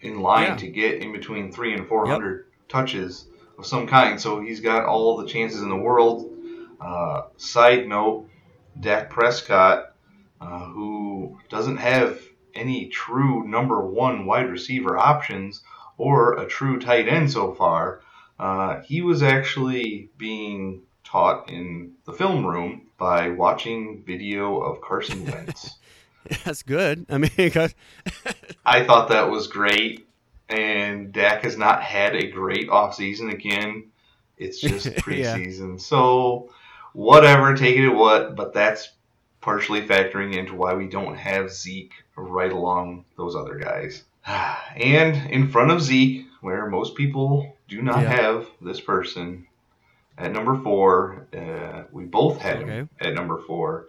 in 0.00 0.20
line 0.20 0.50
Yeah. 0.50 0.56
to 0.56 0.66
get 0.68 1.02
in 1.02 1.12
between 1.12 1.50
three 1.52 1.74
and 1.74 1.86
four 1.86 2.06
hundred 2.06 2.46
touches 2.68 3.26
of 3.58 3.66
some 3.66 3.86
kind, 3.86 4.20
so 4.20 4.40
he's 4.40 4.60
got 4.60 4.84
all 4.86 5.16
the 5.16 5.26
chances 5.26 5.60
in 5.62 5.68
the 5.68 5.76
world. 5.76 6.30
Uh, 6.80 7.22
side 7.36 7.86
note: 7.88 8.28
Dak 8.78 9.10
Prescott, 9.10 9.92
uh, 10.40 10.66
who 10.66 11.38
doesn't 11.50 11.76
have 11.78 12.20
any 12.54 12.86
true 12.86 13.46
number 13.46 13.84
one 13.86 14.26
wide 14.26 14.50
receiver 14.50 14.96
options 14.96 15.62
or 15.98 16.34
a 16.38 16.46
true 16.46 16.78
tight 16.80 17.08
end 17.08 17.30
so 17.30 17.54
far, 17.54 18.00
uh, 18.38 18.80
he 18.82 19.02
was 19.02 19.22
actually 19.22 20.08
being 20.16 20.82
taught 21.04 21.50
in 21.50 21.92
the 22.04 22.12
film 22.12 22.46
room 22.46 22.86
by 22.98 23.28
watching 23.30 24.02
video 24.06 24.58
of 24.60 24.80
Carson 24.80 25.24
Wentz. 25.30 25.76
That's 26.44 26.62
good. 26.62 27.06
I 27.10 27.18
mean, 27.18 27.30
I 28.66 28.84
thought 28.84 29.08
that 29.08 29.30
was 29.30 29.46
great, 29.48 30.06
and 30.48 31.12
Dak 31.12 31.42
has 31.44 31.56
not 31.56 31.82
had 31.82 32.14
a 32.14 32.30
great 32.30 32.68
offseason 32.68 33.32
again. 33.32 33.90
It's 34.36 34.60
just 34.60 34.86
Yeah. 34.86 34.92
preseason. 35.00 35.80
So, 35.80 36.50
whatever, 36.92 37.54
take 37.54 37.76
it 37.76 37.86
at 37.88 37.94
what, 37.94 38.36
but 38.36 38.52
that's 38.54 38.90
partially 39.40 39.82
factoring 39.86 40.36
into 40.36 40.54
why 40.54 40.74
we 40.74 40.86
don't 40.86 41.16
have 41.16 41.50
Zeke 41.50 41.92
right 42.16 42.52
along 42.52 43.04
those 43.16 43.34
other 43.34 43.56
guys. 43.58 44.04
And 44.76 45.30
in 45.30 45.48
front 45.48 45.70
of 45.70 45.80
Zeke, 45.82 46.26
where 46.40 46.66
most 46.68 46.94
people 46.94 47.56
do 47.68 47.82
not 47.82 48.02
Yeah. 48.02 48.10
have 48.10 48.46
this 48.60 48.80
person, 48.80 49.46
at 50.18 50.32
number 50.32 50.56
four, 50.62 51.26
uh, 51.36 51.84
we 51.92 52.04
both 52.04 52.40
had 52.40 52.60
him 52.60 52.88
at 53.00 53.14
number 53.14 53.38
four. 53.46 53.86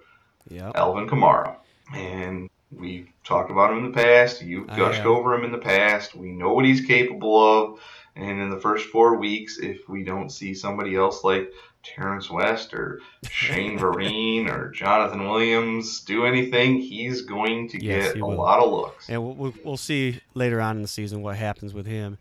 yeah. 0.49 0.72
Alvin 0.76 1.08
Kamara. 1.08 1.56
And 1.93 2.49
we've 2.72 3.08
talked 3.24 3.52
about 3.52 3.72
him 3.72 3.80
in 3.86 3.91
the 3.91 3.97
past. 3.97 4.41
You've 4.41 4.68
gushed 4.68 5.06
over 5.06 5.34
him 5.36 5.43
in 5.43 5.52
the 5.52 5.58
past. 5.58 6.16
We 6.16 6.32
know 6.32 6.54
what 6.54 6.66
he's 6.66 6.86
capable 6.86 7.38
of. 7.38 7.80
And 8.16 8.41
in 8.41 8.49
the 8.49 8.60
first 8.60 8.88
four 8.89 9.18
weeks, 9.18 9.60
if 9.60 9.88
we 9.88 10.04
don't 10.04 10.30
see 10.30 10.54
somebody 10.54 10.95
else 10.95 11.24
like 11.24 11.52
Terrence 11.84 12.29
West 12.29 12.73
or 12.73 12.99
Shane 13.29 13.77
Vereen 13.79 14.47
or 14.49 14.69
Jonathan 14.71 15.23
Williams 15.27 16.01
do 16.01 16.25
anything, 16.25 16.77
he's 16.79 17.21
going 17.21 17.69
to 17.69 17.84
Yes, 17.84 18.13
get 18.13 18.21
a 18.21 18.25
will. 18.25 18.36
lot 18.36 18.59
of 18.63 18.71
looks. 18.71 19.09
And 19.09 19.23
we'll, 19.23 19.34
we'll, 19.34 19.53
we'll 19.63 19.77
see 19.77 20.21
later 20.34 20.61
on 20.61 20.75
in 20.77 20.82
the 20.82 20.88
season 20.88 21.21
what 21.21 21.36
happens 21.38 21.73
with 21.73 21.86
him. 21.86 22.17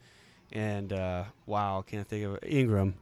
And 0.52 0.92
uh, 0.92 1.24
wow, 1.46 1.84
can't 1.86 2.08
think 2.08 2.24
of 2.26 2.38
Ingram. 2.42 2.94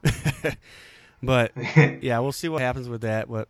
but 1.23 1.51
yeah, 2.01 2.19
we'll 2.19 2.31
see 2.31 2.49
what 2.49 2.61
happens 2.61 2.87
with 2.87 3.01
that. 3.01 3.29
But 3.29 3.47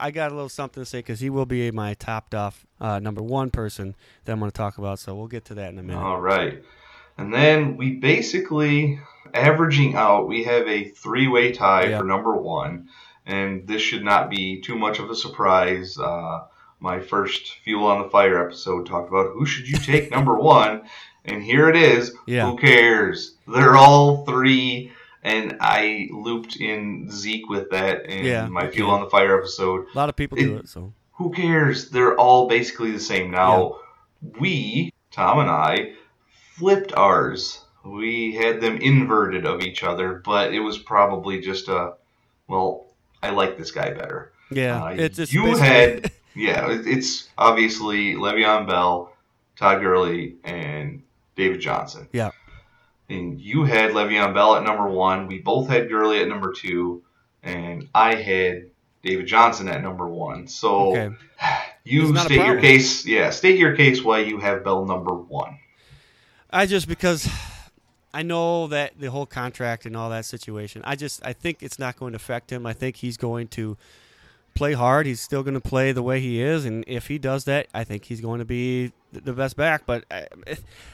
I 0.00 0.10
got 0.10 0.32
a 0.32 0.34
little 0.34 0.48
something 0.48 0.82
to 0.82 0.88
say 0.88 0.98
because 0.98 1.20
he 1.20 1.30
will 1.30 1.46
be 1.46 1.70
my 1.70 1.94
topped 1.94 2.34
off 2.34 2.66
uh, 2.80 2.98
number 2.98 3.22
one 3.22 3.50
person 3.50 3.94
that 4.24 4.32
I'm 4.32 4.38
going 4.38 4.50
to 4.50 4.56
talk 4.56 4.78
about. 4.78 4.98
So 4.98 5.14
we'll 5.14 5.26
get 5.28 5.44
to 5.46 5.54
that 5.54 5.70
in 5.72 5.78
a 5.78 5.82
minute. 5.82 6.00
All 6.02 6.20
right. 6.20 6.62
And 7.18 7.32
then 7.32 7.76
we 7.76 7.92
basically, 7.96 8.98
averaging 9.34 9.94
out, 9.94 10.28
we 10.28 10.44
have 10.44 10.66
a 10.68 10.84
three 10.88 11.28
way 11.28 11.52
tie 11.52 11.86
Yeah. 11.86 11.98
for 11.98 12.04
number 12.04 12.36
one. 12.36 12.88
And 13.26 13.66
this 13.68 13.80
should 13.82 14.02
not 14.04 14.30
be 14.30 14.60
too 14.60 14.76
much 14.76 14.98
of 14.98 15.08
a 15.10 15.14
surprise. 15.14 15.96
Uh, 15.98 16.40
my 16.80 16.98
first 17.00 17.52
Fuel 17.64 17.86
on 17.86 18.02
the 18.02 18.08
Fire 18.10 18.44
episode 18.44 18.86
talked 18.86 19.08
about 19.08 19.32
who 19.34 19.46
should 19.46 19.68
you 19.68 19.76
take 19.78 20.10
number 20.16 20.36
one. 20.36 20.82
And 21.24 21.42
here 21.42 21.68
it 21.68 21.76
is. 21.76 22.12
Yeah. 22.26 22.50
Who 22.50 22.56
cares? 22.58 23.36
They're 23.46 23.76
all 23.76 24.24
three. 24.26 24.90
And 25.22 25.58
I 25.60 26.08
looped 26.10 26.56
in 26.56 27.08
Zeke 27.12 27.48
with 27.48 27.70
that 27.70 28.06
in 28.06 28.24
Yeah, 28.24 28.46
my. 28.48 28.68
Fuel 28.68 28.90
on 28.90 29.02
the 29.02 29.08
Fire 29.10 29.38
episode 29.38 29.86
A 29.94 29.96
lot 29.96 30.08
of 30.08 30.16
people 30.16 30.36
do 30.36 30.56
it. 30.56 30.68
So 30.68 30.92
who 31.12 31.30
cares? 31.30 31.90
They're 31.90 32.16
all 32.18 32.48
basically 32.48 32.90
the 32.90 32.98
same. 32.98 33.30
Now, 33.30 33.76
we, 34.40 34.92
Tom 35.12 35.38
and 35.38 35.48
I, 35.48 35.92
flipped 36.56 36.92
ours. 36.94 37.64
We 37.84 38.34
had 38.34 38.60
them 38.60 38.76
inverted 38.78 39.44
of 39.46 39.62
each 39.62 39.82
other, 39.82 40.22
but 40.24 40.54
it 40.54 40.60
was 40.60 40.78
probably 40.78 41.40
just 41.40 41.68
a, 41.68 41.94
well, 42.48 42.86
I 43.22 43.30
like 43.30 43.58
this 43.58 43.70
guy 43.70 43.90
better. 43.92 44.32
yeah, 44.50 44.84
Uh, 44.84 44.88
it's 44.90 45.16
just 45.16 45.32
you 45.32 45.44
basically- 45.44 45.68
had, 45.68 46.12
yeah, 46.34 46.66
it's 46.70 47.28
obviously 47.36 48.14
Le'Veon 48.14 48.66
Bell, 48.68 49.12
Todd 49.56 49.80
Gurley, 49.80 50.36
and 50.44 51.02
David 51.36 51.60
Johnson. 51.60 52.08
Yeah. 52.12 52.30
And 53.08 53.40
you 53.40 53.64
had 53.64 53.90
Le'Veon 53.90 54.32
Bell 54.32 54.56
at 54.56 54.62
number 54.62 54.88
one. 54.88 55.26
We 55.26 55.38
both 55.40 55.68
had 55.68 55.88
Gurley 55.88 56.20
at 56.20 56.28
number 56.28 56.52
two, 56.52 57.02
and 57.42 57.88
I 57.94 58.14
had 58.14 58.70
David 59.02 59.26
Johnson 59.26 59.68
at 59.68 59.82
number 59.82 60.08
one. 60.08 60.46
So 60.46 60.92
okay. 60.96 61.14
you 61.84 62.02
It's 62.04 62.12
not 62.12 62.24
a 62.26 62.34
state 62.34 62.46
your 62.46 62.60
case. 62.60 63.04
Yeah, 63.04 63.30
state 63.30 63.58
your 63.58 63.74
case 63.76 64.02
why 64.02 64.20
you 64.20 64.38
have 64.38 64.62
Bell 64.64 64.86
number 64.86 65.12
one. 65.14 65.58
I 66.50 66.66
just 66.66 66.86
because 66.86 67.28
I 68.14 68.22
know 68.22 68.66
that 68.68 68.98
the 68.98 69.10
whole 69.10 69.26
contract 69.26 69.86
and 69.86 69.96
all 69.96 70.10
that 70.10 70.24
situation. 70.24 70.82
I 70.84 70.96
just 70.96 71.24
I 71.24 71.32
think 71.32 71.62
it's 71.62 71.78
not 71.78 71.96
going 71.96 72.12
to 72.12 72.16
affect 72.16 72.52
him. 72.52 72.66
I 72.66 72.72
think 72.72 72.96
he's 72.96 73.16
going 73.16 73.48
to 73.48 73.76
play 74.54 74.74
hard. 74.74 75.06
He's 75.06 75.20
still 75.20 75.42
going 75.42 75.54
to 75.54 75.60
play 75.60 75.92
the 75.92 76.02
way 76.02 76.20
he 76.20 76.40
is, 76.40 76.64
and 76.64 76.84
if 76.86 77.08
he 77.08 77.18
does 77.18 77.44
that, 77.44 77.68
I 77.72 77.84
think 77.84 78.04
he's 78.04 78.20
going 78.20 78.38
to 78.38 78.44
be 78.44 78.92
the 79.12 79.32
best 79.32 79.56
back. 79.56 79.86
But 79.86 80.04
I, 80.10 80.26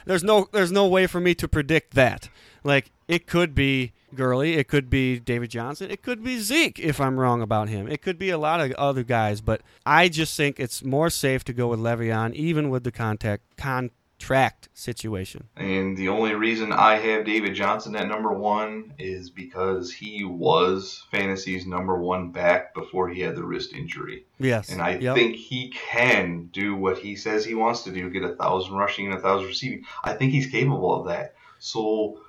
there's 0.05 0.23
no 0.23 0.47
there's 0.51 0.71
no 0.71 0.87
way 0.87 1.07
for 1.07 1.19
me 1.19 1.35
to 1.35 1.47
predict 1.47 1.93
that. 1.95 2.29
Like 2.63 2.91
it 3.07 3.27
could 3.27 3.53
be 3.53 3.93
Gurley, 4.15 4.53
it 4.53 4.67
could 4.67 4.89
be 4.89 5.19
David 5.19 5.49
Johnson, 5.49 5.91
it 5.91 6.01
could 6.01 6.23
be 6.23 6.39
Zeke 6.39 6.79
if 6.79 6.99
I'm 6.99 7.19
wrong 7.19 7.41
about 7.41 7.69
him. 7.69 7.87
It 7.87 8.01
could 8.01 8.17
be 8.17 8.29
a 8.29 8.37
lot 8.37 8.61
of 8.61 8.71
other 8.73 9.03
guys, 9.03 9.41
but 9.41 9.61
I 9.85 10.09
just 10.09 10.35
think 10.35 10.59
it's 10.59 10.83
more 10.83 11.09
safe 11.09 11.43
to 11.45 11.53
go 11.53 11.67
with 11.67 11.79
Le'Veon, 11.79 12.33
even 12.33 12.69
with 12.69 12.83
the 12.83 12.91
contact 12.91 13.43
con 13.57 13.91
tracked 14.19 14.69
situation. 14.73 15.45
And 15.55 15.97
the 15.97 16.09
only 16.09 16.35
reason 16.35 16.71
I 16.71 16.95
have 16.97 17.25
David 17.25 17.55
Johnson 17.55 17.95
at 17.95 18.07
number 18.07 18.31
one 18.33 18.93
is 18.99 19.29
because 19.29 19.91
he 19.91 20.23
was 20.23 21.03
fantasy's 21.09 21.65
number 21.65 21.97
one 21.97 22.31
back 22.31 22.73
before 22.75 23.09
he 23.09 23.21
had 23.21 23.35
the 23.35 23.43
wrist 23.43 23.73
injury. 23.73 24.25
Yes. 24.37 24.69
And 24.69 24.81
I 24.81 24.97
Yep. 24.97 25.15
think 25.15 25.35
he 25.35 25.69
can 25.69 26.49
do 26.53 26.75
what 26.75 26.99
he 26.99 27.15
says 27.15 27.45
he 27.45 27.55
wants 27.55 27.83
to 27.83 27.91
do, 27.91 28.09
get 28.09 28.23
a 28.23 28.35
thousand 28.35 28.75
rushing 28.75 29.07
and 29.07 29.15
a 29.15 29.21
thousand 29.21 29.47
receiving. 29.47 29.85
I 30.03 30.13
think 30.13 30.33
he's 30.33 30.47
capable 30.47 30.93
of 30.99 31.07
that. 31.07 31.33
So 31.59 32.19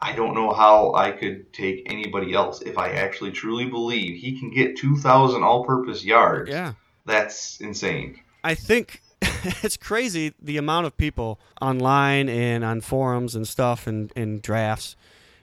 I 0.00 0.14
don't 0.14 0.34
know 0.34 0.52
how 0.52 0.94
I 0.94 1.10
could 1.10 1.52
take 1.52 1.82
anybody 1.92 2.32
else 2.32 2.62
if 2.62 2.78
I 2.78 2.92
actually 2.92 3.32
truly 3.32 3.66
believe 3.66 4.18
he 4.20 4.38
can 4.38 4.50
get 4.50 4.76
two 4.78 4.96
thousand 4.96 5.42
all 5.42 5.64
purpose 5.64 6.04
yards. 6.04 6.48
Yeah. 6.48 6.72
That's 7.06 7.60
insane. 7.60 8.20
I 8.44 8.54
think 8.54 9.02
it's 9.62 9.76
crazy 9.76 10.34
the 10.40 10.56
amount 10.56 10.86
of 10.86 10.96
people 10.96 11.38
online 11.60 12.28
and 12.28 12.64
on 12.64 12.80
forums 12.80 13.34
and 13.34 13.46
stuff 13.46 13.86
and, 13.86 14.12
and 14.16 14.42
drafts, 14.42 14.96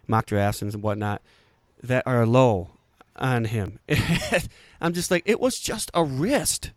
mock 0.08 0.26
drafts 0.26 0.62
and 0.62 0.74
whatnot, 0.76 1.22
that 1.82 2.06
are 2.06 2.26
low 2.26 2.70
on 3.16 3.46
him. 3.46 3.80
I'm 4.82 4.94
just 4.94 5.12
like, 5.12 5.24
it 5.26 5.40
was 5.40 5.60
just 5.60 5.90
a 5.94 6.04
wrist. 6.04 6.72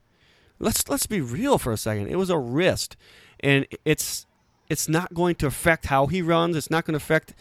Let's 0.58 0.88
let's 0.88 1.06
be 1.06 1.20
real 1.20 1.58
for 1.58 1.72
a 1.72 1.76
second. 1.76 2.08
It 2.08 2.16
was 2.16 2.28
a 2.28 2.38
wrist, 2.38 2.96
and 3.40 3.66
it's 3.84 4.26
it's 4.68 4.88
not 4.88 5.14
going 5.14 5.34
to 5.36 5.46
affect 5.46 5.86
how 5.86 6.06
he 6.06 6.20
runs. 6.20 6.54
It's 6.54 6.70
not 6.70 6.84
going 6.84 6.92
to 6.92 7.02
affect 7.02 7.34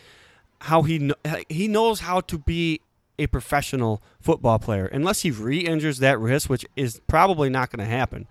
how 0.62 0.84
he 0.84 1.00
kn- 1.00 1.44
he 1.50 1.68
knows 1.68 2.02
how 2.02 2.22
to 2.22 2.38
be 2.38 2.82
a 3.18 3.28
professional 3.28 4.02
football 4.22 4.58
player 4.58 4.86
unless 4.86 5.22
he 5.22 5.32
re-injures 5.32 6.00
that 6.00 6.18
wrist, 6.20 6.50
which 6.50 6.66
is 6.78 7.02
probably 7.08 7.50
not 7.50 7.70
going 7.70 7.86
to 7.86 7.92
happen. 7.92 8.28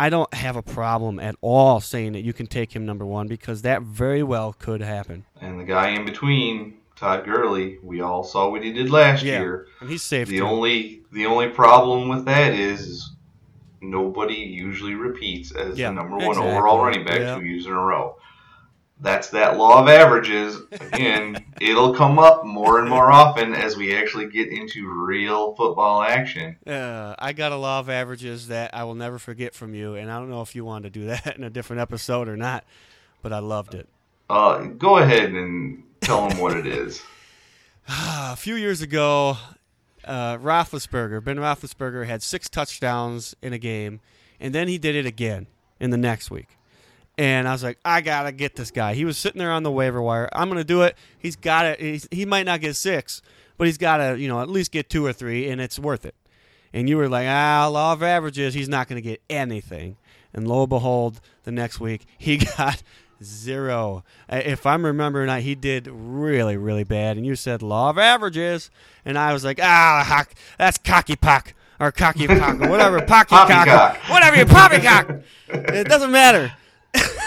I 0.00 0.08
don't 0.08 0.32
have 0.32 0.56
a 0.56 0.62
problem 0.62 1.20
at 1.20 1.36
all 1.42 1.78
saying 1.80 2.12
that 2.12 2.22
you 2.22 2.32
can 2.32 2.46
take 2.46 2.74
him 2.74 2.86
number 2.86 3.04
one 3.04 3.28
because 3.28 3.60
that 3.62 3.82
very 3.82 4.22
well 4.22 4.54
could 4.54 4.80
happen. 4.80 5.26
And 5.42 5.60
the 5.60 5.64
guy 5.64 5.90
in 5.90 6.06
between, 6.06 6.78
Todd 6.96 7.26
Gurley, 7.26 7.76
we 7.82 8.00
all 8.00 8.24
saw 8.24 8.48
what 8.48 8.62
he 8.64 8.72
did 8.72 8.88
last 8.88 9.22
Yeah, 9.22 9.40
year. 9.40 9.66
and 9.80 9.90
he's 9.90 10.02
safe. 10.02 10.28
The 10.28 10.38
too. 10.38 10.46
only 10.46 11.02
the 11.12 11.26
only 11.26 11.48
problem 11.48 12.08
with 12.08 12.24
that 12.24 12.54
is, 12.54 13.10
nobody 13.82 14.36
usually 14.36 14.94
repeats 14.94 15.52
as 15.52 15.78
Yeah, 15.78 15.88
the 15.88 15.94
number 15.96 16.16
one 16.16 16.28
exactly. 16.28 16.50
overall 16.52 16.82
running 16.82 17.04
back 17.04 17.20
Yeah. 17.20 17.34
two 17.38 17.44
years 17.44 17.66
in 17.66 17.72
a 17.72 17.78
row. 17.78 18.16
That's 19.02 19.30
that 19.30 19.56
law 19.56 19.80
of 19.82 19.88
averages. 19.88 20.58
Again, 20.72 21.44
it'll 21.60 21.94
come 21.94 22.18
up 22.18 22.44
more 22.44 22.78
and 22.78 22.88
more 22.88 23.10
often 23.10 23.54
as 23.54 23.76
we 23.76 23.96
actually 23.96 24.28
get 24.28 24.48
into 24.48 24.86
real 24.88 25.54
football 25.54 26.02
action. 26.02 26.56
Uh, 26.66 27.14
I 27.18 27.32
got 27.32 27.52
a 27.52 27.56
law 27.56 27.80
of 27.80 27.88
averages 27.88 28.48
that 28.48 28.74
I 28.74 28.84
will 28.84 28.94
never 28.94 29.18
forget 29.18 29.54
from 29.54 29.74
you, 29.74 29.94
and 29.94 30.10
I 30.10 30.18
don't 30.18 30.28
know 30.28 30.42
if 30.42 30.54
you 30.54 30.64
wanted 30.64 30.92
to 30.92 31.00
do 31.00 31.06
that 31.08 31.36
in 31.36 31.44
a 31.44 31.50
different 31.50 31.80
episode 31.80 32.28
or 32.28 32.36
not, 32.36 32.64
but 33.22 33.32
I 33.32 33.38
loved 33.38 33.74
it. 33.74 33.88
Uh, 34.28 34.58
go 34.64 34.98
ahead 34.98 35.30
and 35.32 35.82
tell 36.02 36.28
them 36.28 36.38
what 36.38 36.56
it 36.56 36.66
is. 36.66 37.02
a 37.88 38.36
few 38.36 38.54
years 38.54 38.82
ago, 38.82 39.38
uh, 40.04 40.36
Roethlisberger, 40.36 41.24
Ben 41.24 41.36
Roethlisberger, 41.38 42.06
had 42.06 42.22
six 42.22 42.48
touchdowns 42.48 43.34
in 43.42 43.52
a 43.52 43.58
game, 43.58 44.00
and 44.38 44.54
then 44.54 44.68
he 44.68 44.76
did 44.78 44.94
it 44.94 45.06
again 45.06 45.46
in 45.80 45.90
the 45.90 45.96
next 45.96 46.30
week. 46.30 46.56
And 47.20 47.46
I 47.46 47.52
was 47.52 47.62
like, 47.62 47.78
I 47.84 48.00
gotta 48.00 48.32
get 48.32 48.56
this 48.56 48.70
guy. 48.70 48.94
He 48.94 49.04
was 49.04 49.18
sitting 49.18 49.40
there 49.40 49.52
on 49.52 49.62
the 49.62 49.70
waiver 49.70 50.00
wire. 50.00 50.30
I'm 50.32 50.48
gonna 50.48 50.64
do 50.64 50.80
it. 50.80 50.96
He's 51.18 51.36
got 51.36 51.66
it. 51.66 52.08
He 52.10 52.24
might 52.24 52.46
not 52.46 52.62
get 52.62 52.76
six, 52.76 53.20
but 53.58 53.66
he's 53.66 53.76
got 53.76 53.98
to, 53.98 54.18
you 54.18 54.26
know, 54.26 54.40
at 54.40 54.48
least 54.48 54.72
get 54.72 54.88
two 54.88 55.04
or 55.04 55.12
three, 55.12 55.50
and 55.50 55.60
it's 55.60 55.78
worth 55.78 56.06
it. 56.06 56.14
And 56.72 56.88
you 56.88 56.96
were 56.96 57.10
like, 57.10 57.26
ah, 57.28 57.68
law 57.70 57.92
of 57.92 58.02
averages. 58.02 58.54
He's 58.54 58.70
not 58.70 58.88
gonna 58.88 59.02
get 59.02 59.20
anything. 59.28 59.98
And 60.32 60.48
lo 60.48 60.62
and 60.62 60.70
behold, 60.70 61.20
the 61.44 61.52
next 61.52 61.78
week 61.78 62.06
he 62.16 62.38
got 62.38 62.82
zero. 63.22 64.02
If 64.30 64.64
I'm 64.64 64.86
remembering 64.86 65.28
right, 65.28 65.42
he 65.42 65.54
did 65.54 65.88
really, 65.88 66.56
really 66.56 66.84
bad. 66.84 67.18
And 67.18 67.26
you 67.26 67.36
said 67.36 67.60
law 67.60 67.90
of 67.90 67.98
averages, 67.98 68.70
and 69.04 69.18
I 69.18 69.34
was 69.34 69.44
like, 69.44 69.60
ah, 69.62 70.24
that's 70.56 70.78
cocky 70.78 71.16
pock 71.16 71.52
or 71.78 71.92
cocky 71.92 72.26
pock 72.28 72.62
or 72.62 72.70
whatever, 72.70 73.02
pocky 73.02 73.34
cock, 73.34 73.98
whatever 74.08 74.36
you 74.36 74.46
poppycock. 74.46 75.22
it 75.48 75.86
doesn't 75.86 76.12
matter. 76.12 76.54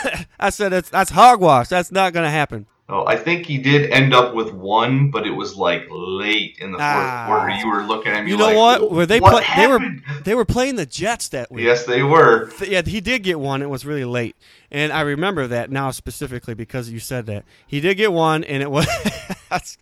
I 0.40 0.50
said 0.50 0.74
it's, 0.74 0.90
that's 0.90 1.12
hogwash. 1.12 1.68
That's 1.70 1.92
not 1.92 2.14
gonna 2.14 2.32
happen. 2.32 2.66
Oh, 2.90 3.06
I 3.08 3.16
think 3.16 3.46
he 3.46 3.58
did 3.58 3.90
end 3.92 4.14
up 4.14 4.36
with 4.36 4.52
one, 4.54 5.10
but 5.10 5.26
it 5.26 5.32
was 5.32 5.56
like 5.56 5.86
late 5.90 6.58
in 6.60 6.74
the 6.74 6.78
fourth 6.78 6.82
Ah. 6.90 7.24
quarter. 7.28 7.50
You 7.56 7.72
were 7.72 7.84
looking 7.84 8.12
at 8.12 8.26
me 8.26 8.32
You 8.32 8.38
know 8.38 8.48
like, 8.48 8.58
what? 8.82 8.92
Were 8.92 9.06
they 9.06 9.22
what 9.22 9.44
play, 9.44 9.56
they 9.56 9.68
were 9.68 9.80
they 10.26 10.36
were 10.36 10.46
playing 10.46 10.76
the 10.76 10.86
Jets 10.86 11.30
that 11.30 11.50
week. 11.50 11.64
Yes, 11.64 11.86
they 11.86 12.04
were. 12.04 12.52
Yeah, 12.62 12.82
he 12.82 13.00
did 13.00 13.24
get 13.24 13.40
one. 13.40 13.62
It 13.62 13.70
was 13.70 13.86
really 13.86 14.04
late, 14.06 14.36
and 14.70 14.92
I 14.92 15.02
remember 15.02 15.48
that 15.48 15.72
now 15.72 15.92
specifically 15.92 16.54
because 16.56 16.90
you 16.90 17.00
said 17.00 17.26
that 17.28 17.46
he 17.66 17.80
did 17.80 17.96
get 17.96 18.12
one, 18.12 18.44
and 18.44 18.62
it 18.62 18.70
was. 18.70 18.86
that's- 19.50 19.78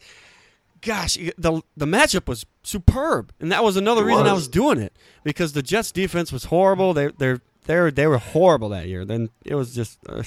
gosh, 0.82 1.15
the 1.38 1.61
the 1.76 1.86
matchup 1.88 2.28
was 2.28 2.45
superb, 2.63 3.34
and 3.39 3.51
that 3.51 3.63
was 3.63 3.78
another 3.78 4.03
It 4.03 4.05
reason 4.13 4.28
I 4.28 4.34
was. 4.34 4.43
was 4.43 4.47
doing 4.47 4.78
it 4.80 4.93
because 5.24 5.53
the 5.53 5.63
Jets' 5.63 5.91
defense 5.91 6.32
was 6.32 6.45
horrible. 6.45 6.93
They 6.93 7.07
they 7.07 7.38
they 7.66 7.80
were 7.80 7.91
they 7.91 8.07
were 8.07 8.18
horrible 8.18 8.70
that 8.70 8.88
year. 8.88 9.05
Then 9.05 9.30
it 9.45 9.55
was 9.55 9.74
just, 9.76 9.99
uh, 10.07 10.24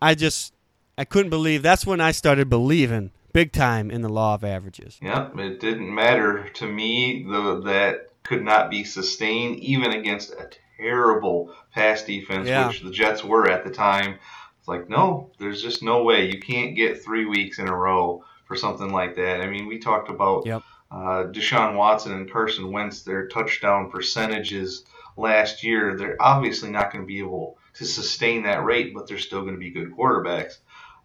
I 0.00 0.14
just 0.14 0.52
I 0.98 1.04
couldn't 1.04 1.30
believe. 1.30 1.62
That's 1.62 1.86
when 1.86 2.00
I 2.00 2.10
started 2.12 2.48
believing 2.48 3.10
big 3.32 3.52
time 3.52 3.90
in 3.90 4.00
the 4.02 4.08
law 4.08 4.34
of 4.34 4.44
averages. 4.44 4.98
Yep, 5.02 5.38
it 5.38 5.60
didn't 5.60 5.94
matter 5.94 6.48
to 6.54 6.66
me. 6.66 7.22
The 7.24 7.60
that 7.66 8.10
could 8.22 8.42
not 8.44 8.70
be 8.70 8.82
sustained 8.84 9.60
even 9.60 9.92
against 9.92 10.32
a 10.32 10.48
terrible 10.78 11.52
pass 11.72 12.02
defense, 12.02 12.48
Yeah. 12.48 12.66
which 12.68 12.80
the 12.82 12.90
Jets 12.90 13.22
were 13.22 13.48
at 13.48 13.64
the 13.64 13.70
time. 13.70 14.18
It's 14.58 14.66
like, 14.68 14.88
no, 14.88 15.30
there's 15.38 15.62
just 15.62 15.82
no 15.82 16.02
way. 16.02 16.28
You 16.30 16.40
can't 16.40 16.74
get 16.74 17.04
three 17.04 17.24
weeks 17.24 17.58
in 17.60 17.68
a 17.68 17.74
row 17.76 18.24
for 18.46 18.56
something 18.56 18.90
like 18.92 19.14
that. 19.16 19.40
I 19.42 19.46
mean, 19.48 19.66
we 19.66 19.78
talked 19.78 20.08
about 20.10 20.44
Yep. 20.46 20.62
uh, 20.90 21.24
Deshaun 21.30 21.76
Watson 21.76 22.12
and 22.14 22.30
Carson 22.30 22.72
Wentz, 22.72 23.02
their 23.02 23.28
touchdown 23.28 23.90
percentages 23.90 24.84
last 25.16 25.62
year. 25.62 25.96
They're 25.96 26.20
obviously 26.20 26.70
not 26.70 26.92
going 26.92 27.04
to 27.04 27.06
be 27.06 27.18
able 27.18 27.58
to 27.74 27.84
sustain 27.84 28.44
that 28.44 28.64
rate, 28.64 28.94
but 28.94 29.06
they're 29.06 29.18
still 29.18 29.42
going 29.42 29.54
to 29.54 29.60
be 29.60 29.70
good 29.70 29.92
quarterbacks. 29.92 30.58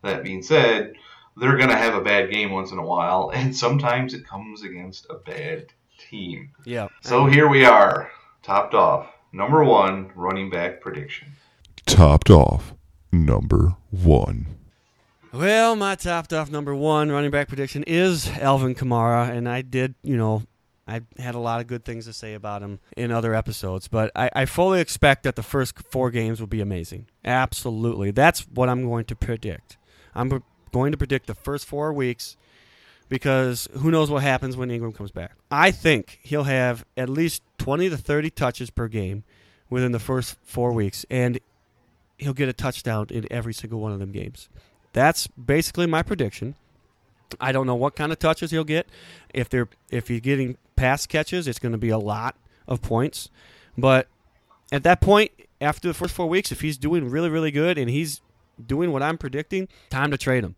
That 0.04 0.24
being 0.24 0.42
said, 0.42 0.94
they're 1.38 1.58
going 1.58 1.70
to 1.70 1.76
have 1.76 1.96
a 1.96 2.02
bad 2.02 2.32
game 2.32 2.52
once 2.52 2.72
in 2.72 2.78
a 2.78 2.86
while, 2.86 3.32
and 3.34 3.56
sometimes 3.56 4.14
it 4.14 4.28
comes 4.28 4.64
against 4.64 5.08
a 5.10 5.16
bad 5.16 5.68
team. 5.98 6.52
Yeah. 6.66 6.88
So 7.02 7.26
here 7.26 7.48
we 7.48 7.66
are, 7.66 8.12
topped 8.44 8.74
off. 8.74 9.08
Number 9.34 9.64
one 9.64 10.12
running 10.16 10.50
back 10.50 10.82
prediction. 10.82 11.30
Topped 11.86 12.30
off, 12.30 12.74
number 13.12 13.76
one. 13.90 14.48
Well, 15.34 15.78
my 15.78 15.96
topped 15.96 16.34
off 16.34 16.52
number 16.52 16.76
one 16.76 17.10
running 17.10 17.32
back 17.32 17.48
prediction 17.48 17.84
is 17.84 18.28
Alvin 18.28 18.76
Kamara, 18.76 19.30
and 19.30 19.48
I 19.48 19.62
did, 19.62 19.96
you 20.04 20.18
know, 20.18 20.44
I 20.92 21.22
had 21.22 21.36
a 21.36 21.40
lot 21.40 21.62
of 21.62 21.68
good 21.68 21.86
things 21.86 22.06
to 22.06 22.14
say 22.14 22.34
about 22.34 22.62
him 22.62 22.80
in 22.98 23.12
other 23.12 23.34
episodes, 23.34 23.88
but 23.88 24.12
I, 24.14 24.30
I 24.36 24.46
fully 24.46 24.82
expect 24.82 25.24
that 25.24 25.38
the 25.38 25.44
first 25.44 25.80
four 25.90 26.12
games 26.12 26.42
will 26.42 26.48
be 26.48 26.60
amazing. 26.60 27.08
Absolutely. 27.24 28.12
That's 28.12 28.42
what 28.42 28.68
I'm 28.68 28.84
going 28.84 29.06
to 29.06 29.16
predict. 29.16 29.78
I'm 30.14 30.44
going 30.74 30.92
to 30.92 30.98
predict 30.98 31.28
the 31.28 31.36
first 31.36 31.66
four 31.66 31.94
weeks 31.94 32.36
because 33.08 33.70
who 33.78 33.90
knows 33.90 34.10
what 34.10 34.24
happens 34.24 34.58
when 34.58 34.70
Ingram 34.70 34.92
comes 34.92 35.12
back. 35.12 35.34
I 35.50 35.72
think 35.72 36.20
he'll 36.24 36.44
have 36.44 36.86
at 36.98 37.08
least 37.08 37.42
20 37.60 37.90
to 37.90 37.98
30 37.98 38.30
touches 38.32 38.70
per 38.70 38.88
game 38.90 39.24
within 39.70 39.94
the 39.94 40.00
first 40.00 40.36
four 40.44 40.74
weeks, 40.74 41.06
and 41.10 41.40
he'll 42.18 42.34
get 42.34 42.50
a 42.50 42.54
touchdown 42.54 43.08
in 43.12 43.26
every 43.32 43.54
single 43.54 43.80
one 43.80 43.94
of 43.94 44.00
them 44.00 44.12
games. 44.12 44.50
That's 44.94 45.28
basically 45.28 45.88
my 45.88 46.04
prediction. 46.04 46.56
I 47.40 47.52
don't 47.52 47.68
know 47.68 47.76
what 47.76 47.96
kind 47.96 48.12
of 48.12 48.20
touches 48.20 48.52
he'll 48.52 48.64
get. 48.64 48.88
If 49.34 49.50
they're 49.50 49.70
if 49.90 50.08
he's 50.08 50.22
getting 50.22 50.58
pass 50.76 51.06
catches, 51.06 51.48
it's 51.48 51.60
going 51.60 51.72
to 51.72 51.78
be 51.78 51.90
a 51.90 51.98
lot 51.98 52.36
of 52.68 52.82
points. 52.82 53.30
But 53.78 54.08
at 54.72 54.84
that 54.84 55.02
point, 55.02 55.32
after 55.60 55.88
the 55.88 55.94
first 55.94 56.14
four 56.14 56.28
weeks, 56.28 56.52
if 56.52 56.62
he's 56.62 56.78
doing 56.78 57.10
really 57.10 57.30
really 57.30 57.52
good 57.52 57.78
and 57.78 57.90
he's 57.90 58.22
doing 58.64 58.92
what 58.92 59.04
I'm 59.04 59.18
predicting, 59.18 59.68
time 59.90 60.12
to 60.12 60.18
trade 60.18 60.44
him. 60.44 60.56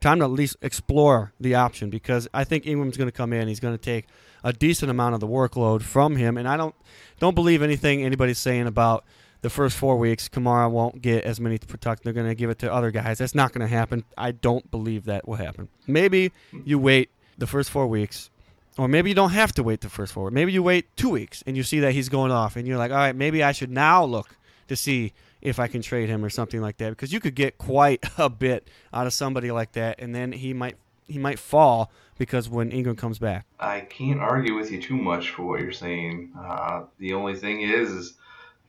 Time 0.00 0.18
to 0.18 0.24
at 0.24 0.32
least 0.32 0.56
explore 0.62 1.32
the 1.38 1.54
option 1.54 1.88
because 1.88 2.26
I 2.34 2.42
think 2.42 2.66
Ingram's 2.66 2.96
going 2.96 3.06
to 3.06 3.12
come 3.12 3.32
in. 3.32 3.46
He's 3.46 3.60
going 3.60 3.74
to 3.74 3.82
take 3.82 4.06
a 4.42 4.52
decent 4.52 4.90
amount 4.90 5.14
of 5.14 5.20
the 5.20 5.28
workload 5.28 5.82
from 5.82 6.16
him, 6.16 6.36
and 6.36 6.48
I 6.48 6.56
don't 6.56 6.74
don't 7.20 7.34
believe 7.34 7.62
anything 7.62 8.02
anybody's 8.02 8.38
saying 8.38 8.66
about 8.66 9.04
the 9.42 9.50
first 9.50 9.76
four 9.76 9.96
weeks, 9.96 10.28
Kamara 10.28 10.70
won't 10.70 11.02
get 11.02 11.24
as 11.24 11.40
many 11.40 11.58
to 11.58 11.66
protect. 11.66 12.04
They're 12.04 12.12
going 12.12 12.28
to 12.28 12.34
give 12.34 12.48
it 12.48 12.60
to 12.60 12.72
other 12.72 12.90
guys. 12.90 13.18
That's 13.18 13.34
not 13.34 13.52
going 13.52 13.60
to 13.60 13.72
happen. 13.72 14.04
I 14.16 14.30
don't 14.30 14.70
believe 14.70 15.04
that 15.04 15.26
will 15.28 15.34
happen. 15.34 15.68
Maybe 15.86 16.32
you 16.64 16.78
wait 16.78 17.10
the 17.36 17.46
first 17.46 17.70
four 17.70 17.88
weeks, 17.88 18.30
or 18.78 18.86
maybe 18.86 19.10
you 19.10 19.14
don't 19.14 19.30
have 19.30 19.52
to 19.54 19.62
wait 19.62 19.80
the 19.80 19.88
first 19.88 20.12
four. 20.12 20.30
Maybe 20.30 20.52
you 20.52 20.62
wait 20.62 20.96
two 20.96 21.10
weeks 21.10 21.42
and 21.44 21.56
you 21.56 21.64
see 21.64 21.80
that 21.80 21.92
he's 21.92 22.08
going 22.08 22.30
off, 22.30 22.56
and 22.56 22.66
you're 22.66 22.78
like, 22.78 22.92
all 22.92 22.96
right, 22.96 23.16
maybe 23.16 23.42
I 23.42 23.52
should 23.52 23.70
now 23.70 24.04
look 24.04 24.36
to 24.68 24.76
see 24.76 25.12
if 25.40 25.58
I 25.58 25.66
can 25.66 25.82
trade 25.82 26.08
him 26.08 26.24
or 26.24 26.30
something 26.30 26.60
like 26.60 26.76
that, 26.76 26.90
because 26.90 27.12
you 27.12 27.18
could 27.18 27.34
get 27.34 27.58
quite 27.58 28.04
a 28.18 28.30
bit 28.30 28.68
out 28.94 29.06
of 29.08 29.12
somebody 29.12 29.50
like 29.50 29.72
that, 29.72 30.00
and 30.00 30.14
then 30.14 30.32
he 30.32 30.54
might 30.54 30.76
he 31.08 31.18
might 31.18 31.40
fall 31.40 31.90
because 32.16 32.48
when 32.48 32.70
Ingram 32.70 32.94
comes 32.94 33.18
back. 33.18 33.44
I 33.58 33.80
can't 33.80 34.20
argue 34.20 34.54
with 34.54 34.70
you 34.70 34.80
too 34.80 34.96
much 34.96 35.30
for 35.30 35.42
what 35.42 35.60
you're 35.60 35.72
saying. 35.72 36.30
Uh, 36.38 36.84
the 36.98 37.12
only 37.14 37.34
thing 37.34 37.62
is, 37.62 37.90
is 37.90 38.14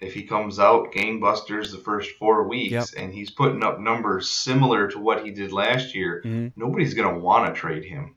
if 0.04 0.14
he 0.14 0.24
comes 0.24 0.60
out 0.60 0.92
gangbusters 0.94 1.72
the 1.72 1.78
first 1.78 2.12
four 2.18 2.48
weeks 2.48 2.72
Yep. 2.72 2.86
and 2.98 3.14
he's 3.14 3.30
putting 3.32 3.64
up 3.64 3.80
numbers 3.80 4.30
similar 4.30 4.88
to 4.90 5.00
what 5.00 5.24
he 5.26 5.32
did 5.32 5.52
last 5.52 5.96
year, 5.96 6.22
Mhm. 6.26 6.52
nobody's 6.56 6.94
going 6.94 7.14
to 7.14 7.20
want 7.20 7.48
to 7.54 7.60
trade 7.60 7.86
him. 7.86 8.16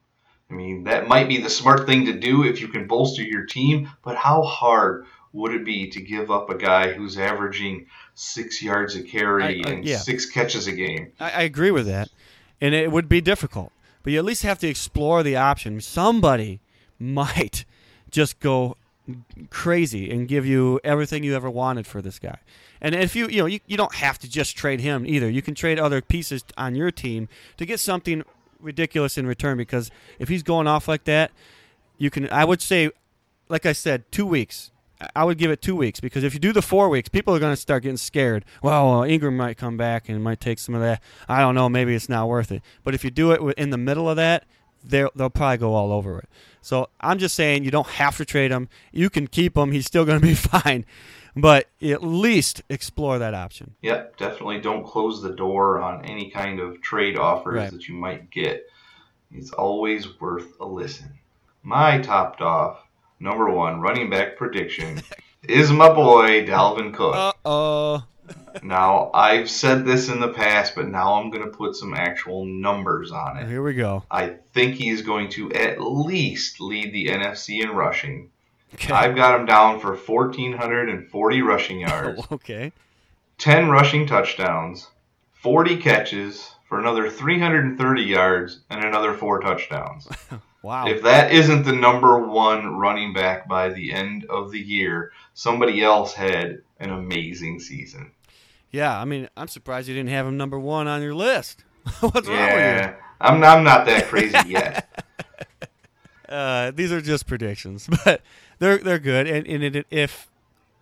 I 0.51 0.55
mean, 0.55 0.85
that 0.85 1.09
might 1.09 1.29
be 1.29 1.39
the 1.39 1.51
smart 1.51 1.87
thing 1.87 2.07
to 2.07 2.13
do 2.13 2.45
if 2.45 2.61
you 2.61 2.69
can 2.69 2.87
bolster 2.87 3.23
your 3.23 3.47
team, 3.47 3.89
but 4.05 4.17
how 4.17 4.43
hard 4.43 5.07
would 5.33 5.53
it 5.53 5.65
be 5.65 5.89
to 5.91 6.01
give 6.01 6.31
up 6.31 6.49
a 6.51 6.55
guy 6.57 6.93
who's 6.93 7.19
averaging 7.19 7.87
six 8.15 8.63
yards 8.63 8.95
a 8.97 9.03
carry 9.03 9.43
I- 9.43 9.69
I- 9.69 9.73
and 9.73 9.85
yeah. 9.85 9.99
six 9.99 10.27
catches 10.27 10.67
a 10.67 10.73
game? 10.73 11.13
I, 11.21 11.31
I 11.31 11.43
agree 11.43 11.71
with 11.71 11.87
that, 11.87 12.09
and 12.61 12.75
it 12.75 12.91
would 12.93 13.09
be 13.09 13.21
difficult. 13.21 13.73
But 14.03 14.13
you 14.13 14.19
at 14.21 14.25
least 14.25 14.45
have 14.45 14.61
to 14.61 14.69
explore 14.69 15.23
the 15.25 15.37
option. 15.37 15.81
Somebody 15.81 16.61
might 16.99 17.65
just 18.11 18.39
go 18.41 18.77
crazy 19.51 20.11
and 20.11 20.29
give 20.29 20.47
you 20.47 20.81
everything 20.85 21.23
you 21.25 21.35
ever 21.35 21.51
wanted 21.51 21.87
for 21.87 22.03
this 22.03 22.19
guy. 22.19 22.39
And 22.81 22.95
if 22.95 23.17
you 23.17 23.29
you 23.29 23.39
know 23.39 23.47
you, 23.47 23.61
you 23.67 23.77
don't 23.77 23.95
have 23.97 24.19
to 24.21 24.29
just 24.29 24.57
trade 24.57 24.81
him 24.81 25.07
either. 25.07 25.29
You 25.31 25.43
can 25.43 25.55
trade 25.55 25.79
other 25.79 26.01
pieces 26.01 26.45
on 26.57 26.75
your 26.75 26.91
team 26.91 27.29
to 27.57 27.67
get 27.67 27.81
something 27.81 28.23
ridiculous 28.61 29.17
in 29.17 29.27
return. 29.27 29.57
Because 29.57 29.91
if 30.19 30.29
he's 30.29 30.43
going 30.43 30.67
off 30.67 30.89
like 30.89 31.05
that, 31.05 31.31
you 31.99 32.11
can. 32.11 32.29
I 32.31 32.45
would 32.45 32.61
say, 32.61 32.91
like 33.49 33.67
I 33.67 33.73
said, 33.73 34.11
two 34.11 34.27
weeks. 34.27 34.71
I- 35.15 35.25
would 35.25 35.37
give 35.37 35.51
it 35.51 35.61
two 35.61 35.77
weeks 35.77 36.01
because 36.01 36.25
if 36.25 36.33
you 36.33 36.41
do 36.41 36.55
the 36.55 36.63
four 36.63 36.89
weeks, 36.89 37.11
people 37.11 37.35
are 37.35 37.39
going 37.39 37.53
to 37.53 37.61
start 37.61 37.83
getting 37.83 37.99
scared. 37.99 38.47
Well, 38.63 39.03
Ingram 39.03 39.37
might 39.37 39.59
come 39.59 39.77
back 39.77 40.09
and 40.09 40.25
might 40.25 40.41
take 40.41 40.59
some 40.59 40.75
of 40.75 40.81
that. 40.81 41.03
I 41.29 41.41
don't 41.41 41.55
know. 41.55 41.69
Maybe 41.69 41.95
it's 41.95 42.09
not 42.09 42.29
worth 42.29 42.51
it. 42.51 42.63
But 42.83 42.95
if 42.95 43.05
you 43.05 43.11
do 43.11 43.33
it 43.33 43.59
in 43.59 43.69
the 43.69 43.77
middle 43.77 44.09
of 44.09 44.17
that, 44.17 44.45
they'll 44.87 45.11
they'll 45.15 45.31
probably 45.31 45.59
go 45.59 45.75
all 45.75 45.93
over 45.93 46.19
it. 46.19 46.29
So 46.63 46.89
I'm 47.01 47.19
just 47.19 47.35
saying 47.37 47.65
you 47.65 47.71
don't 47.71 47.87
have 47.87 48.17
to 48.17 48.25
trade 48.25 48.51
him. 48.51 48.69
You 48.93 49.09
can 49.11 49.27
keep 49.27 49.57
him. 49.57 49.73
He's 49.73 49.87
still 49.87 50.05
going 50.05 50.21
to 50.21 50.27
be 50.27 50.35
fine. 50.63 50.85
But 51.39 51.69
at 51.83 52.03
least 52.03 52.63
explore 52.71 53.19
that 53.19 53.35
option. 53.35 53.75
Yep, 53.83 54.17
definitely 54.17 54.61
don't 54.61 54.87
close 54.87 55.21
the 55.21 55.35
door 55.35 55.81
on 55.83 56.05
any 56.07 56.31
kind 56.31 56.61
of 56.61 56.81
trade 56.81 57.19
offers 57.19 57.55
Right. 57.57 57.71
that 57.71 57.87
you 57.89 57.95
might 57.95 58.31
get. 58.31 58.65
It's 59.31 59.51
always 59.51 60.19
worth 60.19 60.59
a 60.61 60.65
listen. 60.67 61.19
My 61.63 61.99
topped 61.99 62.41
off 62.41 62.79
number 63.21 63.51
one 63.51 63.81
running 63.81 64.09
back 64.09 64.37
prediction 64.37 65.03
is 65.43 65.71
my 65.71 65.93
boy 65.93 66.47
Dalvin 66.47 66.95
Cook. 66.95 67.15
Uh 67.15 67.33
oh. 67.45 68.05
Now, 68.63 69.11
I've 69.13 69.51
said 69.51 69.85
this 69.85 70.09
in 70.09 70.21
the 70.21 70.29
past, 70.33 70.75
but 70.75 70.89
now 70.89 71.15
I'm 71.15 71.31
going 71.31 71.45
to 71.45 71.57
put 71.57 71.77
some 71.77 71.95
actual 71.95 72.45
numbers 72.45 73.13
on 73.13 73.37
it. 73.37 73.49
Here 73.49 73.63
we 73.63 73.75
go. 73.75 74.03
I 74.11 74.37
think 74.53 74.75
he's 74.77 75.03
going 75.03 75.31
to 75.31 75.53
at 75.53 75.81
least 75.81 76.61
lead 76.61 76.93
the 76.93 77.09
NFC 77.09 77.63
in 77.63 77.71
rushing. 77.71 78.31
Okay. 78.75 78.93
I've 78.93 79.15
got 79.15 79.39
him 79.39 79.47
down 79.47 79.81
for 79.81 79.95
1,440 79.95 81.43
rushing 81.43 81.81
yards. 81.89 82.23
okay. 82.33 82.73
10 83.39 83.69
rushing 83.69 84.07
touchdowns, 84.07 84.89
40 85.33 85.77
catches 85.77 86.51
for 86.69 86.81
another 86.81 87.09
330 87.11 88.03
yards, 88.03 88.61
and 88.71 88.85
another 88.85 89.13
four 89.15 89.41
touchdowns. 89.41 90.09
Wow. 90.67 90.89
If 90.89 91.03
that 91.05 91.31
isn't 91.31 91.63
the 91.63 91.71
number 91.77 92.19
one 92.19 92.77
running 92.77 93.13
back 93.13 93.47
by 93.47 93.69
the 93.69 93.93
end 93.93 94.25
of 94.25 94.51
the 94.51 94.59
year, 94.59 95.13
somebody 95.33 95.81
else 95.81 96.13
had 96.13 96.63
an 96.81 96.91
amazing 96.91 97.61
season. 97.61 98.11
Yeah. 98.77 98.99
I 98.99 99.05
mean, 99.05 99.29
I'm 99.37 99.49
surprised 99.49 99.89
you 99.89 99.95
didn't 99.95 100.11
have 100.11 100.27
him 100.27 100.37
number 100.37 100.59
one 100.59 100.87
on 100.87 101.03
your 101.03 101.15
list. 101.15 101.65
What's 102.01 102.29
wrong 102.29 102.39
with 102.39 102.51
Yeah, 102.51 102.97
I'm, 103.21 103.43
I'm 103.43 103.65
not 103.65 103.87
that 103.87 104.07
crazy 104.07 104.37
yet. 104.47 105.05
Uh, 106.29 106.71
these 106.73 106.93
are 106.93 107.01
just 107.01 107.27
predictions, 107.27 107.89
but 108.05 108.21
they're 108.59 108.79
they're 108.79 108.99
good. 108.99 109.27
And, 109.27 109.47
and 109.47 109.77
it, 109.77 109.87
if 109.91 110.29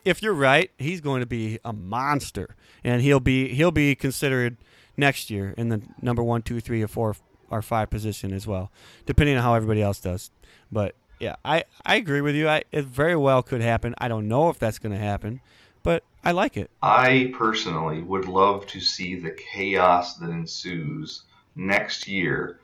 if 0.04 0.22
you're 0.22 0.34
right, 0.34 0.70
he's 0.78 1.00
going 1.00 1.20
to 1.20 1.26
be 1.26 1.58
a 1.64 1.72
monster, 1.72 2.56
and 2.82 3.02
he'll 3.02 3.20
be 3.20 3.48
he'll 3.54 3.70
be 3.70 3.94
considered 3.94 4.56
next 4.96 5.30
year 5.30 5.54
in 5.56 5.68
the 5.68 5.82
number 6.00 6.22
one, 6.22 6.42
two, 6.42 6.60
three, 6.60 6.82
or 6.82 6.88
four 6.88 7.16
or 7.50 7.62
five 7.62 7.90
position 7.90 8.32
as 8.32 8.46
well, 8.46 8.70
depending 9.06 9.36
on 9.36 9.42
how 9.42 9.54
everybody 9.54 9.82
else 9.82 10.00
does. 10.00 10.30
But 10.72 10.94
yeah, 11.20 11.36
I, 11.44 11.64
I 11.84 11.96
agree 11.96 12.20
with 12.20 12.34
you. 12.34 12.48
I, 12.48 12.64
it 12.72 12.84
very 12.84 13.16
well 13.16 13.42
could 13.42 13.60
happen. 13.60 13.94
I 13.98 14.08
don't 14.08 14.28
know 14.28 14.48
if 14.48 14.58
that's 14.58 14.78
going 14.78 14.92
to 14.92 14.98
happen, 14.98 15.40
but 15.84 16.02
I 16.24 16.32
like 16.32 16.56
it. 16.56 16.68
I 16.82 17.32
personally 17.38 18.02
would 18.02 18.24
love 18.26 18.66
to 18.68 18.80
see 18.80 19.14
the 19.14 19.30
chaos 19.30 20.16
that 20.16 20.30
ensues 20.30 21.22
next 21.54 22.08
year 22.08 22.58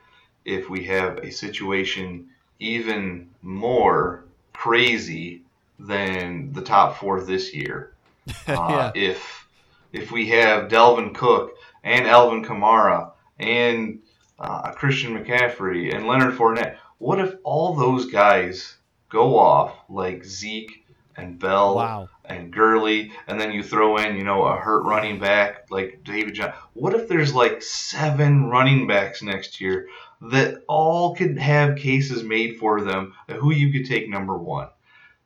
if 0.44 0.68
we 0.68 0.84
have 0.86 1.18
a 1.18 1.30
situation 1.30 2.28
even 2.58 3.28
more 3.42 4.24
crazy 4.52 5.42
than 5.78 6.52
the 6.52 6.62
top 6.62 6.96
four 6.98 7.20
this 7.20 7.54
year. 7.54 7.92
Uh, 8.48 8.90
If 8.94 9.46
if 9.92 10.10
we 10.10 10.28
have 10.28 10.68
Dalvin 10.68 11.14
Cook 11.14 11.52
and 11.82 12.06
Alvin 12.06 12.44
Kamara 12.44 13.12
and 13.38 14.00
uh, 14.38 14.72
Christian 14.72 15.16
McCaffrey 15.16 15.94
and 15.94 16.06
Leonard 16.06 16.34
Fournette, 16.36 16.76
what 16.98 17.18
if 17.18 17.34
all 17.44 17.74
those 17.74 18.06
guys 18.06 18.76
go 19.08 19.38
off 19.38 19.74
like 19.88 20.24
Zeke 20.24 20.79
and 21.20 21.38
Bell 21.38 21.76
Wow. 21.76 22.08
and 22.24 22.52
Gurley, 22.52 23.12
and 23.26 23.40
then 23.40 23.52
you 23.52 23.62
throw 23.62 23.96
in, 23.98 24.16
you 24.16 24.24
know, 24.24 24.42
a 24.44 24.56
hurt 24.56 24.82
running 24.84 25.18
back 25.18 25.66
like 25.70 26.00
David 26.04 26.34
John. 26.34 26.52
What 26.74 26.94
if 26.94 27.08
there's 27.08 27.34
like 27.34 27.62
seven 27.62 28.46
running 28.48 28.86
backs 28.86 29.22
next 29.22 29.60
year 29.60 29.88
that 30.22 30.62
all 30.68 31.14
could 31.14 31.38
have 31.38 31.76
cases 31.76 32.22
made 32.22 32.58
for 32.58 32.80
them 32.82 33.14
who 33.28 33.52
you 33.52 33.72
could 33.72 33.88
take 33.88 34.08
number 34.08 34.36
one? 34.36 34.68